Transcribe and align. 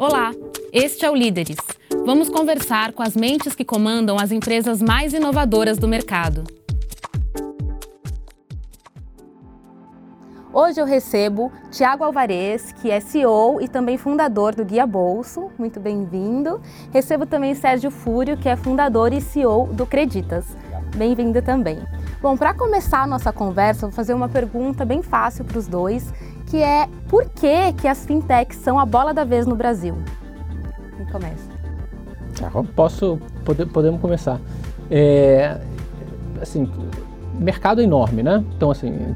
Olá, 0.00 0.32
este 0.72 1.04
é 1.04 1.10
o 1.10 1.14
Líderes. 1.14 1.58
Vamos 2.06 2.30
conversar 2.30 2.94
com 2.94 3.02
as 3.02 3.14
mentes 3.14 3.54
que 3.54 3.66
comandam 3.66 4.16
as 4.18 4.32
empresas 4.32 4.80
mais 4.80 5.12
inovadoras 5.12 5.76
do 5.76 5.86
mercado. 5.86 6.42
Hoje 10.54 10.80
eu 10.80 10.86
recebo 10.86 11.52
Tiago 11.70 12.02
Alvarez, 12.02 12.72
que 12.72 12.90
é 12.90 12.98
CEO 12.98 13.60
e 13.60 13.68
também 13.68 13.98
fundador 13.98 14.54
do 14.54 14.64
Guia 14.64 14.86
Bolso. 14.86 15.50
Muito 15.58 15.78
bem-vindo. 15.78 16.62
Recebo 16.90 17.26
também 17.26 17.54
Sérgio 17.54 17.90
Fúrio, 17.90 18.38
que 18.38 18.48
é 18.48 18.56
fundador 18.56 19.12
e 19.12 19.20
CEO 19.20 19.66
do 19.66 19.84
Creditas. 19.84 20.46
Bem-vindo 20.96 21.42
também. 21.42 21.78
Bom, 22.22 22.36
para 22.36 22.52
começar 22.52 23.02
a 23.02 23.06
nossa 23.06 23.32
conversa, 23.32 23.86
vou 23.86 23.94
fazer 23.94 24.12
uma 24.12 24.28
pergunta 24.28 24.84
bem 24.84 25.02
fácil 25.02 25.44
para 25.44 25.58
os 25.58 25.68
dois, 25.68 26.12
que 26.50 26.56
é 26.60 26.88
por 27.08 27.26
que, 27.30 27.72
que 27.74 27.86
as 27.86 28.04
fintechs 28.04 28.56
são 28.58 28.78
a 28.78 28.84
bola 28.84 29.14
da 29.14 29.22
vez 29.24 29.46
no 29.46 29.54
Brasil? 29.54 29.96
Quem 30.96 31.06
começa? 31.06 31.48
Posso, 32.74 33.18
pode, 33.44 33.64
podemos 33.66 34.00
começar. 34.00 34.40
É, 34.90 35.60
assim, 36.42 36.68
mercado 37.38 37.80
é 37.80 37.84
enorme, 37.84 38.22
né? 38.24 38.44
Então, 38.56 38.70
assim, 38.70 39.14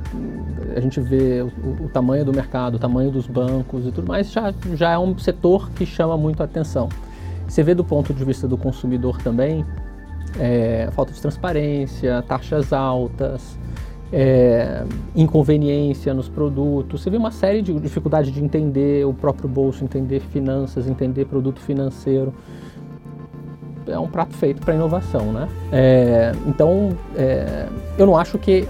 a 0.77 0.81
gente 0.81 1.01
vê 1.01 1.43
o, 1.43 1.85
o, 1.85 1.89
tamanho 1.89 2.25
do 2.25 2.33
mercado, 2.33 2.77
o 2.77 2.79
tamanho 2.79 3.11
dos 3.11 3.27
bancos 3.27 3.85
e 3.85 3.91
tudo 3.91 4.07
mais, 4.07 4.31
já, 4.31 4.55
já 4.75 4.93
é 4.93 4.99
um 4.99 5.19
setor 5.19 5.71
que 5.71 5.85
chama 5.85 6.17
muito 6.17 6.41
a 6.41 6.45
atenção. 6.45 6.89
Você 7.49 7.63
vê 7.65 7.75
do 7.75 7.85
ponto 7.85 8.15
de 8.15 8.25
vista 8.25 8.47
do 8.47 8.57
consumidor 8.57 9.21
também, 9.21 9.65
é, 10.39 10.89
falta 10.93 11.13
de 11.13 11.21
transparência, 11.21 12.23
taxas 12.23 12.73
altas, 12.73 13.59
é, 14.17 14.85
inconveniência 15.17 16.15
nos 16.15 16.29
produtos. 16.29 17.03
Você 17.03 17.11
vê 17.11 17.17
uma 17.17 17.33
série 17.33 17.61
de 17.61 17.75
dificuldades 17.81 18.33
de 18.33 18.43
entender 18.43 19.05
o 19.05 19.13
próprio 19.13 19.49
bolso, 19.49 19.83
entender 19.83 20.21
finanças, 20.21 20.87
entender 20.87 21.25
produto 21.25 21.59
financeiro. 21.59 22.33
É 23.89 23.99
um 23.99 24.07
prato 24.07 24.35
feito 24.35 24.63
para 24.63 24.75
inovação, 24.75 25.33
né? 25.33 25.49
É, 25.73 26.33
então, 26.47 26.97
é, 27.17 27.67
eu 27.99 28.07
não 28.07 28.17
acho 28.17 28.39
que 28.39 28.69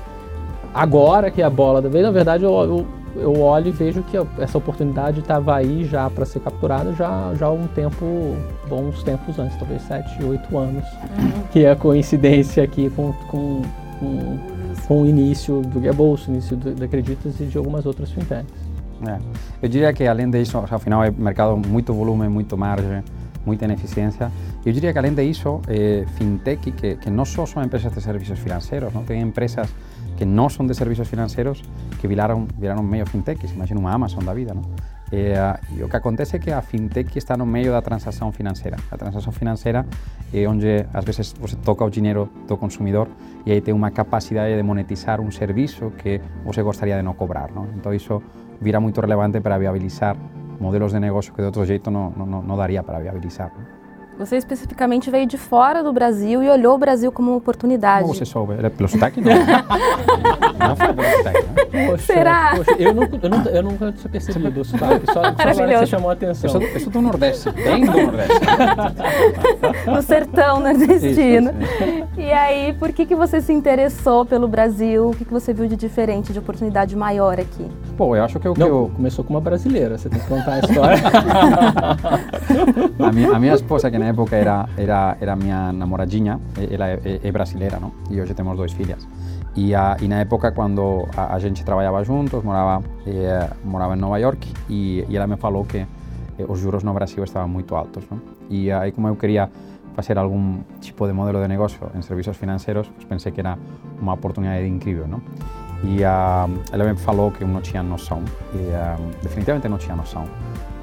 agora 0.72 1.30
que 1.30 1.42
é 1.42 1.44
a 1.44 1.50
bola 1.50 1.82
da 1.82 1.90
vez, 1.90 2.02
na 2.02 2.10
verdade, 2.10 2.42
eu, 2.42 2.52
eu 2.52 2.86
eu 3.16 3.40
olho 3.40 3.68
e 3.68 3.70
vejo 3.70 4.02
que 4.02 4.16
essa 4.40 4.58
oportunidade 4.58 5.20
estava 5.20 5.54
aí 5.54 5.84
já 5.84 6.10
para 6.10 6.24
ser 6.24 6.40
capturada 6.40 6.92
já, 6.94 7.32
já 7.38 7.46
há 7.46 7.52
um 7.52 7.68
tempo, 7.68 8.36
bons 8.68 9.04
tempos 9.04 9.38
antes, 9.38 9.56
talvez 9.56 9.82
7, 9.82 10.24
8 10.24 10.58
anos, 10.58 10.84
uhum. 10.84 11.42
que 11.52 11.64
é 11.64 11.70
a 11.70 11.76
coincidência 11.76 12.64
aqui 12.64 12.90
com, 12.90 13.12
com, 13.30 13.62
com, 14.00 14.36
com 14.86 15.02
o 15.02 15.06
início 15.06 15.60
do 15.62 15.80
Guia 15.80 15.92
Bolso, 15.92 16.30
início 16.30 16.56
do, 16.56 16.84
Acreditas 16.84 17.40
e 17.40 17.44
de 17.46 17.56
algumas 17.56 17.86
outras 17.86 18.10
fintechs. 18.12 18.52
É. 19.06 19.18
Eu 19.62 19.68
diria 19.68 19.92
que 19.92 20.06
além 20.06 20.30
disso, 20.30 20.58
afinal 20.58 21.02
é 21.04 21.10
mercado 21.10 21.56
muito 21.56 21.92
volume, 21.92 22.28
muito 22.28 22.56
margem, 22.56 23.02
muita 23.44 23.64
ineficiência. 23.64 24.30
Eu 24.64 24.72
diria 24.72 24.92
que 24.92 24.98
além 24.98 25.14
disso, 25.14 25.60
eh, 25.68 26.04
fintech, 26.16 26.72
que, 26.72 26.96
que 26.96 27.10
não 27.10 27.24
só 27.24 27.44
são 27.44 27.62
empresas 27.62 27.92
de 27.92 28.00
serviços 28.00 28.38
financeiros, 28.38 28.92
não 28.94 29.04
tem 29.04 29.20
empresas 29.20 29.68
que 30.16 30.24
no 30.24 30.48
son 30.48 30.66
de 30.66 30.74
servicios 30.74 31.08
financieros 31.08 31.62
que 32.00 32.06
viraron, 32.06 32.46
viraron 32.58 32.82
medio 32.82 33.06
fintech, 33.06 33.44
imagina 33.52 33.80
unha 33.80 33.92
Amazon 33.92 34.24
da 34.24 34.32
vida, 34.32 34.54
non? 34.54 34.62
E, 35.14 35.30
e 35.78 35.78
o 35.78 35.88
que 35.88 35.96
acontece 35.96 36.36
é 36.36 36.40
que 36.42 36.50
a 36.50 36.58
fintech 36.58 37.14
está 37.14 37.36
no 37.36 37.46
meio 37.46 37.70
da 37.70 37.82
transación 37.86 38.34
financeira. 38.34 38.82
A 38.90 38.98
transación 38.98 39.30
financeira 39.30 39.86
é 40.34 40.42
onde 40.50 40.90
ás 40.90 41.06
veces 41.06 41.38
você 41.38 41.54
toca 41.54 41.86
o 41.86 41.90
dinheiro 41.90 42.26
do 42.50 42.58
consumidor 42.58 43.06
e 43.46 43.54
aí 43.54 43.62
ten 43.62 43.78
unha 43.78 43.94
capacidade 43.94 44.58
de 44.58 44.64
monetizar 44.66 45.22
un 45.22 45.30
servizo 45.30 45.94
que 45.94 46.18
você 46.42 46.66
gostaría 46.66 46.98
de 46.98 47.06
non 47.06 47.14
cobrar. 47.14 47.54
Non? 47.54 47.70
Entón 47.78 47.94
iso 47.94 48.26
vira 48.58 48.82
moito 48.82 48.98
relevante 48.98 49.38
para 49.38 49.54
viabilizar 49.54 50.18
modelos 50.58 50.90
de 50.90 50.98
negocio 50.98 51.30
que 51.30 51.46
de 51.46 51.48
outro 51.54 51.62
jeito 51.62 51.94
non, 51.94 52.10
non, 52.18 52.42
non 52.42 52.56
daría 52.58 52.82
para 52.82 52.98
viabilizar. 52.98 53.54
Você 54.18 54.36
especificamente 54.36 55.10
veio 55.10 55.26
de 55.26 55.36
fora 55.36 55.82
do 55.82 55.92
Brasil 55.92 56.42
e 56.42 56.48
olhou 56.48 56.74
o 56.74 56.78
Brasil 56.78 57.10
como 57.10 57.32
uma 57.32 57.36
oportunidade. 57.36 58.02
Como 58.02 58.14
você 58.14 58.24
soube? 58.24 58.54
Era 58.54 58.70
pelo 58.70 58.88
sotaque? 58.88 59.20
Não. 59.20 59.32
não 60.68 60.76
foi 60.76 60.92
pelo 60.92 61.16
sotaque, 61.16 61.42
né? 61.42 61.88
Poxa, 61.88 62.06
Será? 62.06 62.54
Poxa, 62.56 62.76
eu, 62.78 62.94
nunca, 62.94 63.18
eu, 63.20 63.30
nunca, 63.30 63.50
eu 63.50 63.62
nunca 63.62 63.92
tinha 63.92 64.10
percebido 64.10 64.60
o 64.60 64.64
sotaque, 64.64 65.06
só, 65.06 65.14
só 65.14 65.20
agora 65.20 65.78
você 65.78 65.86
chamou 65.86 66.10
a 66.10 66.12
atenção. 66.12 66.48
Eu 66.48 66.60
sou, 66.60 66.62
eu 66.62 66.80
sou 66.80 66.92
do 66.92 67.02
Nordeste, 67.02 67.50
bem 67.50 67.84
do 67.84 67.92
Nordeste. 67.92 68.40
no 69.86 70.02
sertão 70.02 70.60
nordestino. 70.60 71.50
Isso. 71.50 72.20
E 72.20 72.32
aí, 72.32 72.72
por 72.74 72.92
que, 72.92 73.06
que 73.06 73.16
você 73.16 73.40
se 73.40 73.52
interessou 73.52 74.24
pelo 74.24 74.46
Brasil? 74.46 75.10
O 75.10 75.14
que, 75.14 75.24
que 75.24 75.32
você 75.32 75.52
viu 75.52 75.66
de 75.66 75.76
diferente, 75.76 76.32
de 76.32 76.38
oportunidade 76.38 76.94
maior 76.96 77.40
aqui? 77.40 77.66
Pô, 77.96 78.16
eu 78.16 78.24
acho 78.24 78.40
que 78.40 78.48
o 78.48 78.54
que 78.54 78.60
não, 78.60 78.66
eu... 78.66 78.90
Começou 78.94 79.24
com 79.24 79.34
uma 79.34 79.40
brasileira, 79.40 79.96
você 79.96 80.08
tem 80.08 80.18
que 80.18 80.26
contar 80.26 80.54
a 80.54 80.60
história. 80.60 80.98
a, 82.98 83.12
minha, 83.12 83.32
a 83.32 83.38
minha 83.38 83.54
esposa, 83.54 83.90
que 83.90 83.98
na 83.98 84.06
época 84.06 84.34
era, 84.34 84.68
era, 84.76 85.16
era 85.20 85.36
minha 85.36 85.72
namoradinha, 85.72 86.40
ela 86.70 86.88
é, 86.88 87.20
é 87.22 87.32
brasileira, 87.32 87.78
não? 87.80 87.92
E 88.10 88.20
hoje 88.20 88.34
temos 88.34 88.56
duas 88.56 88.72
filhas. 88.72 89.06
E, 89.56 89.74
a, 89.74 89.96
e 90.00 90.08
na 90.08 90.20
época, 90.20 90.50
quando 90.50 91.06
a, 91.16 91.34
a 91.34 91.38
gente 91.38 91.64
trabalhava 91.64 92.02
juntos, 92.02 92.42
morava, 92.42 92.84
eh, 93.06 93.48
morava 93.64 93.94
em 93.94 94.00
Nova 94.00 94.18
York, 94.18 94.52
e, 94.68 95.04
e 95.08 95.16
ela 95.16 95.28
me 95.28 95.36
falou 95.36 95.64
que 95.64 95.78
eh, 95.78 95.86
os 96.48 96.58
juros 96.58 96.82
no 96.82 96.92
Brasil 96.92 97.22
estavam 97.22 97.48
muito 97.48 97.76
altos. 97.76 98.04
Não? 98.10 98.20
E 98.50 98.72
aí, 98.72 98.90
como 98.90 99.06
eu 99.06 99.14
queria 99.14 99.48
fazer 99.94 100.18
algum 100.18 100.58
tipo 100.80 101.06
de 101.06 101.12
modelo 101.12 101.40
de 101.40 101.46
negócio 101.46 101.78
em 101.94 102.02
serviços 102.02 102.36
financeiros, 102.36 102.88
pues 102.88 103.04
pensei 103.04 103.30
que 103.30 103.40
era 103.40 103.56
uma 104.00 104.14
oportunidade 104.14 104.66
incrível. 104.66 105.06
Não? 105.06 105.22
E 105.86 106.02
uh, 106.02 106.62
ela 106.72 106.84
me 106.84 106.96
falou 106.96 107.30
que 107.30 107.42
eu 107.42 107.48
não 107.48 107.60
tinha 107.60 107.82
noção, 107.82 108.22
e 108.54 108.58
uh, 108.58 109.10
definitivamente 109.22 109.68
não 109.68 109.78
tinha 109.78 109.94
noção. 109.94 110.24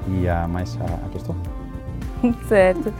E, 0.06 0.26
uh, 0.26 0.48
mas 0.48 0.78
aqui 1.06 1.16
estou. 1.16 1.34
certo. 2.48 2.92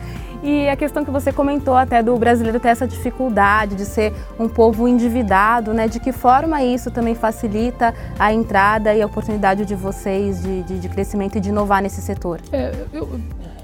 E 0.42 0.68
a 0.68 0.74
questão 0.74 1.04
que 1.04 1.10
você 1.10 1.32
comentou 1.32 1.76
até 1.76 2.02
do 2.02 2.16
brasileiro 2.16 2.58
ter 2.58 2.68
essa 2.68 2.86
dificuldade 2.86 3.76
de 3.76 3.84
ser 3.84 4.12
um 4.40 4.48
povo 4.48 4.88
endividado, 4.88 5.72
né? 5.72 5.86
De 5.86 6.00
que 6.00 6.10
forma 6.10 6.64
isso 6.64 6.90
também 6.90 7.14
facilita 7.14 7.94
a 8.18 8.32
entrada 8.32 8.92
e 8.92 9.00
a 9.00 9.06
oportunidade 9.06 9.64
de 9.64 9.76
vocês 9.76 10.42
de, 10.42 10.64
de, 10.64 10.80
de 10.80 10.88
crescimento 10.88 11.38
e 11.38 11.40
de 11.40 11.50
inovar 11.50 11.80
nesse 11.80 12.02
setor? 12.02 12.40
É, 12.50 12.74
eu, 12.92 13.08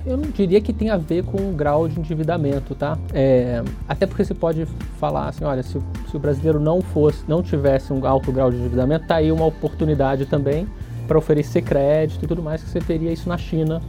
eu 0.08 0.16
não 0.16 0.30
diria 0.30 0.60
que 0.60 0.72
tem 0.72 0.88
a 0.88 0.96
ver 0.96 1.22
com 1.22 1.50
o 1.50 1.52
grau 1.52 1.86
de 1.86 1.98
endividamento, 2.00 2.74
tá? 2.74 2.98
É, 3.12 3.62
até 3.86 4.06
porque 4.06 4.24
você 4.24 4.34
pode 4.34 4.64
falar 4.98 5.28
assim, 5.28 5.44
olha, 5.44 5.62
se, 5.62 5.78
se, 6.10 6.16
o 6.16 6.18
brasileiro 6.18 6.58
não 6.58 6.80
fosse, 6.80 7.22
não 7.28 7.42
tivesse 7.42 7.92
um 7.92 8.04
alto 8.06 8.32
grau 8.32 8.50
de 8.50 8.56
endividamento, 8.56 9.06
tá 9.06 9.16
aí 9.16 9.30
uma 9.30 9.44
oportunidade 9.44 10.24
também 10.24 10.66
para 11.06 11.18
oferecer 11.18 11.62
crédito 11.62 12.24
e 12.24 12.28
tudo 12.28 12.42
mais 12.42 12.62
que 12.62 12.70
você 12.70 12.80
teria 12.80 13.12
isso 13.12 13.28
na 13.28 13.36
China 13.36 13.82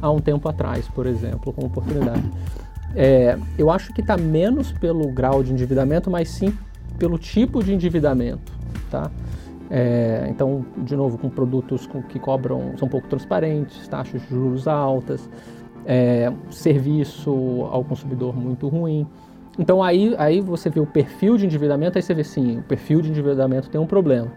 há 0.00 0.10
um 0.10 0.20
tempo 0.20 0.48
atrás, 0.48 0.86
por 0.88 1.06
exemplo, 1.06 1.52
como 1.52 1.66
oportunidade. 1.66 2.30
É, 2.94 3.36
eu 3.58 3.68
acho 3.70 3.92
que 3.92 4.00
está 4.00 4.16
menos 4.16 4.70
pelo 4.70 5.10
grau 5.10 5.42
de 5.42 5.52
endividamento, 5.52 6.08
mas 6.08 6.28
sim 6.28 6.56
pelo 6.98 7.18
tipo 7.18 7.62
de 7.64 7.74
endividamento, 7.74 8.52
tá? 8.90 9.10
É, 9.70 10.26
então, 10.28 10.64
de 10.78 10.94
novo, 10.94 11.18
com 11.18 11.28
produtos 11.28 11.86
com, 11.86 12.02
que 12.02 12.18
cobram, 12.20 12.74
são 12.78 12.86
pouco 12.86 13.08
transparentes, 13.08 13.88
taxas 13.88 14.22
de 14.22 14.28
juros 14.28 14.68
altas, 14.68 15.28
é, 15.86 16.32
serviço 16.50 17.30
ao 17.70 17.84
consumidor 17.84 18.36
muito 18.36 18.68
ruim. 18.68 19.06
Então 19.58 19.82
aí, 19.82 20.14
aí 20.18 20.40
você 20.40 20.68
vê 20.68 20.80
o 20.80 20.86
perfil 20.86 21.36
de 21.36 21.46
endividamento, 21.46 21.96
aí 21.96 22.02
você 22.02 22.14
vê 22.14 22.24
sim, 22.24 22.58
o 22.58 22.62
perfil 22.62 23.00
de 23.00 23.10
endividamento 23.10 23.70
tem 23.70 23.80
um 23.80 23.86
problema. 23.86 24.30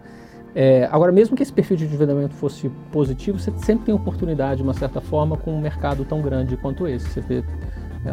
É, 0.54 0.88
agora, 0.90 1.12
mesmo 1.12 1.36
que 1.36 1.42
esse 1.42 1.52
perfil 1.52 1.76
de 1.76 1.84
endividamento 1.84 2.34
fosse 2.34 2.68
positivo, 2.90 3.38
você 3.38 3.52
sempre 3.58 3.86
tem 3.86 3.94
oportunidade, 3.94 4.56
de 4.56 4.62
uma 4.62 4.74
certa 4.74 5.00
forma, 5.00 5.36
com 5.36 5.52
um 5.52 5.60
mercado 5.60 6.04
tão 6.04 6.20
grande 6.20 6.56
quanto 6.56 6.86
esse. 6.86 7.08
Você 7.08 7.20
vê, 7.20 7.44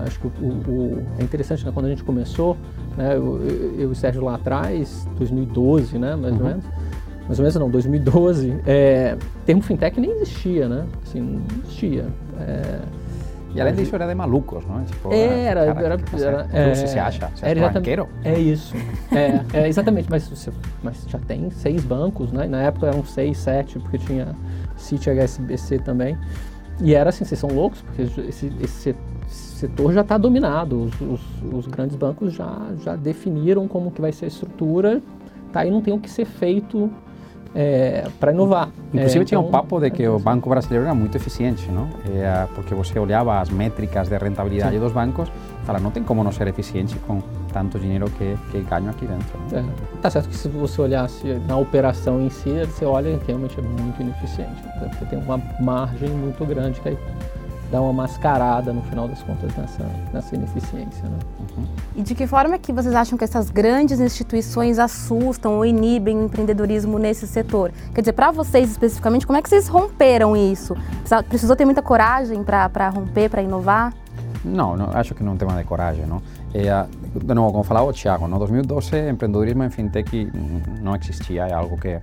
acho 0.06 0.20
que 0.20 0.28
o, 0.28 0.48
o, 0.50 1.04
é 1.18 1.24
interessante, 1.24 1.66
né, 1.66 1.72
quando 1.74 1.86
a 1.86 1.90
gente 1.90 2.04
começou, 2.04 2.58
né, 2.98 3.16
eu, 3.16 3.42
eu, 3.42 3.80
e 3.82 3.86
o 3.86 3.96
Sérgio 3.96 4.24
lá 4.24 4.36
atrás, 4.36 5.08
2012, 5.18 5.98
né, 5.98 6.16
mais 6.16 6.34
uhum. 6.34 6.40
ou 6.40 6.48
menos, 6.48 6.66
mais 7.28 7.40
ou 7.40 7.44
menos 7.44 7.56
não, 7.56 7.70
2012, 7.70 8.58
é, 8.66 9.18
termo 9.46 9.62
fintech 9.62 10.00
nem 10.00 10.12
existia, 10.12 10.70
né? 10.70 10.86
Assim, 11.02 11.22
não 11.22 11.42
existia. 11.64 12.06
É, 12.40 12.80
e 13.56 13.62
além 13.62 13.74
disso 13.74 13.96
era 13.96 14.06
de 14.06 14.14
malucos, 14.14 14.66
não? 14.66 14.84
Tipo, 14.84 15.14
era, 15.14 15.74
cara, 15.74 15.86
era, 15.86 16.00
era, 16.14 16.48
é, 16.52 16.76
você 16.76 16.88
se 16.88 17.00
acha? 17.00 17.32
Você 17.34 17.46
era 17.46 17.70
banqueiro? 17.70 18.10
É 18.24 18.38
isso. 18.38 18.76
é, 19.12 19.42
é, 19.58 19.68
exatamente, 19.68 20.10
mas, 20.10 20.28
você, 20.28 20.52
mas 20.84 21.06
já 21.08 21.18
tem 21.20 21.50
seis 21.50 21.84
bancos, 21.84 22.34
né? 22.34 22.48
Na 22.48 22.64
época 22.64 22.88
eram 22.88 23.04
seis, 23.06 23.38
sete, 23.38 23.80
porque 23.80 23.98
tinha 23.98 24.36
City 24.76 25.10
HSBC 25.10 25.80
também. 25.80 26.18
E 26.82 26.94
era 26.94 27.10
assim, 27.10 27.24
vocês 27.24 27.40
são 27.40 27.50
loucos, 27.50 27.82
porque 27.82 28.02
esse, 28.02 28.52
esse 28.62 28.96
setor 29.28 29.94
já 29.94 30.02
está 30.02 30.18
dominado. 30.18 30.82
Os, 30.82 31.02
os, 31.02 31.22
os, 31.54 31.68
grandes 31.68 31.96
bancos 31.96 32.34
já, 32.34 32.60
já 32.84 32.96
definiram 32.98 33.68
como 33.70 33.90
que 33.90 34.02
vai 34.02 34.12
ser 34.12 34.26
a 34.26 34.28
estrutura, 34.28 35.02
tá 35.54 35.62
aí 35.62 35.72
não 35.72 35.82
tem 35.82 35.94
o 35.94 36.00
que 36.00 36.10
ser 36.10 36.26
feito 36.26 36.92
é, 37.56 38.06
para 38.20 38.34
inovar. 38.34 38.70
Inclusive 38.94 39.22
é, 39.22 39.26
tinha 39.26 39.40
então, 39.40 39.48
um 39.48 39.52
papo 39.52 39.80
de 39.80 39.90
que 39.90 40.04
é 40.04 40.10
o 40.10 40.20
banco 40.20 40.50
brasileiro 40.50 40.86
era 40.86 40.94
muito 40.94 41.16
eficiente, 41.16 41.72
não? 41.72 41.88
É, 42.14 42.48
porque 42.54 42.76
você 42.76 43.00
olhava 43.00 43.40
as 43.40 43.50
métricas 43.50 44.10
de 44.10 44.18
rentabilidade 44.18 44.76
Sim. 44.76 44.82
dos 44.82 44.92
bancos 44.92 45.30
e 45.30 45.66
falava, 45.66 45.84
não 45.84 45.92
tem 45.92 46.04
como 46.04 46.24
não 46.24 46.32
ser 46.32 46.48
eficiente 46.50 46.96
com 47.00 47.22
tanto 47.54 47.80
dinheiro 47.80 48.10
que, 48.12 48.38
que 48.52 48.60
ganho 48.62 48.90
aqui 48.90 49.06
dentro. 49.08 49.40
É, 49.54 49.64
tá 50.02 50.10
certo 50.10 50.28
que 50.28 50.36
se 50.36 50.50
você 50.50 50.82
olhasse 50.82 51.26
na 51.48 51.58
operação 51.58 52.22
em 52.22 52.30
si, 52.30 52.52
você 52.66 52.84
olha 52.84 53.18
que 53.20 53.28
realmente 53.28 53.58
é 53.58 53.64
muito 53.64 54.02
ineficiente, 54.02 54.62
né? 54.62 54.90
porque 54.90 55.06
tem 55.06 55.20
uma 55.20 55.42
margem 55.62 56.10
muito 56.10 56.46
grande 56.46 56.82
que 56.82 56.90
aí 56.90 56.98
dá 57.76 57.82
uma 57.82 57.92
mascarada 57.92 58.72
no 58.72 58.82
final 58.84 59.06
das 59.06 59.22
contas 59.22 59.54
nessa, 59.58 59.84
nessa 60.14 60.34
ineficiência. 60.34 61.04
Né? 61.04 61.20
Uhum. 61.58 61.66
E 61.98 62.02
de 62.02 62.16
que 62.16 62.26
forma 62.26 62.58
que 62.58 62.72
vocês 62.72 62.96
acham 62.96 63.18
que 63.18 63.24
essas 63.26 63.50
grandes 63.50 64.00
instituições 64.00 64.80
assustam 64.80 65.58
ou 65.58 65.66
inibem 65.66 66.18
o 66.18 66.24
empreendedorismo 66.24 66.98
nesse 66.98 67.28
setor? 67.28 67.74
Quer 67.94 68.02
dizer, 68.02 68.14
para 68.14 68.32
vocês 68.32 68.72
especificamente, 68.72 69.28
como 69.28 69.38
é 69.38 69.42
que 69.42 69.50
vocês 69.50 69.68
romperam 69.68 70.38
isso? 70.38 70.76
Precisou 71.28 71.54
ter 71.54 71.66
muita 71.66 71.82
coragem 71.82 72.44
para 72.44 72.90
romper, 72.90 73.30
para 73.30 73.42
inovar? 73.42 73.94
Não, 74.46 74.78
não, 74.78 74.92
acho 74.94 75.14
que 75.14 75.22
não 75.22 75.34
é 75.34 75.36
um 75.36 75.38
tema 75.38 75.54
de 75.56 75.64
coragem, 75.66 76.06
não. 76.06 76.22
É, 76.54 76.86
de 77.14 77.34
novo, 77.34 77.52
como 77.52 77.64
falava 77.66 77.88
o 77.88 77.94
Thiago, 77.94 78.26
no 78.26 78.38
2012 78.38 79.10
empreendedorismo 79.10 79.64
em 79.66 79.70
fintech 79.70 80.32
não 80.82 80.96
existia, 80.96 81.48
é 81.48 81.54
algo 81.54 81.78
que, 81.78 81.90
é, 81.90 82.02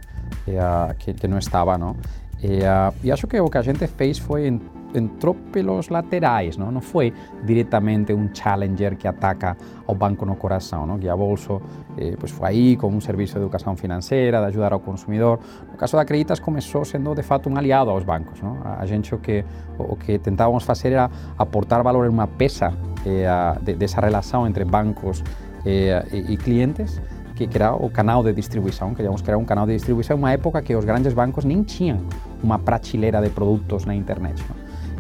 que, 0.99 1.15
que 1.15 1.27
não 1.27 1.39
estava, 1.39 1.79
não. 1.79 1.97
E, 2.43 2.59
uh, 2.59 2.93
e 3.05 3.13
acho 3.13 3.27
que 3.29 3.41
o 3.41 3.49
que 3.49 3.57
a 3.57 3.63
gente 3.63 3.87
fez 3.87 4.19
foi 4.19 4.61
entrou 4.95 5.35
pelos 5.35 5.89
laterais, 5.89 6.57
não? 6.57 6.71
não 6.71 6.81
foi 6.81 7.13
diretamente 7.45 8.13
um 8.13 8.29
challenger 8.33 8.97
que 8.97 9.07
ataca 9.09 9.57
ao 9.87 9.95
banco 9.95 10.25
no 10.25 10.37
coração. 10.37 10.87
Não? 10.87 10.99
Guia 10.99 11.17
Bolso 11.17 11.61
eh, 11.97 12.15
pues 12.19 12.33
foi 12.33 12.49
aí 12.49 12.77
com 12.77 12.89
um 12.89 13.01
serviço 13.01 13.35
de 13.35 13.41
educação 13.41 13.77
financeira, 13.77 14.41
de 14.41 14.47
ajudar 14.47 14.73
ao 14.73 14.81
consumidor. 14.81 15.39
No 15.71 15.77
caso 15.77 15.97
da 15.97 16.03
Acreditas 16.03 16.41
começou 16.41 16.85
sendo 16.85 17.15
de 17.15 17.23
fato 17.23 17.49
um 17.49 17.57
aliado 17.57 17.91
aos 17.91 18.05
bancos. 18.05 18.41
Não? 18.41 18.59
A 18.65 18.85
gente 18.87 19.15
o 19.15 19.19
que, 19.19 19.45
o 19.79 19.97
que 19.97 20.19
tentávamos 20.19 20.65
fazer 20.65 20.93
era 20.93 21.11
aportar 21.39 21.83
valor 21.83 22.07
em 22.07 22.11
uma 22.11 22.27
peça 22.27 22.73
eh, 23.07 23.27
de, 23.63 23.75
dessa 23.75 24.01
relação 24.01 24.47
entre 24.47 24.65
bancos 24.65 25.23
eh, 25.65 26.05
clientes 26.43 27.01
que, 27.35 27.47
que 27.47 27.57
era 27.57 27.75
o 27.75 27.91
canal 27.91 28.23
de 28.23 28.33
distribuição, 28.33 28.95
queríamos 28.95 29.23
criar 29.23 29.39
um 29.39 29.45
canal 29.45 29.67
de 29.67 29.75
distribuição 29.75 30.17
em 30.17 30.19
uma 30.19 30.33
época 30.33 30.61
que 30.63 30.75
os 30.75 30.85
grandes 30.85 31.13
bancos 31.13 31.45
nem 31.45 31.63
tinham 31.63 32.01
uma 32.43 32.59
prateleira 32.59 33.21
de 33.21 33.31
produtos 33.31 33.85
na 33.85 33.95
internet. 33.95 34.43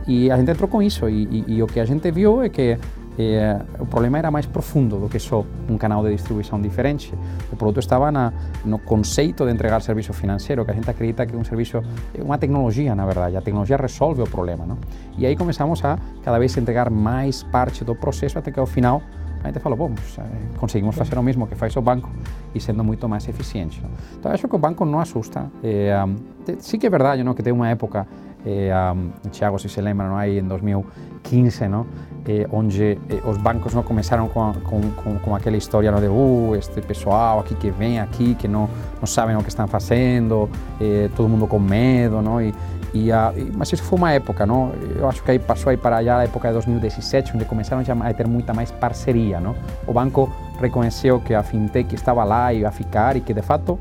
E 0.06 0.31
a 0.31 0.37
gente 0.37 0.50
entrou 0.50 0.69
com 0.69 0.82
isso 0.82 1.08
e, 1.08 1.25
e, 1.25 1.54
e 1.54 1.62
o 1.62 1.66
que 1.66 1.81
a 1.81 1.84
gente 1.84 2.10
viu 2.10 2.43
é 2.43 2.49
que 2.49 2.76
eh, 3.19 3.60
o 3.78 3.87
problema 3.87 4.19
era 4.19 4.31
mais 4.31 4.46
profundo 4.46 4.99
do 4.99 5.08
que 5.08 5.19
só 5.19 5.44
um 5.69 5.76
canal 5.76 6.02
de 6.02 6.10
distribuição 6.10 6.60
diferente. 6.60 7.12
O 7.52 7.56
produto 7.56 7.81
estava 7.81 8.10
na, 8.10 8.32
no 8.64 8.78
conceito 8.78 9.44
de 9.44 9.52
entregar 9.52 9.81
serviço 9.82 10.12
financeiro, 10.12 10.64
que 10.64 10.70
a 10.70 10.75
gente 10.75 10.88
acredita 10.88 11.26
que 11.26 11.34
é 11.34 11.38
um 11.38 11.44
serviço, 11.44 11.82
é 12.14 12.22
uma 12.22 12.38
tecnologia, 12.38 12.94
na 12.94 13.04
verdade. 13.04 13.37
A 13.37 13.40
tecnologia 13.40 13.76
resolve 13.76 14.22
o 14.22 14.26
problema. 14.26 14.64
Não? 14.64 14.78
E 15.19 15.26
aí 15.26 15.37
começamos 15.37 15.84
a 15.84 15.99
cada 16.22 16.38
vez 16.38 16.56
entregar 16.56 16.90
mais 16.90 17.43
parte 17.43 17.84
do 17.84 17.94
processo 17.94 18.38
até 18.38 18.50
que 18.50 18.58
ao 18.58 18.66
final 18.66 19.02
a 19.43 19.49
gente 19.49 19.58
falou, 19.58 19.76
bom, 19.76 19.90
eh, 20.19 20.22
conseguimos 20.56 20.94
fazer 20.94 21.19
o 21.19 21.22
mesmo 21.22 21.46
que 21.46 21.56
faz 21.56 21.75
o 21.76 21.82
banco 21.82 22.08
e 22.54 22.60
sendo 22.60 22.84
muito 22.84 23.08
mais 23.08 23.28
eficiente. 23.28 23.82
Então 24.19 24.31
acho 24.31 24.46
que 24.46 24.54
o 24.54 24.58
banco 24.58 24.84
não 24.84 25.00
assusta. 25.00 25.50
Eh, 25.62 25.93
um, 26.04 26.16
sim 26.60 26.78
que 26.78 26.87
é 26.87 26.90
verdade 26.90 27.25
não? 27.25 27.34
que 27.34 27.43
tem 27.43 27.52
uma 27.52 27.69
época 27.69 28.06
eh, 28.44 28.73
um, 28.93 29.11
Thiago, 29.31 29.59
se 29.59 29.69
se 29.69 29.81
aí 29.81 30.39
em 30.39 30.44
2015, 30.44 31.69
não? 31.69 31.87
Eh, 32.27 32.47
onde 32.53 32.99
eh, 33.11 33.21
os 33.29 33.37
bancos 33.37 33.75
não 33.75 33.83
começaram 33.83 34.29
com, 34.29 34.53
com, 34.53 34.81
com, 34.93 35.19
com, 35.19 35.35
aquela 35.35 35.56
história 35.56 35.91
não, 35.91 36.00
de 36.00 36.06
uh, 36.06 36.55
este 36.55 36.81
pessoal 36.81 37.41
aqui 37.41 37.55
que 37.55 37.71
vem 37.71 37.99
aqui, 37.99 38.37
que 38.37 38.47
não, 38.47 38.69
não 39.00 39.06
sabem 39.06 39.37
o 39.37 39.43
que 39.43 39.49
estão 39.49 39.67
fazendo, 39.67 40.49
eh, 40.81 41.11
todo 41.17 41.29
mundo 41.29 41.47
com 41.49 41.59
medo, 41.59 42.23
não? 42.23 42.41
E, 42.41 42.55
e, 42.94 43.11
uh, 43.11 43.15
mas 43.56 43.73
isso 43.73 43.83
foi 43.83 43.99
uma 43.99 44.12
época, 44.12 44.47
não? 44.47 44.73
Eu 44.97 45.09
acho 45.09 45.23
que 45.23 45.33
aí 45.33 45.38
passou 45.38 45.71
aí 45.71 45.77
para 45.77 45.97
allá 45.97 46.19
a 46.19 46.25
época 46.25 46.49
de 46.49 46.55
2017, 46.55 47.33
onde 47.35 47.45
começaram 47.45 47.83
a 47.83 48.15
ter 48.15 48.29
muita 48.29 48.53
mais 48.55 48.71
parceria, 48.71 49.41
não? 49.41 49.56
O 49.87 49.93
banco 49.93 50.31
reconheceu 50.61 51.21
que 51.21 51.35
a 51.35 51.43
fintech 51.43 51.93
estava 51.95 52.23
lá 52.23 52.53
e 52.53 52.61
ia 52.61 52.71
ficar 52.71 53.17
e 53.17 53.21
que 53.21 53.33
de 53.33 53.43
fato 53.43 53.79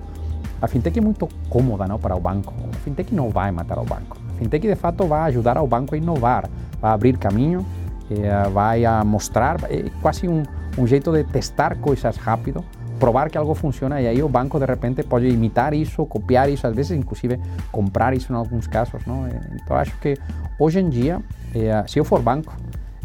a 0.62 0.68
fintech 0.68 0.98
é 0.98 1.02
muito 1.02 1.28
cômoda, 1.50 1.88
não, 1.88 2.00
para 2.00 2.16
o 2.16 2.20
banco. 2.20 2.54
A 2.72 2.78
fintech 2.78 3.14
não 3.14 3.30
vai 3.30 3.52
matar 3.52 3.78
o 3.80 3.84
banco 3.84 4.21
fintech 4.42 4.68
de 4.68 4.76
fato 4.76 5.06
vai 5.06 5.30
ajudar 5.30 5.56
ao 5.56 5.68
banco 5.68 5.94
a 5.94 5.98
inovar, 5.98 6.50
vai 6.82 6.92
abrir 6.92 7.18
caminho, 7.18 7.64
eh, 8.10 8.50
vai 8.50 8.82
mostrar, 9.06 9.58
é 9.70 9.86
quase 10.02 10.28
um, 10.28 10.42
um 10.78 10.88
jeito 10.88 11.12
de 11.12 11.24
testar 11.24 11.78
coisas 11.78 12.18
rápido, 12.18 12.66
provar 13.00 13.30
que 13.30 13.38
algo 13.38 13.54
funciona 13.54 14.02
e 14.02 14.08
aí 14.08 14.24
o 14.24 14.28
banco 14.28 14.60
de 14.60 14.66
repente 14.66 15.04
pode 15.04 15.28
imitar 15.28 15.74
isso, 15.74 16.06
copiar 16.08 16.50
isso, 16.50 16.66
às 16.66 16.76
vezes 16.76 16.98
inclusive 16.98 17.40
comprar 17.72 18.16
isso 18.16 18.34
em 18.34 18.36
alguns 18.36 18.66
casos, 18.66 19.06
não? 19.06 19.28
Então 19.56 19.78
acho 19.78 19.96
que 20.00 20.18
hoje 20.58 20.80
em 20.80 20.90
dia, 20.90 21.22
eh, 21.54 21.84
se 21.88 22.00
eu 22.00 22.06
for 22.06 22.20
banco, 22.22 22.52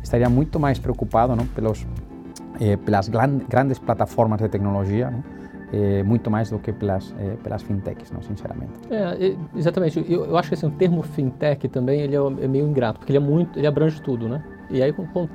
estaria 0.02 0.30
muito 0.30 0.58
mais 0.58 0.78
preocupado, 0.78 1.36
não, 1.36 1.46
pelos 1.46 1.86
eh, 2.58 2.78
pelas 2.78 3.08
grandes 3.08 3.78
plataformas 3.78 4.38
de 4.40 4.48
tecnologia, 4.48 5.10
não? 5.10 5.35
É, 5.72 6.02
muito 6.02 6.30
mais 6.30 6.50
do 6.50 6.58
que 6.58 6.72
pelas, 6.72 7.14
é, 7.18 7.36
pelas 7.42 7.62
fintechs, 7.62 8.10
não, 8.10 8.22
sinceramente. 8.22 8.72
É, 8.90 9.36
exatamente. 9.56 10.04
Eu, 10.08 10.26
eu, 10.26 10.36
acho 10.36 10.48
que 10.48 10.54
assim, 10.54 10.66
o 10.66 10.70
termo 10.70 11.02
fintech 11.02 11.68
também 11.68 12.00
ele 12.00 12.14
é, 12.14 12.18
é, 12.18 12.48
meio 12.48 12.66
ingrato, 12.66 12.98
porque 12.98 13.12
ele 13.12 13.18
é 13.18 13.26
muito, 13.26 13.58
ele 13.58 13.66
abrange 13.66 14.00
tudo, 14.00 14.28
né? 14.28 14.42
E 14.70 14.82
aí 14.82 14.92
com, 14.92 15.06
com, 15.06 15.28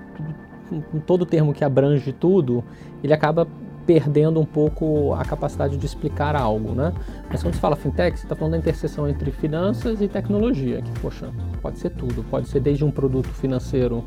com 0.70 1.00
todo 1.00 1.26
termo 1.26 1.54
que 1.54 1.64
abrange 1.64 2.14
tudo, 2.14 2.64
ele 3.04 3.14
acaba 3.14 3.48
perdendo 3.86 4.40
um 4.40 4.46
pouco 4.46 5.14
a 5.14 5.26
capacidade 5.26 5.78
de 5.78 5.86
explicar 5.86 6.36
algo, 6.36 6.74
né? 6.74 6.94
Mas 7.30 7.42
quando 7.42 7.56
você 7.56 7.60
fala 7.60 7.76
fintech, 7.76 8.18
você 8.18 8.26
está 8.26 8.36
falando 8.36 8.54
da 8.54 8.58
interseção 8.58 9.08
entre 9.08 9.32
finanças 9.32 10.02
e 10.02 10.08
tecnologia, 10.08 10.82
que, 10.82 11.00
poxa, 11.00 11.30
pode 11.62 11.80
ser 11.80 11.90
tudo. 11.92 12.24
Pode 12.24 12.48
ser 12.48 12.60
desde 12.60 12.86
um 12.86 12.92
produto 12.92 13.30
financeiro 13.30 14.04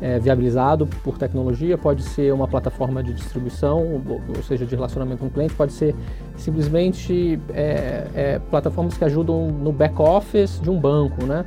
é, 0.00 0.18
viabilizado 0.18 0.86
por 1.04 1.18
tecnologia, 1.18 1.76
pode 1.76 2.02
ser 2.02 2.32
uma 2.32 2.48
plataforma 2.48 3.02
de 3.02 3.12
distribuição, 3.12 4.02
ou, 4.08 4.20
ou 4.36 4.42
seja, 4.42 4.64
de 4.64 4.74
relacionamento 4.74 5.18
com 5.20 5.26
o 5.26 5.30
cliente, 5.30 5.54
pode 5.54 5.72
ser 5.72 5.94
simplesmente 6.36 7.38
é, 7.50 8.06
é, 8.14 8.38
plataformas 8.50 8.96
que 8.96 9.04
ajudam 9.04 9.48
no 9.48 9.72
back-office 9.72 10.60
de 10.60 10.70
um 10.70 10.78
banco, 10.78 11.24
né? 11.24 11.44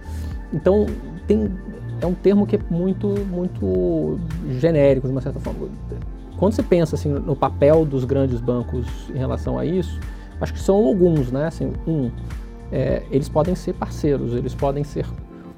Então, 0.54 0.86
tem, 1.26 1.52
é 2.00 2.06
um 2.06 2.14
termo 2.14 2.46
que 2.46 2.56
é 2.56 2.60
muito, 2.70 3.08
muito 3.28 4.20
genérico, 4.60 5.08
de 5.08 5.14
uma 5.14 5.22
certa 5.22 5.40
forma 5.40 5.68
quando 6.44 6.56
você 6.56 6.64
pensa 6.64 6.96
assim, 6.96 7.08
no 7.08 7.38
papel 7.38 7.86
dos 7.86 8.04
grandes 8.04 8.42
bancos 8.42 8.86
em 9.16 9.18
relação 9.18 9.58
a 9.58 9.66
isso, 9.66 9.98
acho 10.42 10.52
que 10.52 10.60
são 10.60 10.76
alguns, 10.76 11.32
né? 11.32 11.48
Assim, 11.48 11.72
um, 11.88 12.12
é, 12.70 13.04
eles 13.10 13.30
podem 13.30 13.56
ser 13.56 13.72
parceiros, 13.72 14.34
eles 14.34 14.54
podem 14.54 14.84
ser 14.84 15.06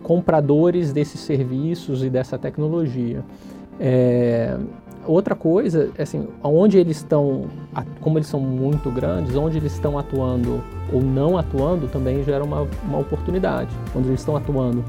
compradores 0.03 0.93
desses 0.93 1.21
serviços 1.21 2.03
e 2.03 2.09
dessa 2.11 2.37
tecnologia. 2.37 3.25
É, 3.79 4.55
outra 5.07 5.33
coisa, 5.33 5.89
assim, 5.97 6.27
onde 6.43 6.77
eles 6.77 6.97
estão, 6.97 7.45
como 7.99 8.19
eles 8.19 8.27
são 8.27 8.39
muito 8.39 8.91
grandes, 8.91 9.35
onde 9.35 9.57
eles 9.57 9.73
estão 9.73 9.97
atuando 9.97 10.63
ou 10.93 11.01
não 11.01 11.35
atuando 11.35 11.87
também 11.87 12.23
gera 12.23 12.43
uma, 12.43 12.67
uma 12.83 12.99
oportunidade. 12.99 13.75
Quando 13.91 14.05
eles 14.05 14.19
estão 14.19 14.37
atuando, 14.37 14.85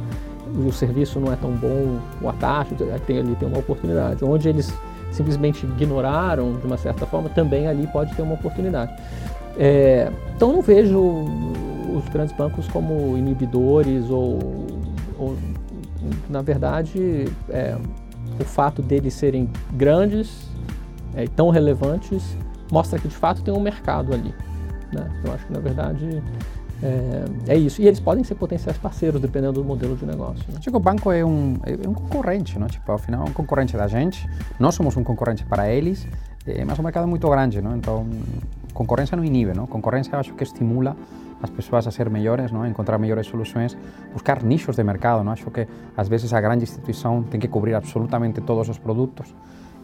o 0.55 0.71
serviço 0.73 1.19
não 1.19 1.33
é 1.33 1.37
tão 1.37 1.53
bom, 1.53 1.99
o 2.21 2.29
ataque 2.29 2.75
tem 3.07 3.19
ali 3.19 3.35
tem 3.37 3.49
uma 3.49 3.61
oportunidade. 3.61 4.23
Onde 4.23 4.47
eles 4.47 4.79
simplesmente 5.17 5.65
ignoraram 5.65 6.53
de 6.55 6.67
uma 6.67 6.77
certa 6.77 7.07
forma, 7.07 7.29
também 7.29 7.67
ali 7.67 7.87
pode 7.87 8.15
ter 8.15 8.23
uma 8.23 8.35
oportunidade. 8.35 8.93
É, 9.59 10.11
então 10.35 10.53
não 10.53 10.61
vejo 10.61 11.01
os 11.97 12.07
grandes 12.09 12.37
bancos 12.37 12.69
como 12.69 13.17
inibidores 13.17 14.11
ou, 14.11 14.67
ou 15.19 15.37
na 16.29 16.43
verdade, 16.43 17.27
é, 17.49 17.77
o 18.39 18.45
fato 18.45 18.83
deles 18.83 19.15
serem 19.15 19.49
grandes 19.73 20.49
e 21.17 21.23
é, 21.23 21.27
tão 21.27 21.49
relevantes 21.49 22.37
mostra 22.71 22.99
que 22.99 23.09
de 23.09 23.17
fato 23.17 23.43
tem 23.43 23.55
um 23.55 23.61
mercado 23.61 24.13
ali. 24.13 24.35
Né? 24.93 25.23
Eu 25.25 25.33
acho 25.33 25.47
que 25.47 25.53
na 25.53 25.61
verdade 25.61 26.23
é, 26.83 27.55
é, 27.55 27.57
isso. 27.57 27.81
E 27.81 27.87
eles 27.87 28.01
podem 28.01 28.23
ser 28.23 28.35
potenciais 28.35 28.77
parceiros, 28.79 29.21
dependendo 29.21 29.55
do 29.55 29.65
modelo 29.65 29.97
de 29.97 30.05
negócio. 30.05 30.45
Né? 30.49 30.59
Acho 30.59 30.71
que 30.71 30.77
o 30.77 30.81
banco 30.81 31.11
é 31.11 31.25
um, 31.25 31.57
é 31.65 31.89
um 31.89 31.95
concorrente, 31.95 32.59
não? 32.59 32.67
Tipo, 32.67 32.93
afinal, 32.93 33.27
é 33.27 33.31
um 33.31 33.33
concorrente 33.33 33.77
da 33.77 33.87
gente. 33.87 34.29
Nós 34.59 34.75
somos 34.75 34.97
um 34.97 35.05
concorrente 35.05 35.45
para 35.45 35.71
eles, 35.71 36.07
é, 36.47 36.65
mas 36.65 36.79
o 36.79 36.83
mercado 36.83 37.05
é 37.05 37.07
muito 37.07 37.29
grande, 37.29 37.63
não? 37.63 37.77
Então, 37.77 38.07
concorrência 38.75 39.17
não 39.17 39.25
inibe, 39.25 39.55
não? 39.55 39.67
Concorrência 39.67 40.19
acho 40.19 40.35
que 40.35 40.43
estimula 40.43 40.97
as 41.43 41.51
pessoas 41.51 41.87
a 41.87 41.91
ser 41.91 42.09
melhores, 42.09 42.51
não? 42.51 42.63
a 42.63 42.69
encontrar 42.69 42.99
melhores 42.99 43.27
soluções, 43.27 43.77
buscar 44.13 44.43
nichos 44.43 44.77
de 44.77 44.83
mercado. 44.83 45.23
Não? 45.23 45.33
Acho 45.33 45.51
que 45.51 45.67
às 45.97 46.09
vezes 46.09 46.33
a 46.33 46.41
grande 46.41 46.65
instituição 46.65 47.23
tem 47.23 47.39
que 47.39 47.49
cobrir 47.49 47.75
absolutamente 47.75 48.41
todos 48.41 48.69
os 48.69 48.79
produtos 48.79 49.35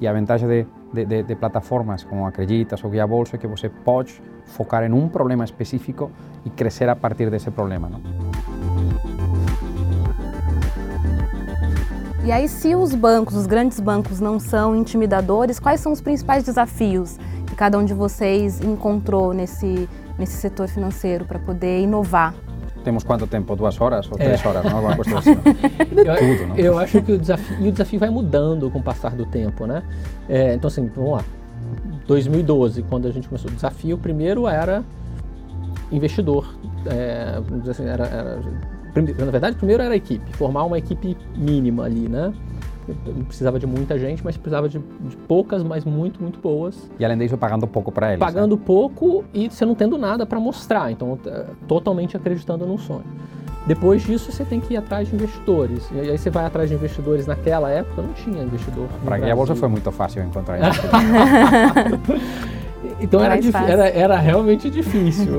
e 0.03 0.07
a 0.09 0.13
vantagem 0.13 0.49
de, 0.49 0.67
de, 0.93 1.05
de, 1.05 1.23
de 1.23 1.37
plataformas 1.37 2.03
como 2.03 2.27
Acreditas 2.27 2.83
ou 2.83 2.91
Guia 2.91 3.07
Bolsa 3.07 3.37
é 3.37 3.39
que 3.39 3.47
você 3.47 3.69
pode 3.69 4.21
focar 4.47 4.83
em 4.83 4.93
um 4.93 5.09
problema 5.09 5.45
específico 5.45 6.11
e 6.45 6.51
crescer 6.51 6.89
a 6.89 6.97
partir 6.97 7.31
desse 7.31 7.53
problema. 7.53 7.89
Não? 7.89 8.01
E 12.25 12.33
aí, 12.33 12.49
se 12.49 12.75
os 12.75 12.97
bancos, 12.97 13.37
os 13.37 13.47
grandes 13.47 13.79
bancos, 13.79 14.19
não 14.19 14.41
são 14.41 14.75
intimidadores, 14.75 15.61
quais 15.61 15.81
são 15.81 15.93
os 15.93 16.01
principais 16.01 16.43
desafios 16.43 17.17
que 17.47 17.55
cada 17.55 17.79
um 17.79 17.85
de 17.85 17.95
vocês 17.95 18.61
encontrou 18.61 19.33
nesse, 19.33 19.89
nesse 20.19 20.33
setor 20.33 20.67
financeiro 20.67 21.25
para 21.25 21.39
poder 21.39 21.81
inovar? 21.81 22.35
Temos 22.83 23.05
quanto 23.05 23.27
tempo? 23.27 23.55
Duas 23.55 23.81
horas 23.81 24.11
ou 24.11 24.17
três 24.17 24.45
é. 24.45 24.49
horas? 24.49 24.65
Não? 24.65 24.77
Alguma 24.77 24.97
coisa 24.97 25.19
assim. 25.19 25.31
eu, 25.97 26.17
Tudo, 26.17 26.49
não? 26.49 26.57
eu 26.57 26.79
acho 26.79 27.03
que 27.03 27.13
o 27.13 27.19
desafio, 27.19 27.69
o 27.69 27.73
desafio 27.73 28.01
vai 28.01 28.11
mudando 28.11 28.71
com 28.71 28.79
o 28.79 28.83
passar 28.83 29.13
do 29.13 29.25
tempo, 29.25 29.67
né? 29.67 29.83
É, 30.29 30.55
então, 30.55 30.69
assim, 30.69 30.91
vamos 30.95 31.13
lá. 31.13 31.25
2012, 32.07 32.83
quando 32.83 33.07
a 33.07 33.11
gente 33.11 33.29
começou 33.29 33.51
o 33.51 33.55
desafio, 33.55 33.97
primeiro 33.97 34.49
era 34.49 34.83
investidor. 35.91 36.55
É, 36.87 37.41
assim, 37.71 37.85
era, 37.85 38.07
era, 38.07 38.41
na 38.95 39.31
verdade, 39.31 39.57
primeiro 39.57 39.83
era 39.83 39.95
a 39.95 39.97
equipe, 39.97 40.33
formar 40.37 40.65
uma 40.65 40.79
equipe 40.79 41.17
mínima 41.37 41.85
ali, 41.85 42.09
né? 42.09 42.33
Não 43.07 43.25
precisava 43.25 43.59
de 43.59 43.67
muita 43.67 43.99
gente, 43.99 44.25
mas 44.25 44.37
precisava 44.37 44.69
de, 44.69 44.79
de, 44.79 45.17
poucas, 45.29 45.63
mas 45.63 45.85
muito, 45.85 46.21
muito 46.23 46.39
boas. 46.39 46.91
E 46.99 47.05
além 47.05 47.19
disso, 47.19 47.37
pagando 47.37 47.67
pouco 47.67 47.93
para 47.93 48.09
eles. 48.09 48.19
Pagando 48.19 48.57
né? 48.57 48.63
pouco 48.65 49.25
e 49.33 49.51
você 49.51 49.65
não 49.65 49.75
tendo 49.75 49.99
nada 49.99 50.27
para 50.27 50.39
mostrar, 50.41 50.91
então 50.91 51.19
totalmente 51.67 52.17
acreditando 52.17 52.67
no 52.67 52.79
sonho. 52.79 53.05
Depois 53.67 54.03
disso, 54.03 54.33
você 54.33 54.45
tem 54.45 54.61
que 54.61 54.75
ir 54.75 54.77
atrás 54.77 55.09
de 55.09 55.15
investidores. 55.15 55.89
E 55.93 56.01
aí 56.01 56.19
você 56.19 56.31
vai 56.31 56.45
atrás 56.45 56.69
de 56.69 56.75
investidores. 56.75 57.27
Naquela 57.27 57.71
época 57.71 58.03
não 58.03 58.13
tinha 58.13 58.43
investidor. 58.43 58.89
Para 59.05 59.33
a 59.33 59.37
bolsa 59.37 59.55
foi 59.55 59.69
muito 59.69 59.91
fácil 59.93 60.23
encontrar 60.25 60.59
investidor. 60.59 60.91
Então 63.01 63.23
era, 63.23 63.37
era, 63.37 63.89
era, 63.89 64.19
realmente 64.19 64.69
difícil. 64.69 65.33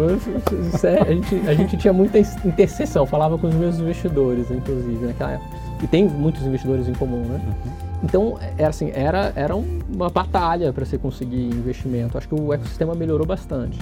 a, 1.01 1.13
gente, 1.13 1.35
a 1.47 1.53
gente 1.53 1.77
tinha 1.77 1.93
muita 1.93 2.17
interseção, 2.19 3.05
falava 3.05 3.37
com 3.37 3.47
os 3.47 3.55
meus 3.55 3.79
investidores, 3.79 4.49
inclusive, 4.49 5.05
naquela 5.05 5.33
época. 5.33 5.62
E 5.83 5.87
tem 5.87 6.07
muitos 6.07 6.41
investidores 6.43 6.87
em 6.87 6.93
comum, 6.93 7.19
né? 7.25 7.41
Uhum. 7.45 7.71
Então, 8.03 8.39
era 8.57 8.69
assim, 8.69 8.89
era, 8.93 9.33
era 9.35 9.53
uma 9.53 10.09
batalha 10.09 10.71
para 10.71 10.85
você 10.85 10.97
conseguir 10.97 11.43
investimento. 11.47 12.17
Acho 12.17 12.29
que 12.29 12.35
o 12.35 12.53
ecossistema 12.53 12.95
melhorou 12.95 13.27
bastante. 13.27 13.77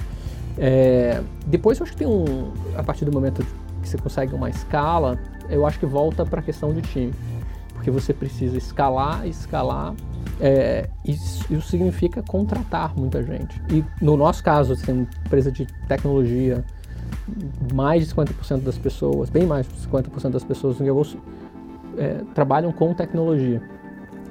É, 0.58 1.22
depois, 1.46 1.80
eu 1.80 1.84
acho 1.84 1.94
que 1.94 2.00
tem 2.00 2.08
um, 2.08 2.52
a 2.76 2.84
partir 2.84 3.06
do 3.06 3.12
momento 3.12 3.46
que 3.84 3.88
você 3.88 4.00
consegue 4.00 4.34
uma 4.34 4.50
escala, 4.50 5.20
eu 5.48 5.64
acho 5.64 5.80
que 5.80 5.86
volta 5.86 6.26
para 6.26 6.40
a 6.40 6.44
questão 6.44 6.74
de 6.74 6.82
time. 6.82 7.14
Porque 7.74 7.92
você 7.92 8.14
precisa 8.14 8.58
escalar, 8.58 9.28
escalar, 9.28 9.94
é, 10.40 10.90
isso, 11.06 11.46
isso, 11.54 11.68
significa 11.68 12.24
contratar 12.24 12.98
muita 12.98 13.24
gente. 13.24 13.62
E 13.70 13.86
no 14.04 14.18
nosso 14.18 14.44
caso, 14.44 14.74
assim, 14.74 15.08
empresa 15.26 15.52
de 15.52 15.68
tecnologia, 15.88 16.64
mais 17.74 18.08
de 18.08 18.14
50% 18.16 18.62
das 18.62 18.78
pessoas, 18.78 19.30
bem 19.30 19.46
mais 19.46 19.68
de 19.68 19.76
50% 19.88 20.30
das 20.30 20.44
pessoas 20.44 20.80
no 20.80 20.86
é, 21.98 22.22
trabalham 22.34 22.72
com 22.72 22.94
tecnologia. 22.94 23.62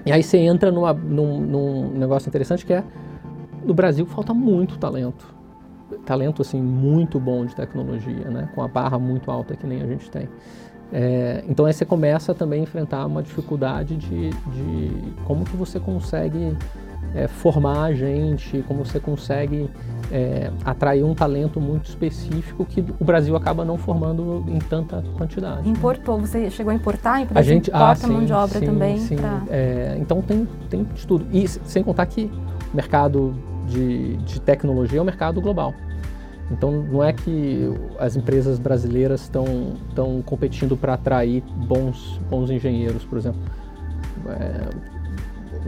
E 0.04 0.12
aí 0.12 0.22
você 0.22 0.38
entra 0.38 0.70
numa, 0.70 0.92
num, 0.92 1.40
num 1.40 1.90
negócio 1.90 2.28
interessante 2.28 2.64
que 2.64 2.72
é, 2.72 2.82
no 3.64 3.74
Brasil 3.74 4.06
falta 4.06 4.32
muito 4.32 4.78
talento 4.78 5.40
talento 6.04 6.42
assim 6.42 6.60
muito 6.60 7.18
bom 7.18 7.44
de 7.44 7.54
tecnologia, 7.54 8.28
né? 8.30 8.48
com 8.54 8.62
a 8.62 8.68
barra 8.68 8.98
muito 8.98 9.30
alta 9.30 9.56
que 9.56 9.66
nem 9.66 9.82
a 9.82 9.86
gente 9.86 10.10
tem. 10.10 10.28
É, 10.92 11.44
então 11.48 11.66
aí 11.66 11.72
você 11.72 11.84
começa 11.84 12.34
também 12.34 12.60
a 12.60 12.62
enfrentar 12.64 13.06
uma 13.06 13.22
dificuldade 13.22 13.96
de, 13.96 14.30
de 14.30 15.14
como 15.24 15.44
que 15.44 15.56
você 15.56 15.78
consegue 15.78 16.56
é, 17.14 17.26
formar 17.26 17.84
a 17.84 17.92
gente, 17.92 18.64
como 18.68 18.84
você 18.84 19.00
consegue 19.00 19.68
é, 20.12 20.50
atrair 20.64 21.04
um 21.04 21.14
talento 21.14 21.60
muito 21.60 21.88
específico 21.88 22.64
que 22.64 22.84
o 22.98 23.04
Brasil 23.04 23.34
acaba 23.36 23.64
não 23.64 23.76
formando 23.76 24.44
em 24.48 24.58
tanta 24.58 25.02
quantidade. 25.16 25.68
Importou, 25.68 26.18
né? 26.18 26.26
você 26.26 26.50
chegou 26.50 26.70
a 26.70 26.74
importar? 26.74 27.26
A 27.34 27.42
gente 27.42 27.68
importa 27.68 27.92
ah, 27.92 27.94
sim, 27.96 28.12
mão 28.12 28.24
de 28.24 28.32
obra 28.32 28.58
sim, 28.58 28.66
também? 28.66 28.98
Sim, 28.98 29.16
pra... 29.16 29.42
É, 29.50 29.96
então 29.98 30.22
tem, 30.22 30.46
tem 30.68 30.84
de 30.84 31.06
tudo. 31.06 31.26
E 31.32 31.46
sem 31.48 31.82
contar 31.82 32.06
que 32.06 32.30
o 32.72 32.76
mercado 32.76 33.34
de, 33.66 34.16
de 34.18 34.40
tecnologia 34.40 34.98
é 34.98 35.02
um 35.02 35.04
mercado 35.04 35.40
global. 35.40 35.74
Então 36.50 36.70
não 36.70 37.02
é 37.02 37.12
que 37.12 37.72
as 37.98 38.16
empresas 38.16 38.58
brasileiras 38.58 39.22
estão 39.22 39.74
estão 39.88 40.20
competindo 40.22 40.76
para 40.76 40.94
atrair 40.94 41.42
bons 41.68 42.20
bons 42.28 42.50
engenheiros, 42.50 43.04
por 43.04 43.18
exemplo. 43.18 43.40
É, 44.28 44.99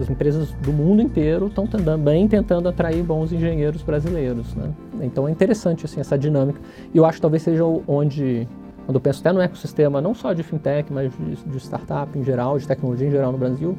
as 0.01 0.09
empresas 0.09 0.53
do 0.55 0.73
mundo 0.73 1.03
inteiro 1.03 1.47
estão 1.49 1.67
também 1.67 2.27
tentando 2.27 2.69
atrair 2.69 3.03
bons 3.03 3.33
engenheiros 3.33 3.83
brasileiros, 3.83 4.55
né? 4.55 4.71
Então 5.03 5.29
é 5.29 5.31
interessante 5.31 5.85
assim 5.85 6.01
essa 6.01 6.17
dinâmica. 6.17 6.61
E 6.95 6.99
eu 6.99 7.05
acho 7.05 7.17
que 7.17 7.23
talvez 7.23 7.43
seja 7.43 7.65
onde 7.87 8.49
quando 8.85 8.97
eu 8.97 9.01
penso 9.01 9.21
até 9.21 9.33
no 9.33 9.41
ecossistema 9.41 10.01
não 10.01 10.15
só 10.15 10.33
de 10.33 10.43
fintech, 10.43 10.93
mas 10.93 11.13
de, 11.13 11.37
de 11.37 11.57
startup 11.59 12.19
em 12.19 12.25
geral, 12.25 12.59
de 12.59 12.67
tecnologia 12.67 13.07
em 13.07 13.11
geral 13.11 13.31
no 13.31 13.39
Brasil, 13.39 13.77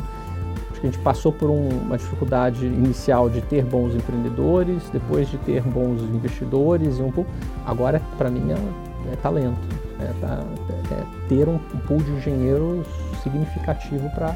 a 0.84 0.86
gente 0.86 1.00
passou 1.00 1.32
por 1.32 1.50
um, 1.50 1.70
uma 1.70 1.98
dificuldade 1.98 2.66
inicial 2.66 3.30
de 3.30 3.42
ter 3.42 3.64
bons 3.64 3.96
empreendedores, 3.96 4.90
depois 4.92 5.30
de 5.30 5.38
ter 5.40 5.62
bons 5.62 6.02
investidores 6.02 7.00
e 7.00 7.02
um 7.02 7.12
pouco. 7.12 7.30
Agora, 7.66 8.02
para 8.18 8.30
mim, 8.30 8.52
é, 8.52 9.14
é 9.14 9.16
talento. 9.16 9.58
É, 10.00 10.12
tá, 10.20 10.44
é, 10.92 11.28
ter 11.30 11.48
um 11.48 11.58
pool 11.88 12.00
de 12.00 12.12
engenheiros 12.12 12.86
significativo 13.22 14.10
para 14.10 14.36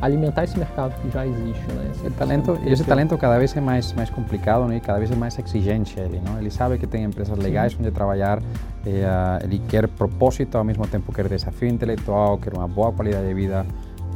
alimentar 0.00 0.44
esse 0.44 0.58
mercado 0.58 0.94
que 1.00 1.10
já 1.10 1.26
existe, 1.26 1.72
né? 1.72 1.90
Esse, 1.92 2.10
talento, 2.10 2.58
esse 2.64 2.84
talento 2.84 3.16
cada 3.18 3.38
vez 3.38 3.56
é 3.56 3.60
mais 3.60 3.92
mais 3.92 4.10
complicado, 4.10 4.66
né? 4.66 4.76
E 4.76 4.80
cada 4.80 4.98
vez 4.98 5.10
é 5.10 5.16
mais 5.16 5.38
exigente 5.38 5.98
ele, 5.98 6.20
não? 6.24 6.38
Ele 6.38 6.50
sabe 6.50 6.78
que 6.78 6.86
tem 6.86 7.04
empresas 7.04 7.38
legais 7.38 7.72
Sim. 7.72 7.78
onde 7.80 7.90
trabalhar, 7.90 8.42
eh, 8.84 9.38
ele 9.42 9.60
quer 9.68 9.88
propósito 9.88 10.58
ao 10.58 10.64
mesmo 10.64 10.86
tempo 10.86 11.12
quer 11.12 11.28
desafio 11.28 11.68
intelectual, 11.68 12.38
quer 12.38 12.54
uma 12.54 12.68
boa 12.68 12.92
qualidade 12.92 13.26
de 13.26 13.34
vida. 13.34 13.66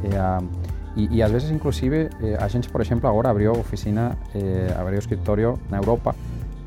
Eh, 0.03 0.71
Y, 0.93 1.07
y 1.09 1.21
a 1.21 1.29
veces 1.29 1.49
inclusive 1.51 2.09
eh, 2.21 2.37
a 2.37 2.49
gente, 2.49 2.67
por 2.67 2.81
ejemplo, 2.81 3.07
ahora 3.07 3.29
abrió 3.29 3.53
oficina, 3.53 4.17
abrió 4.77 4.99
escritorio 4.99 5.57
en 5.69 5.75
Europa 5.75 6.13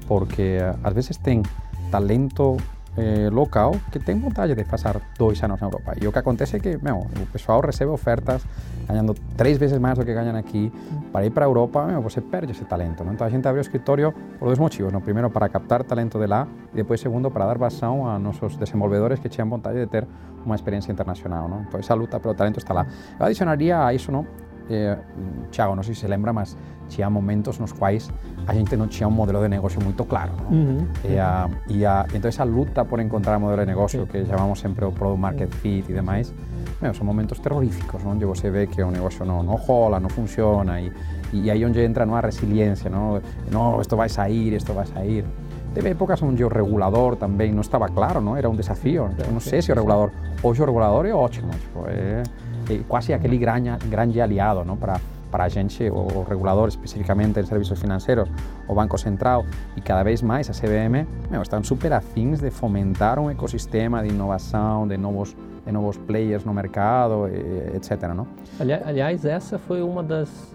porque 0.07 0.59
eh, 0.59 0.73
a 0.83 0.91
veces 0.91 1.19
tem 1.19 1.43
talento 1.91 2.57
eh, 2.97 3.29
local 3.31 3.75
que 3.91 3.99
tem 3.99 4.19
vontade 4.19 4.55
de 4.55 4.65
passar 4.65 5.01
dois 5.19 5.43
anos 5.43 5.61
na 5.61 5.67
Europa. 5.67 5.95
E 6.01 6.07
o 6.07 6.13
que 6.13 6.19
acontece 6.19 6.57
é 6.57 6.61
que 6.61 6.79
meu, 6.83 6.99
o 6.99 7.27
pessoal 7.27 7.61
recebe 7.61 7.91
ofertas 7.91 8.47
ganhando 8.87 9.15
três 9.37 9.59
vezes 9.59 9.79
mais 9.79 9.99
do 9.99 10.05
que 10.05 10.13
ganham 10.13 10.37
aqui. 10.37 10.73
Para 11.13 11.27
ir 11.27 11.31
para 11.31 11.45
a 11.45 11.49
Europa, 11.49 11.85
meu, 11.87 12.01
você 12.01 12.21
perde 12.21 12.53
esse 12.53 12.65
talento. 12.65 13.05
Não? 13.05 13.13
Então 13.13 13.27
a 13.27 13.31
gente 13.31 13.47
abriu 13.47 13.61
o 13.61 13.63
escritório 13.63 14.13
por 14.39 14.47
dois 14.47 14.59
motivos. 14.59 14.93
No 14.93 15.01
primeiro, 15.01 15.31
para 15.31 15.49
captar 15.49 15.83
talento 15.85 16.19
de 16.19 16.27
lá 16.27 16.47
e 16.73 16.77
depois, 16.77 17.01
segundo, 17.01 17.31
para 17.31 17.47
dar 17.47 17.59
vazão 17.59 18.07
a 18.07 18.19
nossos 18.19 18.57
desenvolvedores 18.57 19.19
que 19.19 19.29
tinham 19.29 19.49
vontade 19.49 19.79
de 19.79 19.87
ter 19.87 20.07
uma 20.45 20.55
experiência 20.55 20.93
internacional. 20.93 21.49
Não? 21.49 21.63
Então 21.63 21.81
essa 21.81 21.95
luta 21.95 22.21
pelo 22.21 22.35
talento 22.35 22.59
está 22.59 22.75
lá. 22.75 22.87
Eu 23.19 23.27
adicionaria 23.27 23.85
a 23.85 23.93
isso, 23.93 24.13
não? 24.13 24.27
Eh, 24.71 24.97
Thiago, 25.51 25.75
não 25.75 25.83
sei 25.83 25.95
se 25.95 26.07
lembra, 26.07 26.33
mas 26.33 26.57
tinha 26.89 27.09
momentos 27.11 27.59
nos 27.59 27.73
quais 27.73 28.11
a 28.47 28.55
gente 28.55 28.77
não 28.77 28.87
tinha 28.87 29.09
um 29.09 29.11
modelo 29.11 29.43
de 29.43 29.49
negócio 29.49 29.83
muito 29.83 30.05
claro. 30.05 30.33
Uhum. 30.51 30.87
E, 31.05 31.19
a, 31.19 31.51
e 31.69 31.85
a, 31.85 32.07
então 32.15 32.29
essa 32.29 32.45
luta 32.45 32.85
por 32.85 33.01
encontrar 33.01 33.39
modelo 33.39 33.61
de 33.63 33.67
negócio, 33.67 34.07
que 34.07 34.25
chamamos 34.25 34.59
sempre 34.61 34.85
o 34.85 34.93
Product 34.93 35.21
Market 35.21 35.51
Fit 35.55 35.91
e 35.91 35.95
demais, 35.95 36.33
meu, 36.81 36.95
são 36.95 37.07
momentos 37.07 37.39
terroríficos, 37.39 38.05
onde 38.05 38.25
você 38.25 38.51
vê 38.51 38.67
que 38.67 38.83
o 38.83 38.91
negócio 38.91 39.25
não, 39.25 39.43
não 39.43 39.55
rola, 39.55 40.01
não 40.01 40.09
funciona, 40.09 40.81
e, 40.81 40.93
e 41.33 41.51
aí 41.51 41.65
onde 41.65 41.83
entra 41.83 42.05
numa 42.05 42.21
resiliência, 42.21 42.91
não, 42.91 43.21
não, 43.51 43.81
isto 43.81 43.97
vai 43.97 44.09
sair, 44.09 44.53
isto 44.53 44.73
vai 44.73 44.87
sair. 44.87 45.25
Teve 45.73 45.91
épocas 45.91 46.23
onde 46.23 46.45
o 46.45 46.49
regulador 46.49 47.17
também 47.17 47.53
não 47.53 47.61
estava 47.61 47.89
claro, 47.89 48.21
não? 48.21 48.37
era 48.37 48.49
um 48.49 48.55
desafio. 48.55 49.11
Eu 49.19 49.33
não 49.33 49.41
sei 49.41 49.61
se 49.61 49.73
o 49.73 49.75
regulador, 49.75 50.13
hoje 50.41 50.63
o 50.63 50.65
regulador 50.65 51.05
é 51.05 51.13
ótimo, 51.13 51.51
tipo, 51.51 51.85
é 51.89 52.23
quase 52.89 53.13
aquele 53.13 53.37
grande, 53.39 53.71
grande 53.89 54.21
aliado 54.21 54.65
não? 54.65 54.77
para 54.77 55.01
para 55.35 55.47
a 55.47 55.49
gente, 55.49 55.83
o 55.91 56.23
regulador 56.23 56.69
especificamente 56.69 57.41
em 57.41 57.45
serviços 57.45 57.81
financeiros, 57.81 58.29
o 58.69 58.73
Banco 58.73 58.97
Central 58.97 59.45
e 59.77 59.81
cada 59.81 60.05
vez 60.05 60.23
mais 60.23 60.49
a 60.49 60.53
CBM, 60.53 61.09
meu, 61.29 61.43
estão 61.43 61.61
super 61.65 61.93
afins 61.93 62.39
de 62.39 62.53
fomentar 62.53 63.19
um 63.19 63.29
ecossistema 63.29 64.01
de 64.01 64.11
inovação, 64.11 64.87
de 64.87 64.97
novos, 64.97 65.37
de 65.67 65.73
novos 65.73 65.97
players 65.97 66.45
no 66.45 66.55
mercado, 66.55 67.27
etc. 67.75 68.15
Não? 68.15 68.29
Aliás, 68.61 69.25
essa 69.25 69.59
foi 69.59 69.83
uma 69.83 70.05
das 70.05 70.55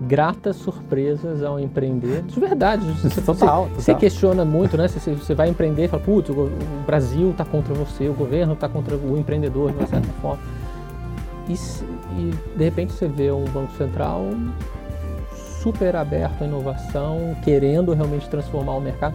gratas 0.00 0.54
surpresas 0.56 1.42
ao 1.42 1.58
empreender. 1.58 2.22
De 2.22 2.38
verdade, 2.38 2.86
você, 2.86 3.18
total, 3.20 3.68
você, 3.74 3.96
questiona 3.96 4.44
muito, 4.44 4.76
né? 4.76 4.86
Você, 4.86 5.12
você 5.12 5.34
vai 5.34 5.48
empreender 5.48 5.86
e 5.86 5.88
fala, 5.88 6.02
putz, 6.04 6.30
o, 6.30 6.32
o 6.32 6.84
Brasil 6.86 7.30
está 7.30 7.44
contra 7.44 7.74
você, 7.74 8.08
o 8.08 8.14
governo 8.14 8.52
está 8.52 8.68
contra 8.68 8.96
o 8.96 9.18
empreendedor, 9.18 9.72
de 9.72 9.78
uma 9.78 9.88
certa 9.88 10.12
forma. 10.22 10.40
E, 11.48 11.54
e 11.54 12.30
de 12.56 12.64
repente 12.64 12.92
você 12.92 13.06
vê 13.06 13.30
um 13.30 13.44
Banco 13.44 13.72
Central 13.76 14.30
super 15.62 15.96
aberto 15.96 16.42
à 16.42 16.46
inovação, 16.46 17.36
querendo 17.42 17.92
realmente 17.92 18.28
transformar 18.28 18.74
o 18.74 18.80
mercado 18.80 19.14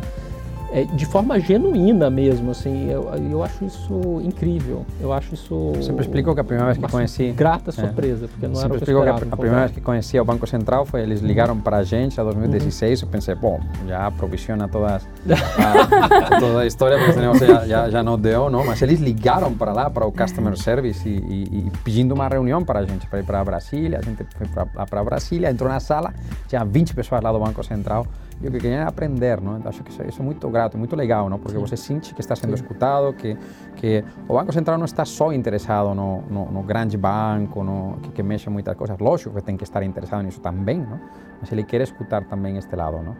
é, 0.72 0.84
de 0.84 1.06
forma 1.06 1.40
genuína 1.40 2.10
mesmo, 2.10 2.52
assim, 2.52 2.90
eu, 2.90 3.10
eu 3.32 3.44
acho 3.44 3.66
isso 3.66 4.22
incrível, 4.24 4.86
eu 5.02 5.12
acho 5.12 5.34
isso... 5.34 5.74
Sempre 5.82 6.06
explico 6.06 6.34
que 6.34 6.42
a 6.42 6.44
primeira 6.44 6.74
vez 6.74 6.78
que 6.78 6.92
conheci... 6.92 7.32
Grata 7.32 7.72
surpresa, 7.72 8.26
é. 8.26 8.28
porque 8.28 8.48
não 8.48 8.56
Sempre 8.56 8.78
era 8.78 8.78
o 8.78 8.86
que, 8.86 8.86
que 8.86 9.10
a, 9.10 9.34
a 9.34 9.38
primeira 9.38 9.60
vez 9.62 9.72
que 9.72 9.82
conheci 9.82 10.20
o 10.20 10.26
Banco 10.26 10.46
Central 10.46 10.86
foi, 10.86 11.02
eles 11.02 11.22
ligaram 11.22 11.60
para 11.60 11.78
a 11.78 11.84
gente 11.84 12.20
em 12.20 12.24
2016, 12.24 13.02
uhum. 13.02 13.08
eu 13.08 13.12
pensei, 13.12 13.36
bom, 13.36 13.60
já 13.88 14.12
provisiona 14.12 14.68
todas, 14.68 15.08
a, 15.28 16.38
toda 16.40 16.60
a 16.60 16.66
história, 16.66 16.98
porque 16.98 17.14
senão 17.14 17.34
já, 17.36 17.66
já, 17.66 17.90
já 17.90 18.04
não 18.04 18.18
deu, 18.18 18.50
não? 18.50 18.66
Mas 18.66 18.82
eles 18.82 19.00
ligaram 19.00 19.54
para 19.54 19.74
lá, 19.74 19.90
para 19.90 20.06
o 20.06 20.12
Customer 20.12 20.56
Service 20.58 21.08
e, 21.08 21.12
e, 21.12 21.68
e 21.68 21.72
pedindo 21.84 22.14
uma 22.14 22.28
reunião 22.28 22.64
para 22.64 22.80
a 22.80 22.86
gente, 22.86 23.08
para 23.08 23.20
ir 23.20 23.24
para 23.24 23.44
Brasília, 23.44 24.00
a 24.00 24.02
gente 24.02 24.24
foi 24.38 24.48
para 24.86 25.04
Brasília, 25.04 25.50
entrou 25.50 25.70
na 25.70 25.80
sala, 25.80 26.14
tinha 26.48 26.64
20 26.64 26.94
pessoas 26.94 27.22
lá 27.22 27.32
do 27.32 27.40
Banco 27.40 27.64
Central, 27.64 28.06
e 28.42 28.48
o 28.48 28.52
que 28.52 28.58
queria 28.60 28.86
aprender, 28.86 29.42
não? 29.42 29.60
Acho 29.66 29.84
que 29.84 29.92
isso 29.92 30.22
é 30.22 30.24
muito 30.24 30.50
grato, 30.50 30.78
muito 30.78 30.96
legal, 30.96 31.30
não? 31.30 31.38
Porque 31.38 31.58
Sim. 31.58 31.66
você 31.66 31.76
sente 31.76 32.14
que 32.14 32.22
está 32.22 32.36
sendo 32.36 32.56
Sim. 32.56 32.64
escutado, 32.64 33.14
que 33.14 33.38
que 33.80 34.04
o 34.28 34.34
Banco 34.34 34.52
Central 34.52 34.78
não 34.78 34.86
está 34.86 35.06
só 35.06 35.32
interessado 35.32 35.96
no, 35.96 36.22
no, 36.30 36.52
no 36.52 36.64
grande 36.64 36.98
banco, 36.98 37.64
no, 37.64 37.98
que, 38.02 38.10
que 38.10 38.24
mexe 38.24 38.50
muitas 38.50 38.76
coisas. 38.76 38.98
Lógico 39.00 39.34
que 39.36 39.42
tem 39.42 39.56
que 39.56 39.64
estar 39.64 39.82
interessado 39.84 40.22
nisso 40.22 40.42
também, 40.42 40.80
não? 40.80 41.00
Mas 41.40 41.50
ele 41.54 41.64
quer 41.64 41.80
escutar 41.82 42.26
também 42.26 42.58
este 42.58 42.76
lado, 42.76 43.02
não? 43.02 43.16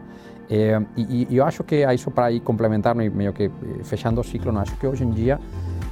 Eh, 0.50 0.78
e, 0.96 1.26
e, 1.30 1.36
eu 1.36 1.44
acho 1.44 1.64
que 1.64 1.82
isso 1.94 2.10
para 2.10 2.30
ir 2.30 2.40
complementar, 2.40 2.94
meio 2.94 3.32
que 3.32 3.44
eh, 3.44 3.50
fechando 3.84 4.20
o 4.20 4.24
ciclo, 4.24 4.52
não? 4.52 4.60
acho 4.60 4.76
que 4.76 4.86
hoje 4.86 5.04
em 5.04 5.10
dia 5.10 5.40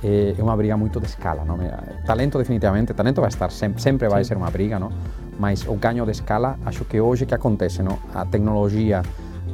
é, 0.05 0.35
é 0.37 0.43
uma 0.43 0.55
briga 0.55 0.77
muito 0.77 1.01
de 1.01 1.07
escala. 1.07 1.45
Não? 1.45 1.57
Talento, 2.05 2.37
definitivamente, 2.37 2.93
talento 2.93 3.21
vai 3.23 3.29
estar, 3.29 3.51
sempre, 3.51 3.81
sempre 3.81 4.09
vai 4.09 4.23
Sim. 4.23 4.29
ser 4.29 4.37
uma 4.37 4.51
briga, 4.51 4.79
não? 4.79 4.91
Mas 5.39 5.67
o 5.67 5.75
ganho 5.75 6.05
de 6.05 6.11
escala, 6.11 6.59
acho 6.65 6.85
que 6.85 7.01
hoje 7.01 7.27
que 7.27 7.35
acontece, 7.35 7.83
não? 7.83 7.99
a 8.15 8.25
tecnologia, 8.25 9.03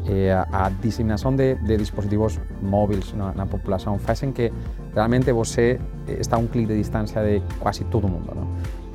eh, 0.07 0.33
a, 0.53 0.69
disseminação 0.69 1.35
de, 1.35 1.55
de, 1.57 1.77
dispositivos 1.77 2.41
móveis 2.63 3.13
na, 3.15 3.33
na, 3.33 3.47
população 3.47 3.99
fazem 3.99 4.33
que 4.33 4.53
realmente 4.95 5.33
você 5.33 5.81
está 6.07 6.37
a 6.37 6.39
um 6.39 6.47
clique 6.47 6.69
de 6.69 6.79
distância 6.79 7.23
de 7.23 7.43
quase 7.59 7.85
todo 7.85 8.09
mundo. 8.09 8.33
Não? 8.35 8.49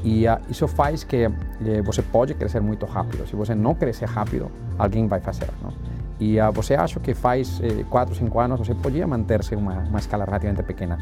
E 0.03 0.27
uh, 0.27 0.39
isso 0.49 0.67
faz 0.67 1.03
que 1.03 1.25
eh, 1.25 1.81
você 1.83 2.01
pode 2.01 2.33
crescer 2.33 2.61
muito 2.61 2.85
rápido. 2.85 3.27
Se 3.27 3.35
você 3.35 3.53
não 3.53 3.75
crescer 3.75 4.05
rápido, 4.05 4.49
alguém 4.77 5.07
vai 5.07 5.19
fazer. 5.19 5.49
Não? 5.61 5.73
E 6.19 6.39
uh, 6.39 6.51
você 6.51 6.75
acha 6.75 6.99
que 6.99 7.13
faz 7.13 7.61
4, 7.89 8.13
eh, 8.13 8.17
5 8.17 8.39
anos, 8.39 8.59
você 8.59 8.75
podia 8.75 9.05
manter-se 9.07 9.55
uma, 9.55 9.73
uma 9.73 9.99
escala 9.99 10.25
relativamente 10.25 10.63
pequena. 10.63 10.97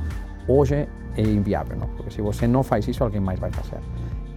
Hoje 0.47 0.87
é 1.15 1.21
inviável, 1.21 1.77
não? 1.77 1.87
porque 1.87 2.11
se 2.11 2.21
você 2.21 2.47
não 2.47 2.63
faz 2.63 2.87
isso, 2.87 3.03
alguém 3.03 3.19
mais 3.19 3.39
vai 3.39 3.51
fazer. 3.51 3.79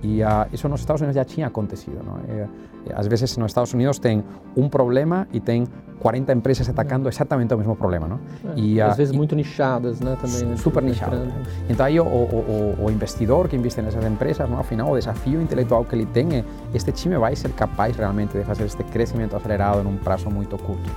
E 0.02 0.22
uh, 0.22 0.46
isso 0.52 0.68
nos 0.68 0.80
Estados 0.80 1.02
Unidos 1.02 1.16
já 1.16 1.24
tinha 1.24 1.46
acontecido. 1.46 2.00
Não? 2.04 2.18
E, 2.18 2.48
às 2.94 3.06
vezes 3.06 3.36
nos 3.36 3.50
Estados 3.50 3.72
Unidos 3.74 3.98
tem 3.98 4.24
um 4.56 4.68
problema 4.68 5.28
e 5.32 5.40
tem 5.40 5.66
40 6.00 6.32
empresas 6.32 6.68
atacando 6.68 7.08
exatamente 7.08 7.52
o 7.52 7.58
mesmo 7.58 7.76
problema. 7.76 8.08
Não? 8.08 8.20
É, 8.52 8.58
e, 8.58 8.80
às 8.80 8.96
vezes 8.96 9.14
muito 9.14 9.36
nichadas 9.36 10.00
né, 10.00 10.16
também. 10.20 10.44
Né, 10.44 10.56
super 10.56 10.82
nichadas. 10.82 11.28
Então 11.68 11.84
aí 11.84 12.00
o, 12.00 12.04
o, 12.04 12.76
o, 12.84 12.90
investidor 12.90 13.48
que 13.48 13.56
investe 13.56 13.82
nessas 13.82 14.04
empresas, 14.04 14.48
não? 14.48 14.58
afinal 14.58 14.90
o 14.90 14.98
desafio 14.98 15.40
intelectual 15.40 15.84
que 15.84 15.94
ele 15.94 16.06
tem 16.06 16.38
é 16.38 16.44
este 16.74 16.90
time 16.92 17.18
vai 17.18 17.36
ser 17.36 17.50
capaz 17.52 17.96
realmente 17.96 18.38
de 18.38 18.44
fazer 18.44 18.64
este 18.64 18.82
crescimento 18.84 19.36
acelerado 19.36 19.82
num 19.82 19.96
prazo 19.96 20.30
muito 20.30 20.56
curto. 20.56 20.90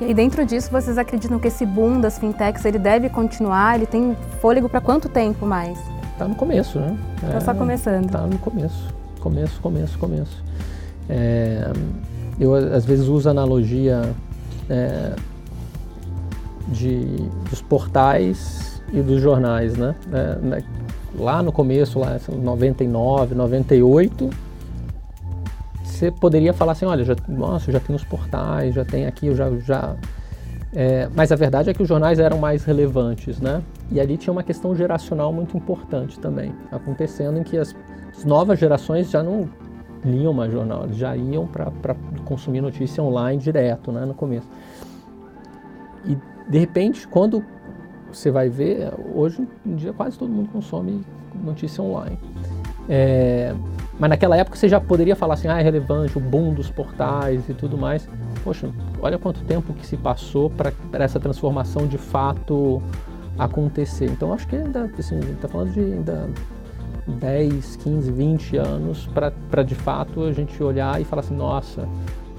E 0.00 0.04
aí 0.04 0.14
dentro 0.14 0.46
disso 0.46 0.70
vocês 0.70 0.96
acreditam 0.96 1.38
que 1.38 1.48
esse 1.48 1.66
boom 1.66 2.00
das 2.00 2.18
fintechs 2.18 2.64
ele 2.64 2.78
deve 2.78 3.10
continuar? 3.10 3.74
Ele 3.76 3.86
tem 3.86 4.16
fôlego 4.40 4.68
para 4.68 4.80
quanto 4.80 5.08
tempo 5.08 5.44
mais? 5.44 5.78
Está 6.20 6.28
no 6.28 6.34
começo, 6.34 6.78
né? 6.78 6.98
Está 7.14 7.28
é, 7.28 7.40
só 7.40 7.54
começando. 7.54 8.04
Está 8.04 8.26
no 8.26 8.38
começo, 8.38 8.94
começo, 9.20 9.58
começo, 9.62 9.98
começo. 9.98 10.44
É, 11.08 11.72
eu 12.38 12.54
às 12.54 12.84
vezes 12.84 13.08
uso 13.08 13.26
a 13.26 13.30
analogia 13.30 14.02
é, 14.68 15.14
de, 16.68 17.06
dos 17.48 17.62
portais 17.62 18.82
e 18.92 19.00
dos 19.00 19.22
jornais, 19.22 19.78
né? 19.78 19.94
É, 20.12 20.36
né? 20.44 20.64
Lá 21.18 21.42
no 21.42 21.50
começo, 21.50 21.98
lá 21.98 22.20
99, 22.28 23.34
98, 23.34 24.28
você 25.82 26.10
poderia 26.10 26.52
falar 26.52 26.72
assim, 26.72 26.84
olha, 26.84 27.02
já, 27.02 27.16
nossa, 27.26 27.72
já 27.72 27.80
tem 27.80 27.96
os 27.96 28.04
portais, 28.04 28.74
já 28.74 28.84
tem 28.84 29.06
aqui, 29.06 29.28
eu 29.28 29.34
já, 29.34 29.50
já 29.60 29.96
é, 30.72 31.08
mas 31.14 31.32
a 31.32 31.36
verdade 31.36 31.68
é 31.68 31.74
que 31.74 31.82
os 31.82 31.88
jornais 31.88 32.18
eram 32.18 32.38
mais 32.38 32.64
relevantes, 32.64 33.40
né? 33.40 33.62
E 33.90 34.00
ali 34.00 34.16
tinha 34.16 34.32
uma 34.32 34.42
questão 34.42 34.74
geracional 34.74 35.32
muito 35.32 35.56
importante 35.56 36.18
também, 36.20 36.54
acontecendo 36.70 37.38
em 37.38 37.42
que 37.42 37.58
as, 37.58 37.74
as 38.16 38.24
novas 38.24 38.58
gerações 38.58 39.10
já 39.10 39.22
não 39.22 39.48
liam 40.04 40.32
mais 40.32 40.52
jornal, 40.52 40.88
já 40.92 41.16
iam 41.16 41.46
para 41.46 41.94
consumir 42.24 42.60
notícia 42.60 43.02
online 43.02 43.40
direto, 43.40 43.90
né, 43.90 44.04
no 44.04 44.14
começo. 44.14 44.48
E 46.06 46.16
de 46.48 46.58
repente, 46.58 47.06
quando 47.06 47.44
você 48.10 48.30
vai 48.30 48.48
ver, 48.48 48.92
hoje 49.14 49.46
em 49.66 49.74
dia 49.74 49.92
quase 49.92 50.18
todo 50.18 50.30
mundo 50.30 50.50
consome 50.50 51.04
notícia 51.42 51.82
online. 51.82 52.18
É, 52.88 53.54
mas 54.00 54.08
naquela 54.08 54.34
época 54.34 54.56
você 54.56 54.66
já 54.66 54.80
poderia 54.80 55.14
falar 55.14 55.34
assim, 55.34 55.46
ah, 55.46 55.60
é 55.60 55.62
relevante, 55.62 56.16
o 56.16 56.20
boom 56.20 56.54
dos 56.54 56.70
portais 56.70 57.46
e 57.50 57.52
tudo 57.52 57.76
mais. 57.76 58.08
Poxa, 58.42 58.70
olha 59.02 59.18
quanto 59.18 59.44
tempo 59.44 59.74
que 59.74 59.86
se 59.86 59.94
passou 59.94 60.48
para 60.48 60.72
essa 61.04 61.20
transformação 61.20 61.86
de 61.86 61.98
fato 61.98 62.82
acontecer. 63.38 64.06
Então 64.06 64.32
acho 64.32 64.48
que 64.48 64.56
ainda, 64.56 64.90
assim, 64.98 65.18
a 65.18 65.20
gente 65.20 65.34
está 65.34 65.48
falando 65.48 65.74
de 65.74 65.80
ainda 65.80 66.30
10, 67.06 67.76
15, 67.76 68.10
20 68.10 68.56
anos 68.56 69.06
para 69.50 69.62
de 69.62 69.74
fato 69.74 70.22
a 70.22 70.32
gente 70.32 70.62
olhar 70.62 70.98
e 70.98 71.04
falar 71.04 71.20
assim, 71.20 71.36
nossa, 71.36 71.86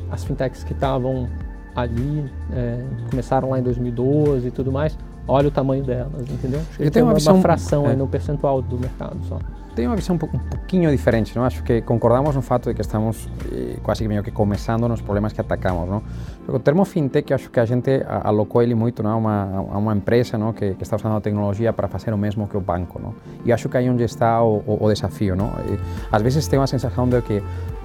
as 0.09 0.23
fintechs 0.23 0.63
que 0.63 0.73
estavam 0.73 1.29
ali, 1.75 2.25
é, 2.53 2.83
começaram 3.11 3.51
lá 3.51 3.59
em 3.59 3.63
2012 3.63 4.47
e 4.47 4.51
tudo 4.51 4.71
mais, 4.71 4.97
olha 5.27 5.47
o 5.47 5.51
tamanho 5.51 5.83
delas, 5.83 6.27
entendeu? 6.27 6.61
Acho 6.61 6.79
que 6.79 6.89
tem 6.89 7.03
uma, 7.03 7.13
uma 7.13 7.41
fração 7.41 7.85
é. 7.85 7.91
aí 7.91 7.95
no 7.95 8.07
percentual 8.07 8.63
do 8.63 8.79
mercado 8.79 9.23
só. 9.25 9.37
Tenho 9.75 9.89
uma 9.89 9.95
visão 9.95 10.15
um 10.15 10.19
pouquinho 10.19 10.91
diferente, 10.91 11.35
não? 11.35 11.45
Acho 11.45 11.63
que 11.63 11.81
concordamos 11.81 12.35
no 12.35 12.41
fato 12.41 12.69
de 12.69 12.75
que 12.75 12.81
estamos 12.81 13.29
eh, 13.51 13.77
quase 13.81 14.03
que 14.03 14.07
meio 14.07 14.21
que 14.21 14.31
começando 14.31 14.85
nos 14.87 15.01
problemas 15.01 15.31
que 15.31 15.39
atacamos, 15.39 15.89
não? 15.89 16.03
O 16.47 16.59
termo 16.59 16.83
fintech, 16.83 17.33
acho 17.33 17.49
que 17.49 17.59
a 17.59 17.65
gente 17.65 18.03
alocou 18.23 18.61
ele 18.61 18.75
muito 18.75 19.01
não? 19.01 19.11
a, 19.11 19.15
uma, 19.15 19.43
a 19.73 19.77
uma 19.77 19.95
empresa 19.95 20.37
não? 20.37 20.51
Que, 20.51 20.73
que 20.73 20.83
está 20.83 20.97
usando 20.97 21.15
a 21.15 21.21
tecnologia 21.21 21.71
para 21.71 21.87
fazer 21.87 22.13
o 22.13 22.17
mesmo 22.17 22.47
que 22.47 22.57
o 22.57 22.61
banco, 22.61 22.99
não? 22.99 23.15
E 23.45 23.53
acho 23.53 23.69
que 23.69 23.77
aí 23.77 23.89
onde 23.89 24.03
está 24.03 24.43
o, 24.43 24.61
o, 24.67 24.85
o 24.85 24.93
desafio, 24.93 25.37
não? 25.37 25.47
E, 25.69 25.79
às 26.11 26.21
vezes 26.21 26.47
tenho 26.47 26.61
a 26.61 26.67
sensação 26.67 27.07
de 27.07 27.21
que 27.21 27.41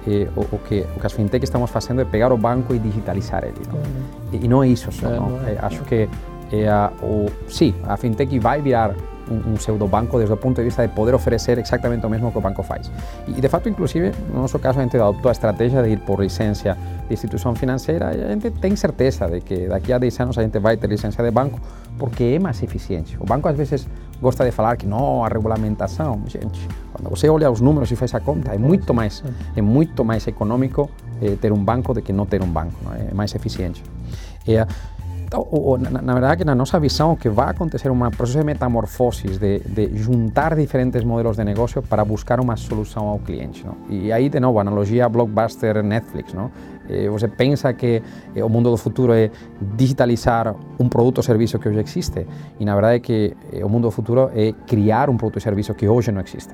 eh, 0.07 0.27
o, 0.35 0.41
o, 0.41 0.59
que 0.59 0.85
o 0.95 0.99
que 0.99 1.05
as 1.05 1.13
fintech 1.13 1.43
estamos 1.45 1.71
fazendo 1.71 2.01
é 2.01 2.05
pegar 2.05 2.33
o 2.33 2.37
banco 2.37 2.75
e 2.75 2.79
digitalizar 2.79 3.45
ele? 3.45 3.61
E, 4.33 4.43
e 4.43 4.47
não 4.47 4.61
é 4.61 4.67
isso 4.67 4.91
só, 4.91 5.09
não? 5.09 5.39
É, 5.47 5.57
acho 5.61 5.83
que 5.83 6.09
é, 6.51 6.67
a, 6.67 6.91
o, 7.01 7.27
sim, 7.47 7.73
a 7.85 7.95
fintech 7.95 8.37
vai 8.39 8.61
virar 8.61 8.93
um, 9.29 9.51
um 9.51 9.53
pseudobanco 9.55 10.17
desde 10.17 10.33
o 10.33 10.37
ponto 10.37 10.57
de 10.57 10.63
vista 10.63 10.87
de 10.87 10.93
poder 10.93 11.13
oferecer 11.13 11.57
exatamente 11.57 12.05
o 12.05 12.09
mesmo 12.09 12.31
que 12.31 12.37
o 12.37 12.41
banco 12.41 12.63
faz. 12.63 12.91
E, 13.27 13.39
de 13.39 13.49
fato, 13.49 13.69
inclusive, 13.69 14.11
no 14.33 14.41
nosso 14.41 14.59
caso, 14.59 14.79
a 14.79 14.83
gente 14.83 14.95
adoptou 14.97 15.29
a 15.29 15.31
estratégia 15.31 15.83
de 15.83 15.89
ir 15.89 15.99
por 15.99 16.19
licença 16.19 16.77
de 17.07 17.13
instituição 17.13 17.55
financeira 17.55 18.15
e 18.15 18.23
a 18.23 18.29
gente 18.29 18.51
tem 18.51 18.75
certeza 18.75 19.27
de 19.27 19.41
que 19.41 19.67
daqui 19.67 19.93
a 19.93 19.97
10 19.97 20.19
anos 20.19 20.37
a 20.37 20.41
gente 20.41 20.59
vai 20.59 20.77
ter 20.77 20.87
licença 20.87 21.23
de 21.23 21.31
banco 21.31 21.59
porque 21.97 22.23
é 22.23 22.39
mais 22.39 22.61
eficiente. 22.61 23.17
O 23.19 23.25
banco, 23.25 23.47
às 23.47 23.57
vezes, 23.57 23.87
gosta 24.21 24.45
de 24.45 24.51
falar 24.51 24.77
que 24.77 24.85
não, 24.85 25.23
a 25.23 25.27
regulamentação. 25.27 26.21
Gente, 26.27 26.67
quando 26.93 27.09
você 27.09 27.29
olha 27.29 27.49
os 27.49 27.61
números 27.61 27.91
e 27.91 27.95
faz 27.95 28.13
a 28.13 28.19
conta, 28.19 28.53
é 28.53 28.57
muito 28.57 28.93
mais, 28.93 29.23
é 29.55 29.61
muito 29.61 30.03
mais 30.05 30.27
econômico 30.27 30.89
eh, 31.21 31.35
ter 31.39 31.51
um 31.51 31.63
banco 31.63 31.93
do 31.93 32.01
que 32.01 32.13
não 32.13 32.25
ter 32.25 32.41
um 32.41 32.47
banco. 32.47 32.75
Não? 32.83 32.93
É 32.93 33.13
mais 33.13 33.33
eficiente. 33.33 33.83
E, 35.31 35.35
ou, 35.35 35.77
na, 35.77 36.01
na, 36.01 36.13
verdade, 36.13 36.45
na 36.45 36.55
nossa 36.55 36.79
visão, 36.79 37.15
que 37.15 37.29
vai 37.29 37.49
acontecer 37.49 37.91
um 37.91 37.99
processo 38.11 38.39
de 38.39 38.45
metamorfose, 38.45 39.27
de, 39.27 39.59
de, 39.59 39.97
juntar 39.97 40.55
diferentes 40.55 41.03
modelos 41.03 41.37
de 41.37 41.43
negócio 41.43 41.81
para 41.81 42.05
buscar 42.05 42.39
uma 42.39 42.55
solução 42.55 43.07
ao 43.07 43.19
cliente. 43.19 43.65
E 43.89 44.11
aí, 44.11 44.29
de 44.29 44.39
novo, 44.39 44.59
analogia 44.59 45.09
blockbuster 45.09 45.83
Netflix. 45.83 46.33
Eh, 46.89 47.09
você 47.09 47.27
pensa 47.27 47.73
que 47.73 48.01
eh, 48.35 48.43
o 48.43 48.49
mundo 48.49 48.71
do 48.71 48.77
futuro 48.77 49.11
é 49.13 49.29
digitalizar 49.75 50.55
um 50.79 50.87
produto 50.87 51.17
ou 51.17 51.23
serviço 51.23 51.59
que 51.59 51.67
hoje 51.67 51.79
existe, 51.79 52.25
e 52.59 52.65
na 52.65 52.73
verdade 52.73 52.95
é 52.95 52.99
que 52.99 53.37
eh, 53.51 53.65
o 53.65 53.69
mundo 53.69 53.83
do 53.83 53.91
futuro 53.91 54.31
é 54.33 54.53
criar 54.65 55.09
um 55.09 55.17
produto 55.17 55.35
ou 55.35 55.41
serviço 55.41 55.73
que 55.73 55.87
hoje 55.87 56.11
não 56.11 56.21
existe. 56.21 56.53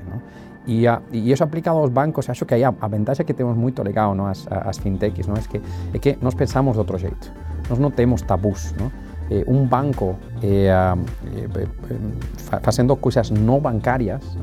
E, 0.65 0.87
uh, 0.87 1.01
e 1.11 1.31
isso 1.31 1.43
aplicado 1.43 1.77
aos 1.77 1.89
bancos, 1.89 2.29
acho 2.29 2.45
que 2.45 2.53
aí 2.53 2.63
a, 2.63 2.73
a 2.79 2.87
vantagem 2.87 3.25
que 3.25 3.33
temos 3.33 3.57
muito 3.57 3.83
legal, 3.83 4.15
não? 4.15 4.27
as, 4.27 4.47
as 4.49 4.77
fintechs, 4.77 5.27
não? 5.27 5.35
É, 5.35 5.41
que, 5.41 5.61
é 5.93 5.99
que 5.99 6.17
nós 6.21 6.33
pensamos 6.35 6.73
de 6.73 6.79
outro 6.79 6.97
jeito. 6.97 7.33
Nós 7.69 7.79
não 7.79 7.91
temos 7.91 8.21
tabus. 8.21 8.73
Não? 8.79 8.91
Eh, 9.29 9.43
um 9.47 9.65
banco 9.65 10.17
eh, 10.41 10.67
eh, 10.67 12.59
fazendo 12.61 12.95
coisas 12.97 13.29
não 13.29 13.59
bancárias 13.59 14.37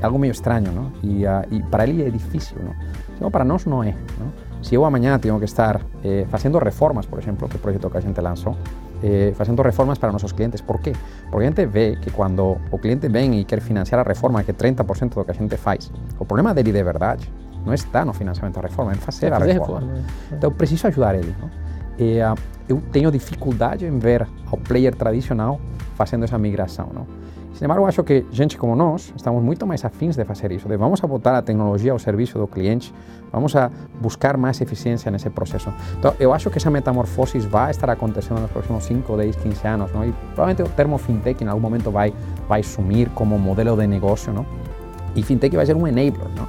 é 0.00 0.06
algo 0.06 0.18
meio 0.18 0.32
estranho, 0.32 0.72
não? 0.72 0.92
E, 1.02 1.24
uh, 1.24 1.46
e 1.50 1.62
para 1.62 1.86
ele 1.86 2.02
é 2.02 2.10
difícil, 2.10 2.58
não? 2.62 2.74
Então, 3.16 3.30
para 3.30 3.44
nós 3.44 3.64
não 3.64 3.82
é. 3.82 3.94
Não? 4.18 4.32
Se 4.62 4.74
eu 4.74 4.84
amanhã 4.84 5.18
tenho 5.18 5.38
que 5.38 5.44
estar 5.44 5.80
eh, 6.02 6.26
reformas, 6.62 7.06
por 7.06 7.18
exemplo, 7.18 7.48
que 7.48 7.56
o 7.56 7.58
projeto 7.58 7.88
que 7.90 7.96
a 7.96 8.00
gente 8.00 8.20
lançou, 8.20 8.56
eh, 9.06 9.34
fazendo 9.36 9.60
reformas 9.60 9.98
para 9.98 10.10
nossos 10.10 10.32
clientes. 10.32 10.62
Por 10.62 10.80
quê? 10.80 10.92
Porque 11.30 11.44
a 11.44 11.48
gente 11.48 11.66
vê 11.66 11.96
que 11.96 12.10
quando 12.10 12.56
o 12.70 12.78
cliente 12.78 13.06
vem 13.06 13.38
e 13.38 13.44
quer 13.44 13.60
financiar 13.60 14.00
a 14.00 14.02
reforma, 14.02 14.42
que 14.42 14.50
é 14.50 14.54
30% 14.54 15.14
do 15.14 15.24
que 15.26 15.30
a 15.30 15.34
gente 15.34 15.58
faz, 15.58 15.92
o 16.18 16.24
problema 16.24 16.54
dele 16.54 16.72
de 16.72 16.82
verdade 16.82 17.30
não 17.66 17.74
está 17.74 18.02
no 18.02 18.14
financiamento 18.14 18.54
da 18.54 18.62
reforma, 18.62 18.92
é 18.92 18.94
fazer, 18.94 19.30
a 19.30 19.38
reforma. 19.38 19.80
reforma. 19.80 20.04
Então, 20.32 20.48
eu 20.48 20.56
preciso 20.56 20.86
ajudar 20.86 21.14
ele. 21.16 21.34
Não? 21.38 21.50
E, 21.98 22.18
uh, 22.18 22.34
eu 22.66 22.80
tenho 22.92 23.10
dificuldade 23.10 23.84
em 23.84 23.98
ver 23.98 24.26
o 24.50 24.56
player 24.56 24.94
tradicional 24.94 25.60
fazendo 25.96 26.24
essa 26.24 26.38
migração. 26.38 26.88
Não? 26.94 27.06
Sin 27.54 27.66
embargo, 27.66 27.86
acho 27.86 28.02
que 28.02 28.26
gente 28.32 28.58
como 28.58 28.74
nós 28.74 29.12
estamos 29.16 29.40
muito 29.40 29.64
mais 29.64 29.84
afins 29.84 30.16
de 30.16 30.24
fazer 30.24 30.50
isso, 30.50 30.68
de 30.68 30.76
vamos 30.76 31.02
a 31.04 31.06
botar 31.06 31.38
a 31.38 31.42
tecnologia 31.42 31.92
ao 31.92 32.00
serviço 32.00 32.36
do 32.36 32.48
cliente, 32.48 32.92
vamos 33.32 33.54
a 33.54 33.70
buscar 34.00 34.36
mais 34.36 34.60
eficiência 34.60 35.08
nesse 35.08 35.30
processo. 35.30 35.72
Então, 35.96 36.12
eu 36.18 36.34
acho 36.34 36.50
que 36.50 36.58
essa 36.58 36.68
metamorfose 36.68 37.38
vai 37.38 37.70
estar 37.70 37.88
acontecendo 37.88 38.40
nos 38.40 38.50
próximos 38.50 38.82
5, 38.84 39.16
10, 39.16 39.36
15 39.36 39.68
anos, 39.68 39.92
não? 39.92 40.04
e 40.04 40.12
provavelmente 40.34 40.62
o 40.62 40.68
termo 40.74 40.98
fintech 40.98 41.44
em 41.44 41.46
algum 41.46 41.60
momento 41.60 41.92
vai, 41.92 42.12
vai 42.48 42.64
sumir 42.64 43.08
como 43.10 43.38
modelo 43.38 43.76
de 43.76 43.86
negócio, 43.86 44.32
não? 44.32 44.44
e 45.14 45.22
fintech 45.22 45.54
vai 45.54 45.64
ser 45.64 45.76
um 45.76 45.86
enabler. 45.86 46.28
Não? 46.36 46.48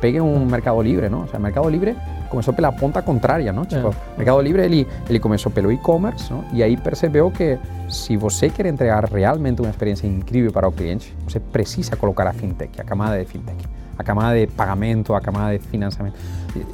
Pegue 0.00 0.20
um 0.20 0.44
Mercado 0.44 0.80
Livre, 0.82 1.08
não? 1.08 1.22
O 1.22 1.28
sea, 1.28 1.40
Mercado 1.40 1.68
Livre 1.68 1.96
começou 2.32 2.54
pela 2.54 2.72
ponta 2.72 3.02
contrária, 3.02 3.52
não? 3.52 3.64
Tipo, 3.64 3.88
é. 3.88 4.16
Mercado 4.16 4.40
Livre 4.40 4.62
ele 4.62 4.88
ele 5.08 5.20
começou 5.20 5.52
pelo 5.52 5.70
e-commerce? 5.70 6.32
E 6.52 6.62
aí 6.62 6.76
percebeu 6.76 7.30
que 7.30 7.58
se 7.88 8.16
você 8.16 8.48
quer 8.48 8.66
entregar 8.66 9.04
realmente 9.04 9.60
uma 9.60 9.70
experiência 9.70 10.06
incrível 10.06 10.50
para 10.50 10.66
o 10.66 10.72
cliente, 10.72 11.14
você 11.24 11.38
precisa 11.38 11.94
colocar 11.94 12.26
a 12.26 12.32
fintech, 12.32 12.80
a 12.80 12.84
camada 12.84 13.18
de 13.18 13.26
fintech, 13.26 13.64
a 13.98 14.02
camada 14.02 14.34
de 14.34 14.46
pagamento, 14.46 15.14
a 15.14 15.20
camada 15.20 15.58
de 15.58 15.64
financiamento. 15.66 16.18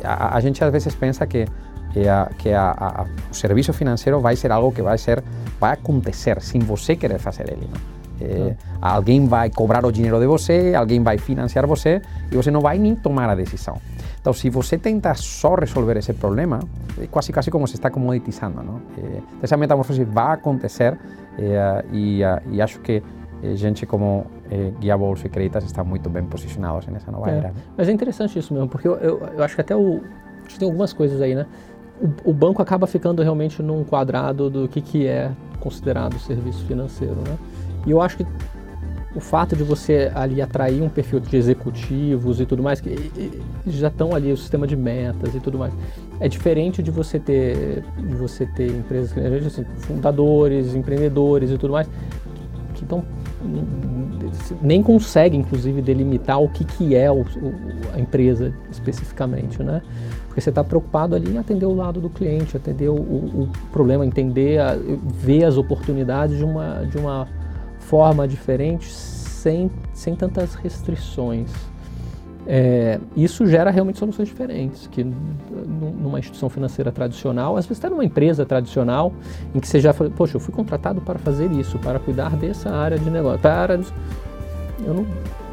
A, 0.05 0.37
a 0.37 0.41
gente 0.41 0.63
às 0.63 0.71
vezes 0.71 0.95
pensa 0.95 1.27
que 1.27 1.45
a, 2.09 2.31
que 2.39 2.53
a, 2.53 2.71
a, 2.71 3.07
o 3.31 3.35
serviço 3.35 3.73
financeiro 3.73 4.21
vai 4.21 4.37
ser 4.37 4.53
algo 4.53 4.71
que 4.71 4.83
vai 4.83 4.97
ser 4.97 5.23
vai 5.59 5.73
acontecer 5.73 6.41
sem 6.41 6.61
você 6.61 6.95
querer 6.95 7.19
fazer 7.19 7.51
ele, 7.51 7.69
não? 7.69 7.99
É, 8.21 8.57
alguém 8.81 9.27
vai 9.27 9.49
cobrar 9.49 9.87
o 9.87 9.93
dinheiro 9.93 10.19
de 10.19 10.27
você, 10.27 10.75
alguém 10.77 11.03
vai 11.03 11.19
financiar 11.19 11.67
você 11.67 12.03
e 12.33 12.37
você 12.37 12.51
não 12.51 12.61
vai 12.61 12.77
nem 12.77 12.97
tomar 12.97 13.31
a 13.31 13.35
decisão. 13.35 13.81
Então, 14.29 14.35
se 14.35 14.51
você 14.51 14.77
tenta 14.77 15.15
só 15.15 15.55
resolver 15.55 15.97
esse 15.97 16.13
problema, 16.13 16.61
é 17.01 17.07
quase 17.07 17.33
quase 17.33 17.51
como 17.51 17.67
se 17.67 17.77
está 17.77 17.89
comoditizando. 17.89 18.63
Não? 18.63 18.83
É, 18.99 19.23
essa 19.41 19.57
metamorfose 19.57 20.05
vai 20.05 20.35
acontecer 20.35 20.99
é, 21.39 21.83
e, 21.91 22.21
e, 22.51 22.61
acho 22.61 22.79
que 22.81 23.03
gente 23.55 23.87
como 23.87 24.27
é, 24.51 24.71
Guia 24.79 24.99
Bolsa 24.99 25.27
e 25.27 25.31
Creditas 25.31 25.65
estão 25.65 25.83
muito 25.83 26.11
bem 26.11 26.25
posicionados 26.25 26.87
nessa 26.89 27.11
nova 27.11 27.31
era. 27.31 27.49
Né? 27.49 27.55
Mas 27.75 27.89
é 27.89 27.93
interessante 27.93 28.39
isso 28.39 28.53
mesmo, 28.53 28.69
porque 28.69 28.87
eu, 28.87 28.97
eu, 28.97 29.19
eu 29.35 29.43
acho 29.43 29.55
que 29.55 29.63
até 29.63 29.75
o, 29.75 30.03
tem 30.59 30.69
algumas 30.69 30.93
coisas 30.93 31.23
aí, 31.23 31.35
né? 31.35 31.47
O, 31.99 32.31
o, 32.31 32.35
banco 32.35 32.61
acaba 32.61 32.87
ficando 32.87 33.23
realmente 33.23 33.63
num 33.63 33.83
quadrado 33.83 34.51
do 34.51 34.69
que, 34.69 34.83
que 34.83 35.07
é 35.07 35.31
considerado 35.59 36.19
serviço 36.19 36.67
financeiro, 36.67 37.17
né? 37.27 37.39
E 37.87 37.93
eu 37.93 38.03
acho 38.03 38.19
que 38.19 38.27
o 39.19 39.21
fato 39.21 39.57
de 39.57 39.65
você 39.65 40.13
ali 40.15 40.41
atrair 40.41 40.81
um 40.81 40.89
perfil 40.89 41.19
de 41.19 41.37
executivos 41.37 42.41
e 42.41 42.47
tudo 42.47 42.63
mais, 42.63 42.81
que 42.81 43.11
já 43.67 43.89
estão 43.89 44.15
ali, 44.15 44.31
o 44.31 44.37
sistema 44.37 44.65
de 44.65 44.77
metas 44.77 45.35
e 45.35 45.41
tudo 45.41 45.59
mais, 45.59 45.75
é 46.21 46.29
diferente 46.29 46.81
de 46.81 46.93
você 46.93 47.19
ter, 47.19 47.83
de 47.99 48.15
você 48.15 48.47
ter 48.47 48.71
empresas, 48.71 49.13
assim, 49.45 49.65
fundadores, 49.81 50.73
empreendedores 50.77 51.51
e 51.51 51.59
tudo 51.59 51.73
mais, 51.73 51.89
que 52.75 52.85
estão 52.85 53.05
nem 54.63 54.83
consegue, 54.83 55.37
inclusive, 55.37 55.83
delimitar 55.83 56.41
o 56.41 56.49
que, 56.49 56.65
que 56.65 56.95
é 56.95 57.11
o, 57.11 57.23
o, 57.23 57.55
a 57.95 57.99
empresa 57.99 58.55
especificamente, 58.71 59.63
né? 59.63 59.83
Porque 60.27 60.41
você 60.41 60.51
está 60.51 60.63
preocupado 60.63 61.15
ali 61.15 61.33
em 61.33 61.39
atender 61.39 61.67
o 61.67 61.75
lado 61.75 62.01
do 62.01 62.09
cliente, 62.09 62.57
atender 62.57 62.89
o, 62.89 62.95
o 62.95 63.49
problema, 63.73 64.07
entender, 64.07 64.61
a, 64.61 64.77
ver 65.13 65.45
as 65.45 65.57
oportunidades 65.57 66.37
de 66.37 66.45
uma, 66.45 66.85
de 66.85 66.99
uma 66.99 67.29
forma 67.89 68.29
diferente, 68.29 68.87
sem, 68.93 69.71
sem 69.95 70.15
tantas 70.15 70.55
restrições. 70.55 71.51
É, 72.47 72.99
isso 73.17 73.47
gera 73.47 73.71
realmente 73.71 73.99
soluções 73.99 74.29
diferentes, 74.29 74.87
que 74.87 75.05
numa 75.05 76.19
instituição 76.19 76.49
financeira 76.49 76.93
tradicional, 76.93 77.57
às 77.57 77.67
vezes 77.67 77.83
até 77.83 77.91
numa 77.91 78.05
empresa 78.05 78.45
tradicional, 78.45 79.13
em 79.55 79.61
que 79.61 79.67
você 79.67 79.81
já 79.81 79.93
fala, 79.93 80.11
poxa, 80.11 80.37
eu 80.37 80.41
fui 80.41 80.55
contratado 80.55 81.01
para 81.01 81.19
fazer 81.19 81.51
isso, 81.53 81.79
para 81.79 81.99
cuidar 81.99 82.37
dessa 82.37 82.71
área 82.71 82.99
de 82.99 83.11
negócio, 83.11 83.41
para... 83.41 83.75
Eu 83.75 84.95
não, 84.95 85.07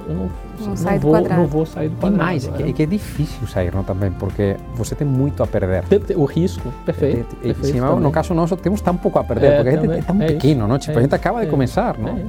eu 0.08 0.14
não, 0.14 0.30
não, 0.60 0.68
não, 0.68 0.78
sai 0.78 1.00
vou, 1.00 1.22
não 1.22 1.48
vou 1.48 1.66
sair 1.66 1.90
do 1.90 1.96
quadrado. 1.98 2.16
E 2.16 2.26
mais, 2.26 2.48
é. 2.48 2.72
que 2.74 2.84
é 2.84 2.86
difícil 2.86 3.48
sair 3.48 3.74
não, 3.74 3.84
também, 3.84 4.12
porque 4.12 4.58
você 4.76 4.96
tem 4.96 5.08
muito 5.08 5.44
a 5.44 5.48
perder. 5.48 5.84
O 6.16 6.26
risco, 6.26 6.72
perfeito. 6.86 7.36
E, 7.42 7.54
perfeito 7.54 7.74
sim, 7.74 7.80
no 7.80 8.12
caso 8.12 8.34
nosso, 8.34 8.56
temos 8.58 8.82
tão 8.82 8.96
pouco 8.96 9.20
a 9.20 9.24
perder, 9.24 9.48
é, 9.48 9.56
porque 9.56 9.70
a 9.70 9.82
gente 9.82 9.92
é 9.92 10.02
tão 10.02 10.22
é 10.22 10.28
pequeno, 10.28 10.68
não? 10.68 10.78
Tipo, 10.78 10.98
a 10.98 11.02
gente 11.02 11.16
acaba 11.16 11.44
de 11.44 11.52
começar, 11.52 11.98
não? 11.98 12.20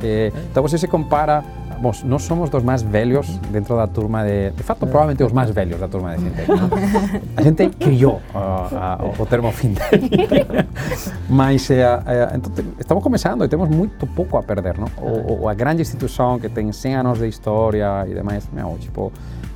então 0.50 0.62
você 0.62 0.78
se 0.78 0.86
compara 0.86 1.44
Bom, 1.78 1.92
nós 2.04 2.22
somos 2.22 2.48
dos 2.48 2.62
mais 2.62 2.82
velhos 2.82 3.38
dentro 3.50 3.76
da 3.76 3.86
turma 3.86 4.24
de... 4.24 4.50
De 4.50 4.62
fato, 4.62 4.80
provavelmente 4.80 5.22
os 5.22 5.32
mais 5.32 5.50
velhos 5.50 5.78
da 5.78 5.88
turma 5.88 6.16
de 6.16 6.24
fintech. 6.24 6.48
Não? 6.48 6.70
A 7.36 7.42
gente 7.42 7.68
criou 7.70 8.22
uh, 8.34 9.18
uh, 9.18 9.22
o 9.22 9.26
termo 9.26 9.52
fintech. 9.52 10.10
Mas 11.28 11.68
uh, 11.68 11.74
então, 12.34 12.64
estamos 12.78 13.02
começando 13.02 13.44
e 13.44 13.48
temos 13.48 13.68
muito 13.68 14.06
pouco 14.06 14.38
a 14.38 14.42
perder, 14.42 14.78
não? 14.78 14.88
O, 14.98 15.42
o, 15.42 15.48
a 15.48 15.54
grande 15.54 15.82
instituição 15.82 16.38
que 16.38 16.48
tem 16.48 16.72
100 16.72 16.96
anos 16.96 17.18
de 17.18 17.28
história 17.28 18.06
e 18.08 18.14
demais, 18.14 18.48
meu, 18.52 18.76
tipo, 18.78 19.12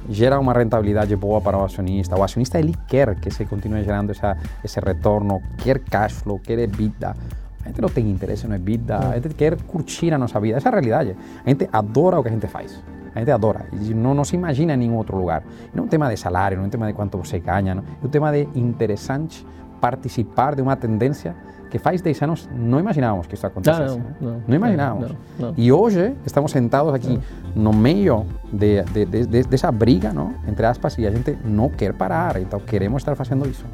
gera 0.09 0.39
uma 0.39 0.53
rentabilidade 0.53 1.15
boa 1.17 1.41
para 1.41 1.57
o 1.57 1.65
acionista. 1.65 2.17
O 2.17 2.23
acionista 2.23 2.59
ele 2.59 2.75
quer 2.87 3.15
que 3.15 3.31
se 3.31 3.45
continue 3.47 3.83
gerando 3.85 4.11
essa, 4.11 4.37
esse 4.63 4.79
retorno, 4.81 5.41
quer 5.59 5.79
cash 5.79 6.13
flow, 6.13 6.39
quer 6.39 6.59
EBITDA. 6.59 7.17
A 7.65 7.69
gente 7.69 7.81
não 7.81 7.89
tem 7.89 8.11
interesse 8.11 8.47
no 8.47 8.55
EBITDA, 8.55 8.99
a 8.99 9.15
gente 9.15 9.35
quer 9.35 9.61
curtir 9.63 10.13
a 10.13 10.19
nossa 10.19 10.41
vida. 10.41 10.57
Essa 10.57 10.69
é 10.69 10.71
a 10.71 10.73
realidade. 10.73 11.17
A 11.45 11.49
gente 11.49 11.69
adora 11.73 12.19
o 12.19 12.23
que 12.23 12.29
a 12.29 12.33
gente 12.33 12.47
faz. 12.47 12.83
A 13.15 13.19
gente 13.19 13.31
adora 13.31 13.67
e 13.73 13.93
não, 13.93 14.15
não 14.15 14.25
se 14.25 14.37
imagina 14.37 14.75
em 14.75 14.77
nenhum 14.77 14.97
outro 14.97 15.17
lugar. 15.17 15.43
Não 15.75 15.85
é 15.85 15.87
um 15.87 15.89
tema 15.89 16.09
de 16.09 16.17
salário, 16.17 16.57
não 16.57 16.65
é 16.65 16.67
um 16.69 16.71
tema 16.71 16.87
de 16.87 16.93
quanto 16.93 17.19
você 17.19 17.39
ganha, 17.39 17.75
não. 17.75 17.83
é 17.83 18.07
um 18.07 18.09
tema 18.09 18.31
de 18.33 18.49
interessante 18.55 19.45
participar 19.81 20.55
de 20.55 20.63
uma 20.63 20.77
tendência 20.77 21.35
que 21.71 21.79
faz 21.79 22.03
10 22.03 22.23
anos 22.23 22.49
não 22.53 22.81
imaginávamos 22.81 23.27
que 23.27 23.35
isso 23.35 23.47
acontecesse. 23.47 23.97
Não, 23.97 24.05
não, 24.21 24.33
não, 24.33 24.43
não 24.47 24.57
imaginávamos. 24.57 25.15
Não, 25.39 25.55
e 25.57 25.73
hoje 25.73 26.15
estamos 26.27 26.51
sentados 26.51 26.93
aqui 26.93 27.19
no 27.55 27.73
meio 27.73 28.27
de, 28.53 28.83
de, 28.83 29.05
de, 29.05 29.43
dessa 29.45 29.71
briga, 29.71 30.13
não? 30.13 30.35
entre 30.47 30.67
aspas, 30.67 30.99
e 30.99 31.07
a 31.07 31.11
gente 31.11 31.39
não 31.45 31.69
quer 31.69 31.95
parar, 31.95 32.41
então 32.41 32.59
queremos 32.59 33.01
estar 33.01 33.15
fazendo 33.15 33.49
isso. 33.49 33.65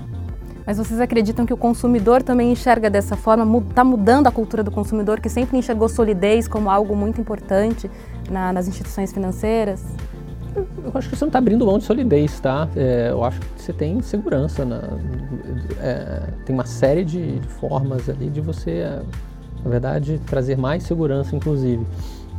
Mas 0.67 0.79
vocês 0.79 1.01
acreditam 1.01 1.47
que 1.47 1.55
o 1.55 1.57
consumidor 1.57 2.25
também 2.25 2.51
enxerga 2.51 2.91
dessa 2.91 3.17
forma? 3.17 3.59
Está 3.69 3.85
mudando 3.85 4.27
a 4.27 4.33
cultura 4.33 4.65
do 4.65 4.71
consumidor, 4.73 5.21
que 5.21 5.29
sempre 5.29 5.57
enxergou 5.57 5.89
solidez 5.89 6.49
como 6.49 6.69
algo 6.69 6.97
muito 6.97 7.21
importante 7.21 7.89
na, 8.29 8.53
nas 8.53 8.67
instituições 8.67 9.13
financeiras? 9.13 9.85
Eu 10.57 10.91
acho 10.95 11.09
que 11.09 11.15
você 11.15 11.25
não 11.25 11.29
está 11.29 11.39
abrindo 11.39 11.65
mão 11.65 11.79
de 11.79 11.85
solidez, 11.85 12.41
tá? 12.41 12.69
É, 12.75 13.11
eu 13.11 13.23
acho 13.23 13.39
que 13.39 13.63
você 13.63 13.73
tem 13.73 14.03
segurança. 14.03 14.65
Na, 14.65 14.83
é, 15.81 16.31
tem 16.45 16.53
uma 16.53 16.67
série 16.67 17.05
de, 17.05 17.41
formas 17.61 18.09
ali 18.09 18.29
de 18.29 18.41
você, 18.41 18.85
na 19.63 19.71
verdade, 19.71 20.21
trazer 20.27 20.57
mais 20.57 20.83
segurança, 20.83 21.37
inclusive. 21.37 21.87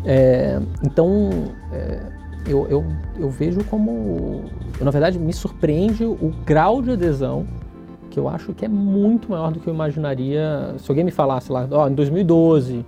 É, 0.04 0.60
então, 0.84 1.30
é, 1.72 2.00
eu, 2.46 2.68
eu, 2.68 2.86
eu 3.18 3.30
vejo 3.30 3.63
como, 3.66 4.44
na 4.82 4.92
verdade, 4.92 5.18
me 5.18 5.32
surpreende 5.32 6.04
o 6.04 6.34
grau 6.46 6.82
de 6.82 6.92
adesão 6.92 7.46
que 8.08 8.20
eu 8.20 8.28
acho 8.28 8.54
que 8.54 8.65
é 8.65 8.67
muito 8.67 9.32
maior 9.32 9.52
do 9.52 9.60
que 9.60 9.67
eu 9.67 9.74
imaginaria. 9.74 10.76
Se 10.78 10.89
alguém 10.89 11.04
me 11.04 11.12
falasse 11.12 11.52
lá, 11.52 11.67
ó, 11.70 11.86
oh, 11.86 11.88
em 11.88 11.93
2012, 11.93 12.86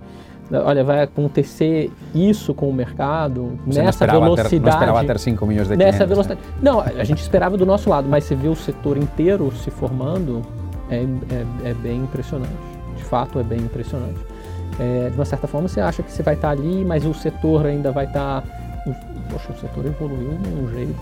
olha, 0.58 0.82
vai 0.82 1.02
acontecer 1.02 1.92
isso 2.14 2.52
com 2.52 2.68
o 2.68 2.72
mercado, 2.72 3.58
você 3.64 3.82
nessa 3.82 4.06
não 4.06 4.20
velocidade. 4.20 4.48
Ter, 4.48 4.60
não 4.60 4.68
esperava 4.68 5.04
ter 5.04 5.18
5 5.18 5.46
milhões 5.46 5.68
de 5.68 5.76
Nessa 5.76 5.90
clientes, 5.90 6.08
velocidade. 6.08 6.40
Né? 6.40 6.54
Não, 6.62 6.80
a 6.80 7.04
gente 7.04 7.20
esperava 7.20 7.56
do 7.56 7.64
nosso 7.64 7.88
lado, 7.88 8.08
mas 8.08 8.24
você 8.24 8.34
vê 8.34 8.48
o 8.48 8.56
setor 8.56 8.96
inteiro 8.96 9.52
se 9.52 9.70
formando, 9.70 10.42
é, 10.90 10.96
é, 10.96 11.70
é 11.70 11.74
bem 11.74 12.00
impressionante. 12.00 12.52
De 12.96 13.04
fato, 13.04 13.38
é 13.38 13.42
bem 13.42 13.60
impressionante. 13.60 14.18
É, 14.78 15.10
de 15.10 15.14
uma 15.14 15.24
certa 15.24 15.46
forma, 15.46 15.68
você 15.68 15.80
acha 15.80 16.02
que 16.02 16.10
você 16.10 16.22
vai 16.22 16.34
estar 16.34 16.50
ali, 16.50 16.84
mas 16.84 17.04
o 17.04 17.14
setor 17.14 17.66
ainda 17.66 17.92
vai 17.92 18.06
estar. 18.06 18.44
Poxa, 19.30 19.52
o 19.52 19.60
setor 19.60 19.86
evoluiu 19.86 20.38
de 20.38 20.48
um 20.48 20.70
jeito. 20.70 20.94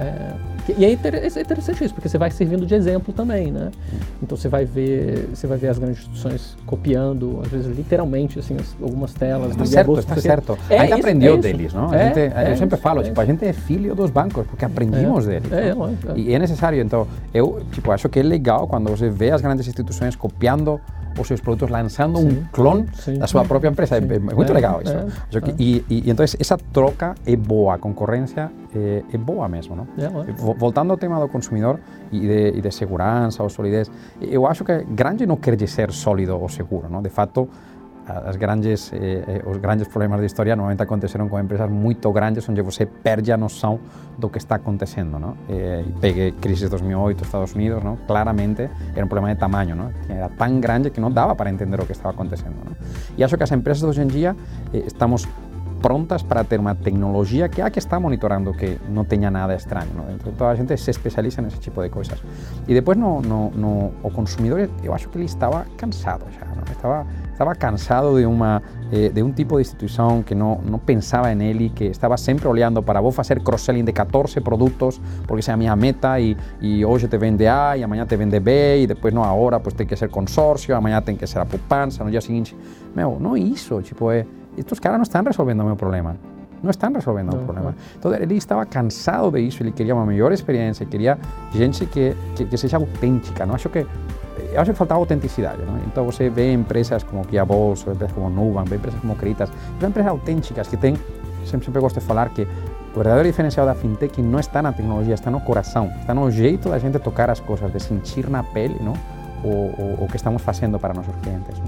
É, 0.00 0.34
e 0.76 0.84
é, 0.84 0.90
é 0.90 0.92
interessante 1.40 1.84
isso, 1.84 1.94
porque 1.94 2.08
você 2.08 2.18
vai 2.18 2.30
servindo 2.30 2.66
de 2.66 2.74
exemplo 2.74 3.14
também, 3.14 3.52
né? 3.52 3.70
Então 4.20 4.36
você 4.36 4.48
vai 4.48 4.64
ver, 4.64 5.28
você 5.32 5.46
vai 5.46 5.56
ver 5.56 5.68
as 5.68 5.78
grandes 5.78 5.98
instituições 5.98 6.56
copiando, 6.66 7.40
às 7.44 7.48
vezes 7.48 7.76
literalmente, 7.76 8.38
assim, 8.38 8.56
algumas 8.82 9.14
telas. 9.14 9.52
Está 9.52 9.64
certo, 9.64 9.98
está 9.98 10.16
certo. 10.16 10.58
É, 10.68 10.78
a 10.78 10.80
gente 10.82 10.90
isso, 10.90 11.00
aprendeu 11.00 11.34
é 11.34 11.38
deles, 11.38 11.72
não? 11.72 11.90
A 11.90 11.96
é, 11.96 12.04
gente, 12.06 12.18
eu 12.18 12.36
é 12.36 12.56
sempre 12.56 12.76
falo, 12.78 13.02
tipo, 13.02 13.20
a 13.20 13.24
gente 13.24 13.44
é 13.44 13.52
filho 13.52 13.94
dos 13.94 14.10
bancos, 14.10 14.46
porque 14.46 14.64
aprendimos 14.64 15.26
deles. 15.26 15.50
É, 15.52 15.72
E 16.16 16.34
é 16.34 16.38
necessário, 16.38 16.80
então, 16.80 17.06
eu, 17.32 17.62
tipo, 17.70 17.90
acho 17.92 18.08
que 18.08 18.18
é 18.18 18.22
legal 18.22 18.66
quando 18.66 18.90
você 18.90 19.08
vê 19.08 19.30
as 19.30 19.40
grandes 19.40 19.66
instituições 19.68 20.16
copiando 20.16 20.80
os 21.18 21.28
seus 21.28 21.40
produtos 21.40 21.70
lançando 21.70 22.18
sim, 22.18 22.28
um 22.28 22.44
clone 22.52 22.86
sim, 22.94 23.18
da 23.18 23.26
sua 23.26 23.44
própria 23.44 23.68
empresa. 23.68 23.96
É, 23.96 24.00
muito 24.00 24.50
é, 24.50 24.54
legal 24.54 24.80
isso. 24.82 24.92
É, 24.92 25.40
que, 25.40 25.54
e, 25.58 25.84
e, 25.88 26.08
e, 26.08 26.10
então 26.10 26.24
essa 26.24 26.56
troca 26.72 27.14
é 27.26 27.36
boa, 27.36 27.74
a 27.74 27.78
concorrência 27.78 28.50
é, 28.74 29.02
é 29.12 29.18
boa 29.18 29.48
mesmo. 29.48 29.76
Não? 29.76 29.86
Voltando 30.58 30.90
ao 30.90 30.96
tema 30.96 31.18
do 31.20 31.28
consumidor 31.28 31.80
e 32.12 32.20
de, 32.20 32.58
e 32.58 32.60
de 32.60 32.70
segurança 32.70 33.42
ou 33.42 33.48
solidez, 33.48 33.90
eu 34.20 34.46
acho 34.46 34.64
que 34.64 34.84
grande 34.84 35.26
não 35.26 35.36
quer 35.36 35.56
dizer 35.56 35.90
sólido 35.92 36.38
ou 36.38 36.48
seguro. 36.48 36.88
Não? 36.88 37.02
De 37.02 37.10
fato, 37.10 37.48
as 38.06 38.36
grandes, 38.36 38.92
eh, 38.92 39.24
eh, 39.26 39.42
os 39.44 39.56
grandes 39.58 39.88
problemas 39.88 40.20
de 40.20 40.26
história 40.26 40.54
normalmente 40.54 40.82
aconteceram 40.82 41.28
com 41.28 41.38
empresas 41.40 41.68
muito 41.68 42.10
grandes 42.12 42.48
onde 42.48 42.62
você 42.62 42.86
perde 42.86 43.32
a 43.32 43.36
noção 43.36 43.80
do 44.16 44.28
que 44.28 44.38
está 44.38 44.54
acontecendo. 44.56 45.18
Não? 45.18 45.36
Eh, 45.48 45.84
pegue 46.00 46.32
crise 46.32 46.64
de 46.64 46.70
2008 46.70 47.24
Estados 47.24 47.54
Unidos, 47.54 47.82
não? 47.82 47.96
claramente 48.06 48.70
era 48.94 49.04
um 49.04 49.08
problema 49.08 49.34
de 49.34 49.40
tamanho, 49.40 49.74
não? 49.74 49.92
era 50.08 50.28
tão 50.28 50.60
grande 50.60 50.90
que 50.90 51.00
não 51.00 51.10
dava 51.10 51.34
para 51.34 51.50
entender 51.50 51.80
o 51.80 51.86
que 51.86 51.92
estava 51.92 52.10
acontecendo. 52.10 52.54
Não? 52.64 52.76
E 53.18 53.24
acho 53.24 53.36
que 53.36 53.42
as 53.42 53.50
empresas 53.50 53.82
hoje 53.82 54.02
em 54.02 54.06
dia 54.06 54.36
eh, 54.72 54.84
estamos 54.86 55.26
prontas 55.82 56.22
para 56.22 56.42
ter 56.42 56.58
uma 56.58 56.74
tecnologia 56.74 57.48
que 57.48 57.60
a 57.60 57.70
que 57.70 57.78
está 57.78 58.00
monitorando 58.00 58.52
que 58.52 58.78
não 58.88 59.04
tenha 59.04 59.30
nada 59.30 59.54
estranho. 59.54 59.90
Não? 59.94 60.10
Então, 60.14 60.32
toda 60.32 60.50
a 60.50 60.54
gente 60.54 60.76
se 60.76 60.90
especializa 60.90 61.42
nesse 61.42 61.58
tipo 61.58 61.82
de 61.82 61.88
coisas. 61.88 62.22
E 62.66 62.72
depois, 62.72 62.96
no, 62.96 63.20
no, 63.20 63.50
no, 63.50 63.92
o 64.02 64.10
consumidor, 64.10 64.70
eu 64.82 64.94
acho 64.94 65.08
que 65.08 65.18
ele 65.18 65.26
estava 65.26 65.66
cansado 65.76 66.24
já. 66.32 66.46
Não? 66.46 67.25
Estava 67.36 67.54
cansado 67.54 68.18
de 68.18 68.24
uma 68.24 68.62
eh, 68.90 69.10
de 69.10 69.22
um 69.22 69.30
tipo 69.30 69.56
de 69.56 69.60
instituição 69.60 70.22
que 70.22 70.34
não, 70.34 70.58
não 70.64 70.78
pensava 70.78 71.34
nele, 71.34 71.68
que 71.68 71.84
estava 71.84 72.16
sempre 72.16 72.48
olhando 72.48 72.82
para 72.82 73.00
vou 73.00 73.12
fazer 73.12 73.40
cross-selling 73.42 73.84
de 73.84 73.92
14 73.92 74.40
produtos, 74.40 75.00
porque 75.26 75.40
essa 75.40 75.52
é 75.52 75.54
a 75.54 75.56
minha 75.56 75.76
meta, 75.76 76.18
e, 76.18 76.36
e 76.60 76.84
hoje 76.84 77.06
te 77.06 77.18
vende 77.18 77.46
A, 77.46 77.76
e 77.76 77.84
amanhã 77.84 78.06
te 78.06 78.16
vende 78.16 78.40
B, 78.40 78.82
e 78.82 78.86
depois 78.86 79.12
não, 79.12 79.22
agora 79.22 79.60
pues, 79.60 79.74
tem 79.74 79.86
que 79.86 79.96
ser 79.96 80.08
consórcio, 80.08 80.74
amanhã 80.74 81.02
tem 81.02 81.14
que 81.14 81.26
ser 81.26 81.38
a 81.38 81.44
poupança, 81.44 82.02
no 82.02 82.10
dia 82.10 82.20
seguinte. 82.20 82.56
Meu, 82.94 83.18
não 83.20 83.36
é 83.36 83.40
isso, 83.40 83.82
tipo, 83.82 84.10
é, 84.10 84.24
estes 84.56 84.80
caras 84.80 84.98
não 84.98 85.02
estão 85.02 85.22
resolvendo 85.22 85.60
o 85.60 85.64
meu 85.64 85.76
problema. 85.76 86.16
Não 86.62 86.70
estão 86.70 86.90
resolvendo 86.90 87.34
o 87.34 87.38
problema. 87.38 87.76
Então, 87.98 88.14
ele 88.14 88.34
estava 88.34 88.64
cansado 88.64 89.30
de 89.30 89.40
isso, 89.40 89.62
ele 89.62 89.72
queria 89.72 89.94
uma 89.94 90.06
melhor 90.06 90.32
experiência, 90.32 90.86
queria 90.86 91.18
gente 91.52 91.84
que, 91.84 92.16
que, 92.34 92.46
que 92.46 92.56
seja 92.56 92.78
autêntica. 92.78 93.44
Não 93.44 93.54
acho 93.54 93.68
que 93.68 93.86
acho 94.56 94.72
que 94.72 94.76
falta 94.76 94.94
autenticidade. 94.94 95.62
Não? 95.62 95.78
Então 95.86 96.04
você 96.04 96.28
vê 96.28 96.52
empresas 96.52 97.02
como 97.02 97.24
Kia 97.24 97.44
Bolso, 97.44 97.90
empresas 97.90 98.14
como 98.14 98.30
Nubank, 98.30 98.68
vê 98.68 98.76
empresas 98.76 99.00
como 99.00 99.14
Creditas, 99.14 99.50
são 99.80 99.88
empresas 99.88 100.10
autênticas 100.10 100.68
que 100.68 100.76
têm, 100.76 100.96
sempre, 101.44 101.66
sempre 101.66 101.80
gosto 101.80 102.00
de 102.00 102.06
falar 102.06 102.30
que 102.30 102.42
o 102.42 102.96
verdadeiro 102.96 103.28
diferencial 103.28 103.66
da 103.66 103.74
fintech 103.74 104.22
não 104.22 104.40
está 104.40 104.62
na 104.62 104.72
tecnologia, 104.72 105.14
está 105.14 105.30
no 105.30 105.40
coração, 105.40 105.90
está 106.00 106.14
no 106.14 106.30
jeito 106.30 106.70
da 106.70 106.78
gente 106.78 106.98
tocar 106.98 107.28
as 107.28 107.40
coisas, 107.40 107.70
de 107.70 107.78
sentir 107.78 108.28
na 108.30 108.42
pele 108.42 108.76
não? 108.80 108.94
O, 109.44 109.48
o, 109.48 110.04
o 110.04 110.08
que 110.08 110.16
estamos 110.16 110.40
fazendo 110.42 110.78
para 110.78 110.94
nossos 110.94 111.14
clientes. 111.16 111.60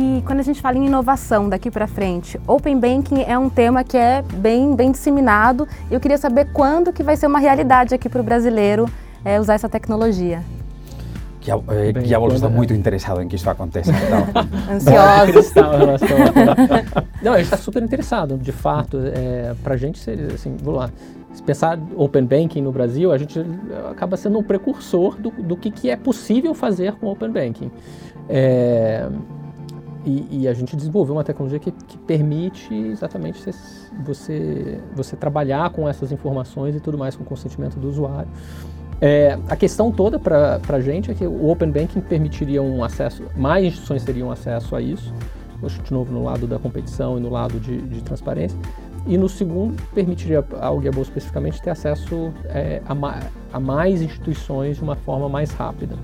E 0.00 0.22
quando 0.24 0.38
a 0.38 0.44
gente 0.44 0.60
fala 0.60 0.78
em 0.78 0.86
inovação 0.86 1.48
daqui 1.48 1.72
para 1.72 1.88
frente, 1.88 2.40
Open 2.46 2.78
Banking 2.78 3.24
é 3.26 3.36
um 3.36 3.50
tema 3.50 3.82
que 3.82 3.96
é 3.96 4.22
bem, 4.22 4.76
bem 4.76 4.92
disseminado. 4.92 5.66
Eu 5.90 5.98
queria 5.98 6.16
saber 6.16 6.52
quando 6.52 6.92
que 6.92 7.02
vai 7.02 7.16
ser 7.16 7.26
uma 7.26 7.40
realidade 7.40 7.96
aqui 7.96 8.08
para 8.08 8.20
o 8.20 8.22
brasileiro 8.22 8.88
é, 9.24 9.40
usar 9.40 9.54
essa 9.54 9.68
tecnologia. 9.68 10.40
Que 11.40 11.50
a, 11.50 11.56
eh, 11.56 11.92
que 11.94 12.14
a 12.14 12.26
está 12.28 12.48
muito 12.48 12.72
interessado 12.72 13.20
em 13.20 13.26
que 13.26 13.34
isso 13.34 13.50
aconteça. 13.50 13.90
Então. 13.90 14.24
Ansiosos. 14.72 15.52
Não, 17.20 17.32
a 17.32 17.38
gente 17.38 17.46
está 17.46 17.56
super 17.56 17.82
interessado, 17.82 18.38
de 18.38 18.52
fato. 18.52 19.00
É, 19.02 19.52
para 19.64 19.74
a 19.74 19.76
gente, 19.76 20.08
assim, 20.32 20.56
vamos 20.62 20.78
lá. 20.78 20.90
Se 21.32 21.42
pensar 21.42 21.76
Open 21.96 22.24
Banking 22.24 22.62
no 22.62 22.70
Brasil, 22.70 23.10
a 23.10 23.18
gente 23.18 23.44
acaba 23.90 24.16
sendo 24.16 24.38
um 24.38 24.44
precursor 24.44 25.16
do, 25.16 25.30
do 25.30 25.56
que, 25.56 25.72
que 25.72 25.90
é 25.90 25.96
possível 25.96 26.54
fazer 26.54 26.92
com 26.92 27.08
Open 27.08 27.32
Banking. 27.32 27.70
É, 28.28 29.08
e, 30.04 30.42
e, 30.42 30.48
a 30.48 30.54
gente 30.54 30.76
desenvolveu 30.76 31.14
uma 31.14 31.24
tecnologia 31.24 31.58
que, 31.58 31.70
que 31.70 31.98
permite 31.98 32.72
exatamente 32.72 33.42
você, 34.04 34.80
você, 34.94 35.16
trabalhar 35.16 35.70
com 35.70 35.88
essas 35.88 36.12
informações 36.12 36.74
e 36.76 36.80
tudo 36.80 36.96
mais 36.96 37.16
com 37.16 37.22
o 37.24 37.26
consentimento 37.26 37.78
do 37.78 37.88
usuário. 37.88 38.28
É, 39.00 39.38
a 39.48 39.56
questão 39.56 39.92
toda 39.92 40.18
para 40.18 40.60
a 40.68 40.80
gente 40.80 41.10
é 41.10 41.14
que 41.14 41.26
o 41.26 41.48
Open 41.48 41.70
Banking 41.70 42.00
permitiria 42.00 42.62
um 42.62 42.82
acesso, 42.82 43.24
mais 43.36 43.64
instituições 43.64 44.04
teriam 44.04 44.30
acesso 44.30 44.74
a 44.74 44.80
isso, 44.80 45.12
de 45.84 45.92
novo 45.92 46.12
no 46.12 46.22
lado 46.22 46.46
da 46.46 46.58
competição 46.58 47.18
e 47.18 47.20
no 47.20 47.28
lado 47.28 47.58
de, 47.58 47.80
de 47.82 48.02
transparência, 48.02 48.58
e 49.06 49.16
no 49.16 49.28
segundo 49.28 49.80
permitiria 49.94 50.44
ao 50.60 50.78
Guia 50.78 50.90
especificamente 50.90 51.62
ter 51.62 51.70
acesso 51.70 52.32
é, 52.46 52.82
a, 52.86 52.94
ma 52.94 53.20
a 53.52 53.58
mais 53.58 54.02
instituições 54.02 54.76
de 54.76 54.82
uma 54.82 54.96
forma 54.96 55.28
mais 55.28 55.50
rápida. 55.50 55.96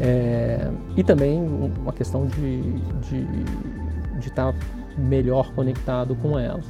É, 0.00 0.70
e 0.96 1.02
também 1.02 1.40
uma 1.80 1.92
questão 1.92 2.26
de 2.26 2.74
estar 4.20 4.52
tá 4.52 4.58
melhor 4.96 5.52
conectado 5.52 6.14
com 6.16 6.38
elas. 6.38 6.64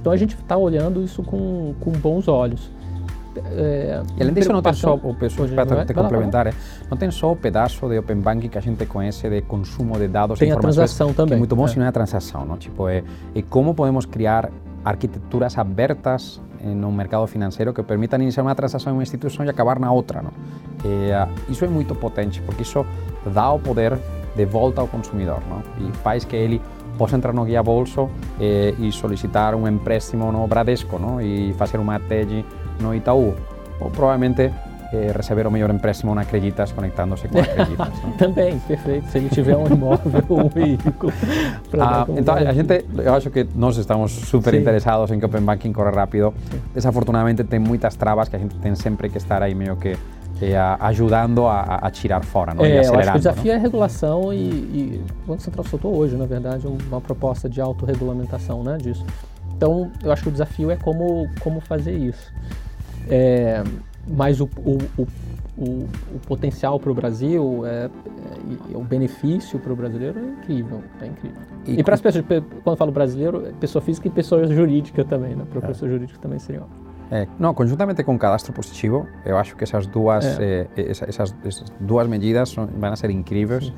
Então 0.00 0.12
a 0.12 0.16
gente 0.16 0.34
está 0.34 0.56
olhando 0.56 1.02
isso 1.02 1.22
com, 1.22 1.74
com 1.80 1.90
bons 1.92 2.28
olhos. 2.28 2.70
É, 3.36 4.02
e 4.16 4.22
além 4.22 4.34
disso, 4.34 4.52
não 4.52 4.62
tem 4.62 4.72
só 4.72 4.94
o 4.94 5.14
pessoal, 5.14 5.48
para 5.48 5.84
te 5.84 5.92
complementar, 5.92 6.54
não 6.88 6.96
tem 6.96 7.10
só 7.10 7.32
o 7.32 7.36
pedaço 7.36 7.88
de 7.88 7.98
Open 7.98 8.20
Banking 8.20 8.48
que 8.48 8.58
a 8.58 8.60
gente 8.60 8.86
conhece 8.86 9.28
de 9.28 9.42
consumo 9.42 9.98
de 9.98 10.06
dados 10.06 10.38
tem 10.38 10.50
e 10.50 10.52
a 10.52 10.56
transação 10.56 11.12
também. 11.12 11.30
Que 11.30 11.34
é 11.34 11.38
muito 11.38 11.56
bom 11.56 11.64
é. 11.64 11.68
se 11.68 11.78
não 11.78 11.86
é 11.86 11.88
a 11.88 11.92
transação, 11.92 12.44
não? 12.44 12.56
Tipo, 12.56 12.88
é, 12.88 13.02
é 13.34 13.42
como 13.42 13.74
podemos 13.74 14.06
criar 14.06 14.50
arquiteturas 14.84 15.58
abertas 15.58 16.40
no 16.64 16.90
mercado 16.92 17.26
financeiro 17.26 17.72
que 17.72 17.82
permitam 17.82 18.20
iniciar 18.20 18.42
uma 18.42 18.54
transação 18.54 18.92
em 18.92 18.96
uma 18.96 19.02
instituição 19.02 19.44
e 19.44 19.48
acabar 19.48 19.78
na 19.78 19.92
outra. 19.92 20.22
Não? 20.22 20.32
Isso 21.48 21.64
é 21.64 21.68
muito 21.68 21.94
potente, 21.94 22.40
porque 22.42 22.62
isso 22.62 22.84
dá 23.26 23.52
o 23.52 23.58
poder 23.58 23.98
de 24.34 24.44
volta 24.44 24.80
ao 24.80 24.88
consumidor 24.88 25.40
não? 25.48 25.62
e 25.86 25.92
faz 25.98 26.24
que 26.24 26.36
ele 26.36 26.60
possa 26.98 27.16
entrar 27.16 27.32
no 27.32 27.44
guia 27.44 27.62
bolso 27.62 28.08
e, 28.40 28.74
e 28.78 28.92
solicitar 28.92 29.54
um 29.54 29.66
empréstimo 29.66 30.30
no 30.30 30.46
Bradesco 30.46 30.98
não? 30.98 31.20
e 31.20 31.52
fazer 31.54 31.78
uma 31.78 31.98
TED 31.98 32.44
no 32.80 32.94
Itaú. 32.94 33.34
Ou 33.80 33.90
provavelmente 33.90 34.52
eh, 34.94 35.12
receber 35.14 35.46
o 35.46 35.50
melhor 35.50 35.70
empréstimo 35.70 36.14
na 36.14 36.24
Creditas 36.24 36.72
conectando-se 36.72 37.28
com 37.28 37.38
a 37.38 37.42
Creditas. 37.46 37.88
Também, 38.18 38.58
perfeito. 38.60 39.08
Se 39.10 39.18
ele 39.18 39.28
tiver 39.28 39.56
um 39.56 39.66
imóvel 39.66 40.24
ou 40.28 40.46
um 40.46 40.48
veículo. 40.48 41.12
Ah, 41.78 42.06
então, 42.16 42.34
a 42.34 42.52
gente, 42.52 42.84
eu 42.96 43.14
acho 43.14 43.30
que 43.30 43.46
nós 43.54 43.76
estamos 43.76 44.12
super 44.12 44.54
interessados 44.54 45.10
em 45.10 45.18
que 45.18 45.26
Open 45.26 45.42
Banking 45.42 45.72
corra 45.72 45.90
rápido. 45.90 46.32
Sim. 46.50 46.60
Desafortunadamente 46.74 47.42
tem 47.44 47.58
muitas 47.58 47.96
travas 47.96 48.28
que 48.28 48.36
a 48.36 48.38
gente 48.38 48.54
tem 48.56 48.74
sempre 48.74 49.08
que 49.08 49.18
estar 49.18 49.42
aí 49.42 49.54
meio 49.54 49.76
que 49.76 49.96
ajudando 50.80 51.46
a, 51.46 51.62
a, 51.76 51.90
tirar 51.90 52.24
fora, 52.24 52.54
não? 52.54 52.64
É, 52.64 52.76
e 52.76 52.78
acelerando. 52.78 52.94
Eu 52.94 53.00
acho 53.00 53.10
que 53.12 53.16
o 53.16 53.20
desafio 53.20 53.44
não? 53.44 53.52
é 53.52 53.56
a 53.56 53.58
regulação 53.58 54.32
e, 54.32 54.36
e 54.36 55.04
o 55.24 55.28
Banco 55.28 55.42
Central 55.42 55.64
soltou 55.64 55.96
hoje, 55.96 56.16
na 56.16 56.26
verdade, 56.26 56.66
uma 56.66 57.00
proposta 57.00 57.48
de 57.48 57.60
autorregulamentação 57.60 58.62
né, 58.62 58.76
disso. 58.76 59.04
Então, 59.56 59.90
eu 60.02 60.12
acho 60.12 60.22
que 60.22 60.28
o 60.28 60.32
desafio 60.32 60.70
é 60.70 60.76
como, 60.76 61.28
como 61.40 61.60
fazer 61.60 61.96
isso. 61.96 62.32
É, 63.08 63.62
mas 64.06 64.40
o, 64.40 64.48
o, 64.58 64.78
o, 64.98 65.06
o, 65.56 65.88
o 66.14 66.18
potencial 66.26 66.78
para 66.78 66.90
o 66.90 66.94
Brasil, 66.94 67.64
é, 67.66 67.90
é, 68.72 68.76
o 68.76 68.82
benefício 68.82 69.58
para 69.58 69.72
o 69.72 69.76
brasileiro 69.76 70.18
é 70.18 70.22
incrível, 70.22 70.82
é 71.00 71.06
incrível. 71.06 71.38
E, 71.66 71.80
e 71.80 71.84
para 71.84 71.94
as 71.94 72.00
pessoas, 72.00 72.24
quando 72.26 72.74
eu 72.74 72.76
falo 72.76 72.92
brasileiro, 72.92 73.46
é 73.46 73.52
pessoa 73.52 73.82
física 73.82 74.08
e 74.08 74.10
pessoa 74.10 74.46
jurídica 74.46 75.04
também, 75.04 75.34
né? 75.34 75.44
Para 75.48 75.60
é. 75.64 75.66
pessoa 75.68 75.90
jurídica 75.90 76.18
também 76.20 76.38
seria 76.38 76.62
ótimo. 76.62 76.84
É, 77.10 77.28
não, 77.38 77.52
conjuntamente 77.54 78.02
com 78.02 78.14
o 78.14 78.18
cadastro 78.18 78.52
positivo, 78.52 79.06
eu 79.24 79.36
acho 79.36 79.54
que 79.56 79.62
essas 79.62 79.86
duas, 79.86 80.24
é. 80.40 80.66
eh, 80.76 80.90
essas, 80.90 81.34
essas, 81.44 81.70
duas 81.78 82.08
medidas 82.08 82.54
vão 82.54 82.92
a 82.92 82.96
ser 82.96 83.10
incríveis. 83.10 83.72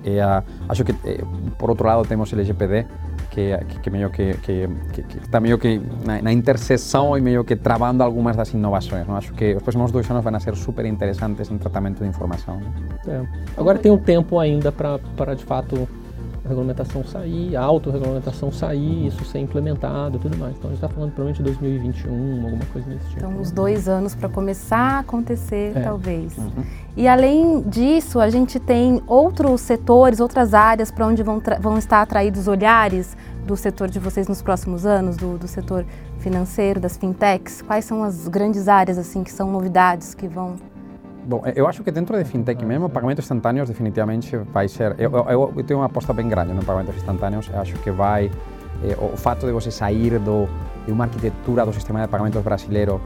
Uh, 0.00 0.42
acho 0.68 0.82
que, 0.82 0.92
eh, 1.04 1.22
por 1.58 1.70
outro 1.70 1.86
lado, 1.86 2.04
temos 2.06 2.32
LGPD, 2.32 2.86
que, 3.30 3.56
que, 3.68 3.80
que 3.80 3.90
meio 3.90 4.10
que, 4.10 4.34
que, 4.38 4.68
que, 4.92 5.02
que 5.02 5.18
está 5.18 5.40
meio 5.40 5.58
que 5.58 5.80
na, 6.04 6.20
na, 6.20 6.32
interseção 6.32 7.16
e 7.16 7.20
meio 7.20 7.44
que 7.44 7.54
travando 7.54 8.02
algumas 8.02 8.36
das 8.36 8.52
inovações. 8.52 9.06
Não? 9.06 9.16
Acho 9.16 9.32
que 9.34 9.54
os 9.54 9.62
próximos 9.62 9.92
dois 9.92 10.10
anos 10.10 10.24
vão 10.24 10.40
ser 10.40 10.56
super 10.56 10.84
interessantes 10.84 11.50
em 11.50 11.58
tratamento 11.58 12.02
de 12.02 12.08
informação. 12.08 12.60
É. 13.06 13.22
Agora 13.56 13.78
tem 13.78 13.92
um 13.92 13.98
tempo 13.98 14.38
ainda 14.38 14.72
para, 14.72 15.34
de 15.34 15.44
fato, 15.44 15.88
a 15.99 15.99
regulamentação 16.50 17.04
sair, 17.04 17.56
a 17.56 17.62
autorregulamentação 17.62 18.52
sair, 18.52 19.06
isso 19.06 19.24
ser 19.24 19.38
implementado 19.38 20.16
e 20.16 20.20
tudo 20.20 20.36
mais. 20.36 20.56
Então 20.56 20.70
a 20.70 20.74
gente 20.74 20.84
está 20.84 20.88
falando 20.88 21.12
provavelmente 21.12 21.38
de 21.38 21.44
2021, 21.44 22.44
alguma 22.44 22.64
coisa 22.66 22.88
desse 22.88 23.06
tipo. 23.06 23.18
Então, 23.18 23.30
uns 23.30 23.50
dois 23.50 23.88
anos 23.88 24.14
para 24.14 24.28
começar 24.28 24.96
a 24.96 24.98
acontecer, 24.98 25.72
é. 25.74 25.80
talvez. 25.80 26.36
Uhum. 26.36 26.64
E 26.96 27.08
além 27.08 27.62
disso, 27.62 28.20
a 28.20 28.28
gente 28.28 28.58
tem 28.60 29.00
outros 29.06 29.60
setores, 29.62 30.20
outras 30.20 30.52
áreas 30.52 30.90
para 30.90 31.06
onde 31.06 31.22
vão, 31.22 31.40
vão 31.60 31.78
estar 31.78 32.02
atraídos 32.02 32.46
olhares 32.46 33.16
do 33.46 33.56
setor 33.56 33.88
de 33.88 33.98
vocês 33.98 34.28
nos 34.28 34.42
próximos 34.42 34.84
anos, 34.84 35.16
do, 35.16 35.38
do 35.38 35.48
setor 35.48 35.84
financeiro, 36.18 36.78
das 36.78 36.96
fintechs? 36.96 37.62
Quais 37.62 37.84
são 37.84 38.04
as 38.04 38.28
grandes 38.28 38.68
áreas 38.68 38.98
assim 38.98 39.24
que 39.24 39.32
são 39.32 39.50
novidades 39.50 40.14
que 40.14 40.28
vão 40.28 40.56
Bom, 41.24 41.42
eu 41.54 41.66
acho 41.66 41.82
que 41.82 41.90
dentro 41.90 42.16
de 42.16 42.24
fintech 42.24 42.64
mesmo, 42.64 42.88
pagamentos 42.88 43.24
instantâneos 43.24 43.68
definitivamente 43.68 44.36
vai 44.36 44.68
ser. 44.68 44.94
Eu, 44.98 45.12
eu, 45.12 45.52
eu 45.56 45.64
tenho 45.64 45.80
uma 45.80 45.86
aposta 45.86 46.12
bem 46.12 46.28
grande 46.28 46.52
no 46.52 46.64
pagamentos 46.64 46.96
instantâneos. 46.96 47.50
Acho 47.54 47.74
que 47.78 47.90
vai. 47.90 48.30
Eh, 48.82 48.96
o 49.00 49.16
fato 49.16 49.46
de 49.46 49.52
você 49.52 49.70
sair 49.70 50.18
do, 50.18 50.48
de 50.86 50.92
uma 50.92 51.04
arquitetura 51.04 51.66
do 51.66 51.72
sistema 51.72 52.00
de 52.00 52.08
pagamentos 52.08 52.42
brasileiro 52.42 53.00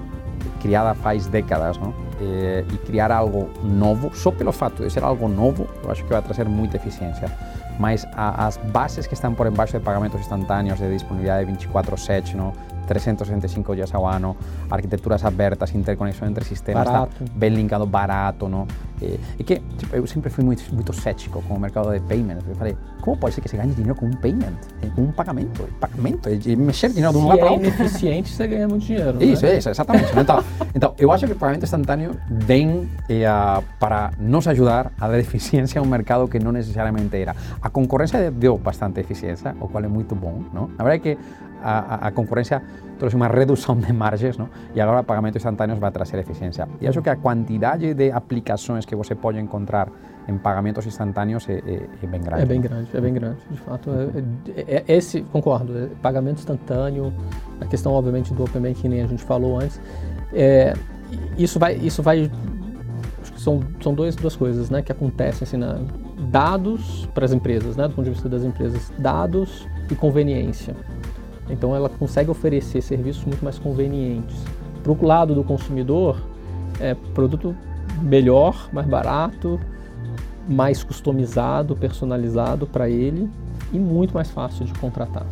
criada 0.61 0.95
faz 0.95 1.27
décadas, 1.27 1.77
não? 1.79 1.93
Eh, 2.21 2.65
e 2.73 2.79
criar 2.79 3.11
algo 3.11 3.51
novo, 3.63 4.11
só 4.15 4.31
pelo 4.31 4.53
fato 4.53 4.83
de 4.83 4.91
ser 4.91 5.03
algo 5.03 5.29
novo, 5.29 5.67
eu 5.83 5.91
acho 5.91 6.03
que 6.05 6.11
vai 6.11 6.23
trazer 6.23 6.49
muita 6.49 6.77
eficiência. 6.77 7.31
Mas 7.79 8.07
a, 8.13 8.47
as 8.47 8.57
bases 8.57 9.07
que 9.07 9.15
estão 9.15 9.35
por 9.35 9.47
embaixo 9.47 9.79
de 9.79 9.85
pagamentos 9.85 10.21
instantâneos, 10.21 10.79
de 10.79 10.93
disponibilidade 10.93 11.51
24/7, 11.51 12.35
não? 12.35 12.53
365 12.87 13.75
dias 13.75 13.95
ao 13.95 14.07
ano, 14.07 14.37
arquiteturas 14.71 15.25
abertas, 15.25 15.75
interconexão 15.75 16.29
entre 16.29 16.45
sistemas, 16.45 16.85
tá 16.85 17.09
bem 17.33 17.51
linkado, 17.51 17.87
barato, 17.87 18.49
não? 18.49 18.67
E, 19.03 19.19
e 19.39 19.45
que 19.45 19.61
tipo, 19.77 19.97
eu 19.97 20.07
sempre 20.07 20.31
fui 20.31 20.45
muito, 20.45 20.63
muito 20.73 20.93
cético 20.93 21.43
com 21.43 21.55
o 21.55 21.61
mercado 21.61 21.93
de 21.93 22.01
payment. 22.01 22.39
Eu 22.49 22.55
falei, 22.55 22.77
como 23.01 23.17
pode 23.17 23.35
ser 23.35 23.41
que 23.41 23.49
se 23.49 23.57
ganhe 23.57 23.73
dinheiro 23.73 23.95
com 23.95 24.07
um 24.07 24.13
payment, 24.13 24.55
com 24.95 25.03
um 25.03 25.13
pagamento? 25.13 25.69
Pagamento, 25.81 26.31
e 26.31 26.57
mexer 26.57 26.89
dinheiro 26.89 27.13
de 27.13 27.19
um 27.19 27.27
lado 27.27 27.39
para 27.39 27.51
outro. 27.51 27.65
Se 27.65 27.71
é 27.71 27.77
ineficiente, 27.77 28.33
você 28.33 28.47
ganha 28.47 28.69
muito 28.69 28.85
dinheiro. 28.85 29.23
Isso, 29.23 29.45
né? 29.45 29.59
isso, 29.59 29.69
exatamente. 29.69 30.13
Então, 30.17 30.45
então, 30.75 30.95
eu 30.99 31.13
acho 31.13 31.27
que 31.27 31.33
o 31.33 31.37
pagamento 31.37 31.65
instantâneo 31.65 32.17
vem 32.31 32.69
uh, 32.71 33.63
para 33.79 34.11
nos 34.19 34.47
ajudar 34.49 34.93
a 34.99 35.09
dar 35.09 35.19
eficiência 35.19 35.81
a 35.81 35.85
um 35.85 35.87
mercado 35.87 36.27
que 36.29 36.39
não 36.39 36.53
necessariamente 36.53 37.17
era. 37.17 37.35
A 37.65 37.71
concorrência 37.71 38.31
deu 38.31 38.59
bastante 38.59 39.01
eficiência, 39.01 39.57
o 39.59 39.67
qual 39.67 39.83
é 39.83 39.89
muito 39.89 40.15
bom. 40.15 40.43
Não? 40.53 40.69
Na 40.77 40.85
verdade 40.85 40.97
é 40.97 40.99
que 41.15 41.19
a, 41.63 42.09
a 42.09 42.11
concorrência 42.11 42.63
trouxe 42.99 43.17
uma 43.17 43.27
redução 43.27 43.75
de 43.75 43.91
margens 43.91 44.37
não? 44.37 44.51
e 44.75 44.81
agora 44.83 45.03
pagamentos 45.03 45.41
instantâneos 45.41 45.79
vai 45.79 45.91
trazer 45.91 46.19
eficiência. 46.19 46.69
E 46.79 46.87
acho 46.87 47.01
que 47.01 47.09
a 47.09 47.17
quantidade 47.17 47.95
de 47.95 48.11
aplicações 48.11 48.85
que 48.85 48.95
você 48.95 49.15
pode 49.15 49.41
encontrar 49.41 49.89
em 50.29 50.37
pagamentos 50.37 50.87
instantâneos 50.87 51.49
é, 51.49 51.55
é, 51.55 51.89
é 52.03 52.07
bem 52.07 52.21
grande. 52.21 52.43
É 52.43 52.47
bem 52.47 52.61
grande, 52.61 52.91
é 52.93 53.01
bem 53.01 53.15
grande, 53.15 53.39
de 53.51 53.57
fato. 53.57 53.91
É, 54.55 54.85
esse, 54.87 55.23
concordo, 55.23 55.91
pagamento 56.03 56.41
instantâneo, 56.41 57.15
a 57.63 57.65
questão, 57.65 57.93
obviamente, 57.93 58.35
do 58.35 58.45
Open 58.45 58.61
Banking, 58.61 58.83
que 58.83 58.89
nem 58.91 59.01
a 59.01 59.07
gente 59.07 59.25
falou 59.25 59.59
antes, 59.59 59.81
isso 61.39 61.59
vai, 61.59 61.77
isso 61.77 62.03
vai 62.03 62.31
são, 63.39 63.61
são 63.83 63.95
dois, 63.95 64.17
duas 64.17 64.37
coisas 64.37 64.69
né, 64.69 64.83
que 64.83 64.93
acontecem 64.93 65.47
assim, 65.47 65.57
na, 65.57 65.81
dados 66.25 67.09
para 67.15 67.25
as 67.25 67.33
empresas, 67.33 67.77
né, 67.77 67.89
do 67.89 67.95
ponto 67.95 68.05
de 68.05 68.11
vista 68.11 68.29
das 68.29 68.43
empresas, 68.43 68.93
dados 68.99 69.67
e 69.91 69.95
conveniência. 69.95 70.75
Então 71.49 71.75
ela 71.75 71.89
consegue 71.89 72.31
oferecer 72.31 72.81
serviços 72.83 73.25
muito 73.25 73.45
mais 73.45 73.59
convenientes. 73.59 74.37
Para 74.83 74.93
o 74.93 75.07
lado 75.07 75.35
do 75.35 75.45
consumidor, 75.45 76.19
é 76.81 76.95
produto 76.95 77.55
melhor, 78.03 78.69
mais 78.73 78.87
barato, 78.87 79.61
mais 80.49 80.83
customizado, 80.83 81.77
personalizado 81.77 82.67
para 82.67 82.89
ele 82.89 83.31
e 83.73 83.79
muito 83.79 84.15
mais 84.15 84.31
fácil 84.31 84.65
de 84.65 84.73
contratar. 84.75 85.27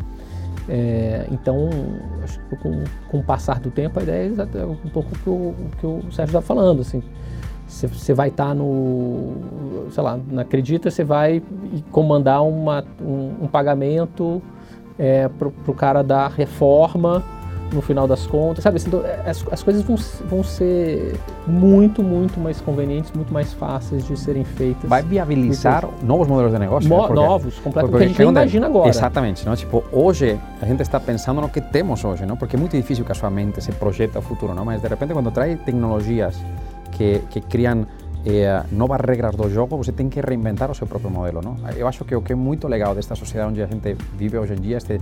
É, 0.68 1.26
então, 1.31 1.68
acho 2.22 2.38
que 2.48 2.57
com, 2.57 2.85
com 3.11 3.18
o 3.18 3.22
passar 3.22 3.59
do 3.59 3.70
tempo, 3.70 3.98
a 3.98 4.02
ideia 4.02 4.33
é 4.55 4.64
um 4.64 4.88
pouco 4.90 5.14
o 5.14 5.18
que 5.18 5.28
o, 5.28 5.55
que 5.78 5.87
o 5.87 6.12
Sérgio 6.12 6.38
está 6.38 6.40
falando. 6.40 6.81
Assim, 6.81 7.02
você 7.72 8.12
vai 8.12 8.28
estar 8.28 8.48
tá 8.48 8.54
no, 8.54 9.32
sei 9.90 10.02
lá, 10.02 10.18
na 10.30 10.42
Acredita, 10.42 10.90
você 10.90 11.02
vai 11.02 11.42
comandar 11.90 12.44
uma, 12.44 12.85
um, 13.00 13.44
um 13.44 13.46
pagamento 13.46 14.42
é, 14.98 15.28
para 15.28 15.48
o 15.48 15.74
cara 15.74 16.02
da 16.02 16.28
reforma 16.28 17.22
no 17.72 17.80
final 17.80 18.06
das 18.06 18.26
contas, 18.26 18.62
sabe? 18.62 18.76
Assim, 18.76 18.88
então, 18.88 19.00
é, 19.04 19.30
as, 19.30 19.44
as 19.50 19.62
coisas 19.62 19.82
vão, 19.82 19.96
vão 20.28 20.44
ser 20.44 21.14
muito, 21.46 22.02
muito 22.02 22.38
mais 22.38 22.61
convenientes, 22.61 23.11
muito 23.12 23.32
mais 23.32 23.52
fáceis 23.52 24.06
de 24.06 24.16
serem 24.18 24.44
feitas. 24.44 24.88
Vai 24.88 25.02
viabilizar 25.02 25.88
novos 26.02 26.28
modelos 26.28 26.52
de 26.52 26.58
negócio? 26.58 26.88
Mo 26.88 27.08
né? 27.08 27.14
novos, 27.14 27.58
completamente, 27.58 27.90
porque 27.90 28.04
a 28.04 28.08
gente 28.08 28.22
imagina 28.22 28.66
agora. 28.66 28.88
Exatamente, 28.88 29.46
não? 29.46 29.56
Tipo, 29.56 29.82
hoje 29.90 30.38
a 30.61 30.66
gente 30.66 30.82
está 30.82 31.00
pensando 31.00 31.40
no 31.40 31.48
que 31.48 31.61
temos 31.61 32.04
hoje, 32.04 32.26
não? 32.26 32.37
Porque 32.37 32.56
é 32.56 32.58
muito 32.58 32.76
difícil 32.76 33.04
que 33.04 33.12
a 33.12 33.14
sua 33.14 33.30
mente 33.30 33.62
se 33.62 33.72
projeta 33.72 34.18
ao 34.18 34.22
futuro, 34.22 34.54
não? 34.54 34.64
Mas 34.64 34.82
de 34.82 34.88
repente 34.88 35.12
quando 35.12 35.30
traz 35.30 35.58
tecnologias 35.61 36.37
que, 36.92 37.20
que 37.31 37.40
criam 37.40 37.87
eh, 38.24 38.62
novas 38.70 39.00
regras 39.00 39.35
do 39.35 39.50
jogo, 39.50 39.76
você 39.76 39.92
que 40.09 40.20
reinventar 40.20 40.70
o 40.70 40.74
seu 40.74 40.87
próprio 40.87 41.11
modelo. 41.11 41.40
Não? 41.42 41.57
Eu 41.76 41.88
acho 41.88 42.05
que 42.05 42.14
o 42.14 42.22
que 42.22 42.33
é 42.33 42.37
muito 42.37 42.68
legal 42.68 42.94
desta 42.94 43.14
sociedade 43.16 43.50
onde 43.50 43.62
a 43.62 43.66
gente 43.66 43.96
vive 44.16 44.38
hoje 44.38 44.55
em 44.55 44.61
dia 44.61 44.78
é 44.78 44.94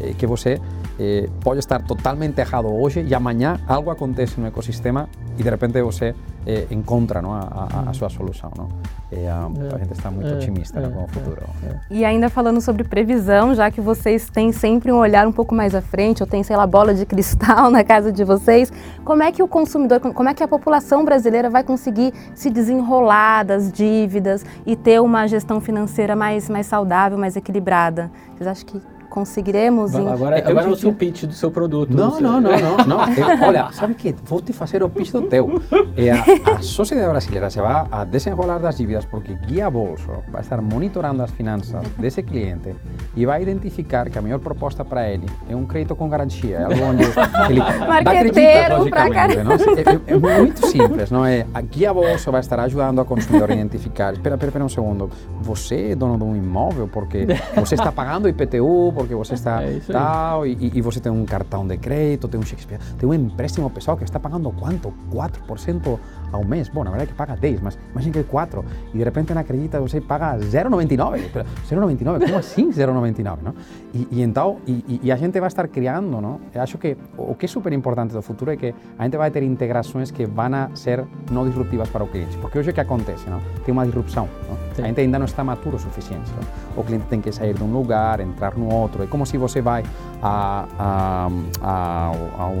eh, 0.00 0.14
que 0.16 0.26
você 0.26 0.60
eh, 0.98 1.28
estar 1.58 1.82
totalmente 1.82 2.38
errado 2.38 2.68
hoje 2.68 3.02
e 3.02 3.14
amanhã 3.14 3.58
algo 3.66 3.90
acontece 3.90 4.40
no 4.40 4.46
ecossistema 4.46 5.08
e 5.36 5.42
de 5.42 5.50
repente 5.50 5.82
você 5.82 6.14
eh, 6.48 6.66
encontra 6.70 7.20
não, 7.20 7.34
a, 7.34 7.40
a, 7.40 7.90
a, 7.90 7.92
sua 7.92 8.08
solução. 8.08 8.50
Não? 8.56 8.68
E, 9.12 9.26
a, 9.26 9.50
é, 9.70 9.74
a 9.74 9.78
gente 9.78 9.92
está 9.92 10.10
muito 10.10 10.30
é, 10.30 10.32
otimista 10.32 10.80
é, 10.80 10.88
com 10.88 11.04
o 11.04 11.06
futuro. 11.06 11.42
E 11.90 12.06
ainda 12.06 12.30
falando 12.30 12.58
sobre 12.62 12.84
previsão, 12.84 13.54
já 13.54 13.70
que 13.70 13.82
vocês 13.82 14.30
têm 14.30 14.50
sempre 14.50 14.90
um 14.90 14.96
olhar 14.96 15.28
um 15.28 15.32
pouco 15.32 15.54
mais 15.54 15.74
à 15.74 15.82
frente, 15.82 16.22
ou 16.22 16.26
tem, 16.26 16.42
sei 16.42 16.56
lá, 16.56 16.66
bola 16.66 16.94
de 16.94 17.04
cristal 17.04 17.68
na 17.70 17.84
casa 17.84 18.10
de 18.10 18.24
vocês, 18.24 18.72
como 19.04 19.22
é 19.22 19.30
que 19.30 19.42
o 19.42 19.46
consumidor, 19.46 20.00
como 20.00 20.26
é 20.26 20.32
que 20.32 20.42
a 20.42 20.48
população 20.48 21.04
brasileira 21.04 21.50
vai 21.50 21.62
conseguir 21.62 22.14
se 22.34 22.48
desenrolar 22.48 23.44
das 23.44 23.70
dívidas 23.70 24.42
e 24.64 24.74
ter 24.74 25.02
uma 25.02 25.26
gestão 25.26 25.60
financeira 25.60 26.16
mais, 26.16 26.48
mais 26.48 26.66
saudável, 26.66 27.18
mais 27.18 27.36
equilibrada? 27.36 28.10
Vocês 28.34 28.46
acham 28.46 28.64
que 28.64 28.97
conseguiremos. 29.08 29.94
Em... 29.94 30.08
Agora, 30.08 30.38
agora 30.38 30.66
é 30.66 30.70
o 30.70 30.76
seu 30.76 30.92
pitch 30.92 31.24
do 31.24 31.32
seu 31.32 31.50
produto. 31.50 31.94
Não, 31.94 32.20
não, 32.20 32.40
não, 32.40 32.50
não, 32.58 32.76
não. 32.86 33.00
Eu, 33.14 33.46
olha, 33.46 33.70
sabe 33.72 33.94
que 33.94 34.14
vou 34.24 34.40
te 34.40 34.52
fazer 34.52 34.82
o 34.82 34.88
pitch 34.88 35.12
do 35.12 35.22
teu. 35.22 35.60
É 35.96 36.10
a, 36.10 36.56
a 36.56 36.62
sociedade 36.62 37.10
brasileira 37.10 37.50
se 37.50 37.60
vai 37.60 37.86
a 37.90 38.04
desenrolar 38.04 38.58
das 38.58 38.76
dívidas 38.76 39.04
porque 39.04 39.34
Guia 39.34 39.70
Bolso 39.70 40.22
vai 40.30 40.42
estar 40.42 40.60
monitorando 40.60 41.22
as 41.22 41.30
finanças 41.30 41.82
desse 41.98 42.22
cliente 42.22 42.74
e 43.16 43.26
vai 43.26 43.42
identificar 43.42 44.08
que 44.10 44.18
a 44.18 44.22
melhor 44.22 44.38
proposta 44.38 44.84
para 44.84 45.08
ele 45.08 45.26
é 45.48 45.56
um 45.56 45.66
crédito 45.66 45.96
com 45.96 46.08
garantia. 46.08 46.56
É 46.58 46.64
algo 46.64 46.84
onde 46.84 47.02
ele 47.50 47.60
acredita, 48.08 48.76
logicamente. 48.76 49.36
Não? 49.42 49.52
É, 49.52 49.56
é, 49.56 50.36
é, 50.36 50.40
muito 50.40 50.66
simples. 50.66 51.10
Não 51.10 51.24
é? 51.24 51.46
A 51.52 51.60
Guia 51.60 51.92
Bolso 51.92 52.30
vai 52.30 52.40
estar 52.40 52.60
ajudando 52.60 53.00
a 53.00 53.04
consumidor 53.04 53.50
a 53.50 53.54
identificar. 53.54 54.12
Espera, 54.12 54.34
espera, 54.34 54.50
espera 54.50 54.64
um 54.64 54.68
segundo. 54.68 55.10
Você 55.40 55.92
é 55.92 55.94
dono 55.94 56.16
de 56.16 56.24
um 56.24 56.36
imóvel 56.36 56.88
porque 56.88 57.26
você 57.56 57.74
está 57.74 57.90
pagando 57.92 58.28
IPTU, 58.28 58.92
porque 58.94 59.07
você 59.14 59.34
está 59.34 59.62
é 59.62 59.80
tal, 59.90 60.46
e, 60.46 60.72
e, 60.74 60.80
você 60.80 61.00
tem 61.00 61.10
um 61.10 61.24
cartão 61.24 61.66
de 61.66 61.76
crédito, 61.76 62.28
tem 62.28 62.40
um 62.40 62.42
cheque 62.42 62.66
tem 62.98 63.08
um 63.08 63.14
empréstimo 63.14 63.68
pessoal 63.70 63.96
que 63.96 64.04
está 64.04 64.18
pagando 64.20 64.50
quanto? 64.52 64.92
4% 65.10 65.98
ao 66.32 66.44
mês. 66.44 66.68
Bom, 66.68 66.84
na 66.84 66.90
verdade 66.90 67.10
é 67.10 67.12
que 67.12 67.18
paga 67.18 67.36
10, 67.36 67.60
mas 67.60 67.78
imagina 67.92 68.12
que 68.12 68.18
é 68.18 68.22
4 68.22 68.64
e 68.94 68.98
de 68.98 69.04
repente 69.04 69.32
não 69.32 69.40
acredita, 69.40 69.80
você 69.80 70.00
paga 70.00 70.36
0,99. 70.38 71.30
0,99, 71.68 72.20
como 72.20 72.36
assim 72.36 72.70
0,99? 72.70 73.38
Não? 73.42 73.54
E, 73.94 74.08
e 74.10 74.22
então, 74.22 74.58
e, 74.66 75.00
e, 75.02 75.12
a 75.12 75.16
gente 75.16 75.38
vai 75.38 75.48
estar 75.48 75.66
criando? 75.68 76.18
Eu 76.54 76.62
acho 76.62 76.78
que 76.78 76.96
o 77.16 77.34
que 77.34 77.46
é 77.46 77.48
super 77.48 77.72
importante 77.72 78.12
do 78.12 78.22
futuro 78.22 78.50
é 78.50 78.56
que 78.56 78.74
a 78.98 79.04
gente 79.04 79.16
vai 79.16 79.30
ter 79.30 79.42
integrações 79.42 80.10
que 80.10 80.26
vão 80.26 80.54
a 80.54 80.70
ser 80.74 81.04
não 81.30 81.46
disruptivas 81.46 81.88
para 81.88 82.02
o 82.02 82.06
cliente, 82.06 82.36
porque 82.38 82.58
hoje 82.58 82.70
o 82.70 82.74
que 82.74 82.80
acontece? 82.80 83.28
Não? 83.28 83.40
Tem 83.64 83.72
uma 83.72 83.84
disrupção. 83.84 84.28
Não? 84.48 84.84
A 84.84 84.86
gente 84.86 85.00
ainda 85.00 85.18
não 85.18 85.26
está 85.26 85.42
maturo 85.42 85.76
o 85.76 85.78
suficiente. 85.78 86.30
Não? 86.32 86.82
O 86.82 86.84
cliente 86.84 87.06
tem 87.06 87.20
que 87.20 87.32
sair 87.32 87.54
de 87.54 87.62
um 87.62 87.72
lugar, 87.72 88.20
entrar 88.20 88.56
no 88.56 88.72
outro 88.72 88.88
outro. 88.88 89.02
É 89.02 89.06
como 89.06 89.26
se 89.26 89.36
você 89.36 89.60
vai 89.60 89.84
a, 90.22 90.66
a, 90.78 91.28
a, 91.62 92.06
ao, 92.38 92.54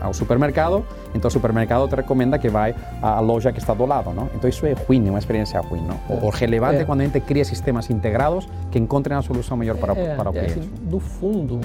ao 0.00 0.14
supermercado, 0.14 0.84
então 1.14 1.28
o 1.28 1.30
supermercado 1.30 1.88
te 1.88 1.94
recomenda 1.94 2.38
que 2.38 2.48
vai 2.48 2.74
à 3.02 3.20
loja 3.20 3.52
que 3.52 3.58
está 3.58 3.74
do 3.74 3.84
lado, 3.84 4.12
não? 4.12 4.28
Então 4.34 4.48
isso 4.48 4.64
é 4.66 4.72
ruim, 4.72 5.06
é 5.06 5.10
uma 5.10 5.18
experiência 5.18 5.60
ruim, 5.60 5.82
não? 5.82 5.98
O, 6.08 6.26
o 6.26 6.30
relevante 6.30 6.78
é. 6.78 6.82
é 6.82 6.84
quando 6.84 7.00
a 7.00 7.04
gente 7.04 7.20
cria 7.20 7.44
sistemas 7.44 7.90
integrados 7.90 8.48
que 8.70 8.78
encontrem 8.78 9.16
a 9.16 9.22
solução 9.22 9.56
melhor 9.56 9.76
para, 9.76 9.92
é, 9.92 10.14
para 10.14 10.30
o 10.30 10.36
é, 10.36 10.44
cliente. 10.44 10.60
Assim, 10.60 10.70
no 10.90 11.00
fundo, 11.00 11.60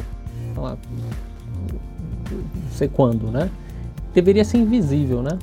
lá, 0.56 0.78
não 2.32 2.72
sei 2.72 2.88
quando, 2.88 3.32
né? 3.32 3.50
Deveria 4.14 4.44
ser 4.44 4.58
invisível, 4.58 5.22
né? 5.22 5.38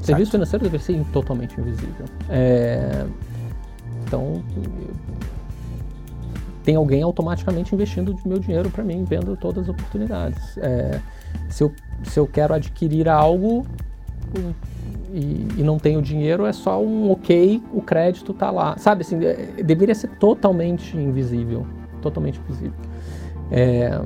Serviço 0.00 0.30
financeiro 0.30 0.64
deveria 0.64 0.84
ser 0.84 1.04
totalmente 1.12 1.58
invisível. 1.60 2.06
É, 2.28 3.04
então, 4.06 4.42
tem 6.62 6.76
alguém 6.76 7.02
automaticamente 7.02 7.74
investindo 7.74 8.16
meu 8.24 8.38
dinheiro 8.38 8.70
para 8.70 8.84
mim, 8.84 9.04
vendo 9.04 9.36
todas 9.36 9.64
as 9.64 9.68
oportunidades. 9.68 10.58
É, 10.58 11.00
se, 11.48 11.64
eu, 11.64 11.72
se 12.04 12.18
eu 12.18 12.26
quero 12.26 12.54
adquirir 12.54 13.08
algo 13.08 13.66
e, 15.12 15.46
e, 15.56 15.62
não 15.62 15.78
tenho 15.78 16.02
dinheiro, 16.02 16.46
é 16.46 16.52
só 16.52 16.82
um 16.82 17.10
ok, 17.10 17.62
o 17.72 17.80
crédito 17.80 18.32
está 18.32 18.50
lá. 18.50 18.76
Sabe 18.76 19.02
assim, 19.02 19.24
é, 19.24 19.62
deveria 19.62 19.94
ser 19.94 20.08
totalmente 20.18 20.96
invisível. 20.96 21.66
Totalmente 22.02 22.40
invisível. 22.40 22.78
É, 23.50 24.00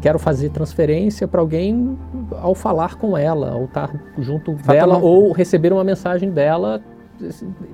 quero 0.00 0.18
fazer 0.18 0.50
transferência 0.50 1.28
para 1.28 1.40
alguém 1.40 1.98
ao 2.40 2.54
falar 2.54 2.96
com 2.96 3.16
ela, 3.16 3.54
ou 3.54 3.66
estar 3.66 3.88
tá 3.88 4.00
junto 4.18 4.56
Fato 4.56 4.66
dela, 4.68 4.94
não. 4.94 5.02
ou 5.02 5.32
receber 5.32 5.72
uma 5.72 5.84
mensagem 5.84 6.30
dela 6.30 6.82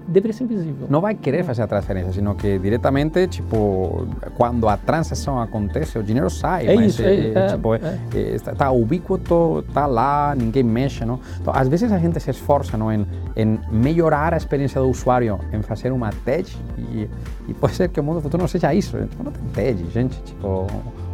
deveria 0.09 0.33
ser 0.33 0.45
invisível. 0.45 0.87
Não 0.89 1.01
vai 1.01 1.15
querer 1.15 1.45
fazer 1.45 1.63
a 1.63 1.67
transferência, 1.67 2.13
sino 2.13 2.35
que 2.35 2.59
diretamente, 2.59 3.27
tipo, 3.27 4.07
quando 4.37 4.69
a 4.69 4.77
transação 4.77 5.41
acontece, 5.41 5.99
o 5.99 6.03
dinheiro 6.03 6.31
sai. 6.31 6.67
É 6.67 6.75
isso, 6.75 7.03
é, 7.03 7.33
é, 7.33 7.47
tipo, 7.49 7.75
é. 7.75 7.99
está, 8.35 8.55
tá 8.55 8.71
ubíquo, 8.71 9.17
está 9.59 9.87
lá, 9.87 10.35
ninguém 10.35 10.63
mexe, 10.63 11.05
não? 11.05 11.21
Então, 11.41 11.53
às 11.55 11.69
vezes 11.69 11.93
a 11.93 11.99
gente 11.99 12.19
se 12.21 12.31
esforça 12.31 12.77
não, 12.77 12.93
em, 12.93 13.07
em 13.37 13.59
melhorar 13.71 14.35
a 14.35 14.37
experiência 14.37 14.81
do 14.81 14.89
usuário, 14.89 15.39
em 15.53 15.63
fazer 15.63 15.93
uma 15.93 16.11
TED, 16.25 16.57
e, 16.79 17.09
e 17.49 17.55
pode 17.55 17.75
ser 17.75 17.89
que 17.89 18.01
o 18.01 18.03
mundo 18.03 18.21
futuro 18.21 18.43
não 18.43 18.49
seja 18.49 18.73
isso. 18.75 18.97
Tipo, 18.99 19.25
não 19.25 19.33
tem 19.33 19.45
TED, 19.53 19.91
gente, 19.91 20.21
tipo 20.23 20.67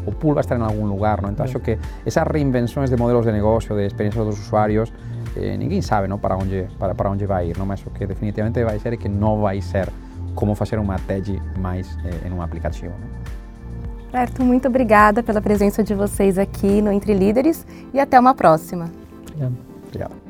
o 0.06 0.12
pool 0.12 0.34
vai 0.34 0.42
estar 0.42 0.58
em 0.58 0.62
algum 0.62 0.86
lugar, 0.86 1.20
não? 1.22 1.30
Então 1.30 1.44
acho 1.44 1.58
que 1.60 1.78
essas 2.04 2.26
reinvenções 2.26 2.90
de 2.90 2.96
modelos 2.96 3.24
de 3.24 3.32
negócio, 3.32 3.74
de 3.76 3.86
experiência 3.86 4.24
dos 4.24 4.38
usuários, 4.38 4.92
eh, 5.36 5.56
ninguém 5.56 5.82
sabe 5.82 6.08
não, 6.08 6.18
para, 6.18 6.36
onde, 6.36 6.66
para, 6.78 6.94
para 6.94 7.10
onde 7.10 7.26
vai 7.26 7.50
ir, 7.50 7.58
não? 7.58 7.66
mas 7.66 7.84
o 7.84 7.90
que 7.90 8.06
definitivamente 8.06 8.62
vai 8.64 8.78
ser 8.78 8.92
é 8.92 8.96
que 8.96 9.08
não 9.08 9.40
vai 9.40 9.60
ser 9.60 9.88
como 10.34 10.54
fazer 10.54 10.78
uma 10.78 10.98
TED 10.98 11.40
mais 11.58 11.96
eh, 12.04 12.28
em 12.28 12.32
um 12.32 12.42
aplicativo. 12.42 12.92
Não? 12.92 13.40
Certo, 14.10 14.42
muito 14.42 14.66
obrigada 14.66 15.22
pela 15.22 15.40
presença 15.40 15.84
de 15.84 15.94
vocês 15.94 16.36
aqui 16.36 16.82
no 16.82 16.90
Entre 16.90 17.14
Líderes 17.14 17.64
e 17.94 18.00
até 18.00 18.18
uma 18.18 18.34
próxima. 18.34 18.90
Obrigado. 19.28 19.56
Obrigado. 19.86 20.29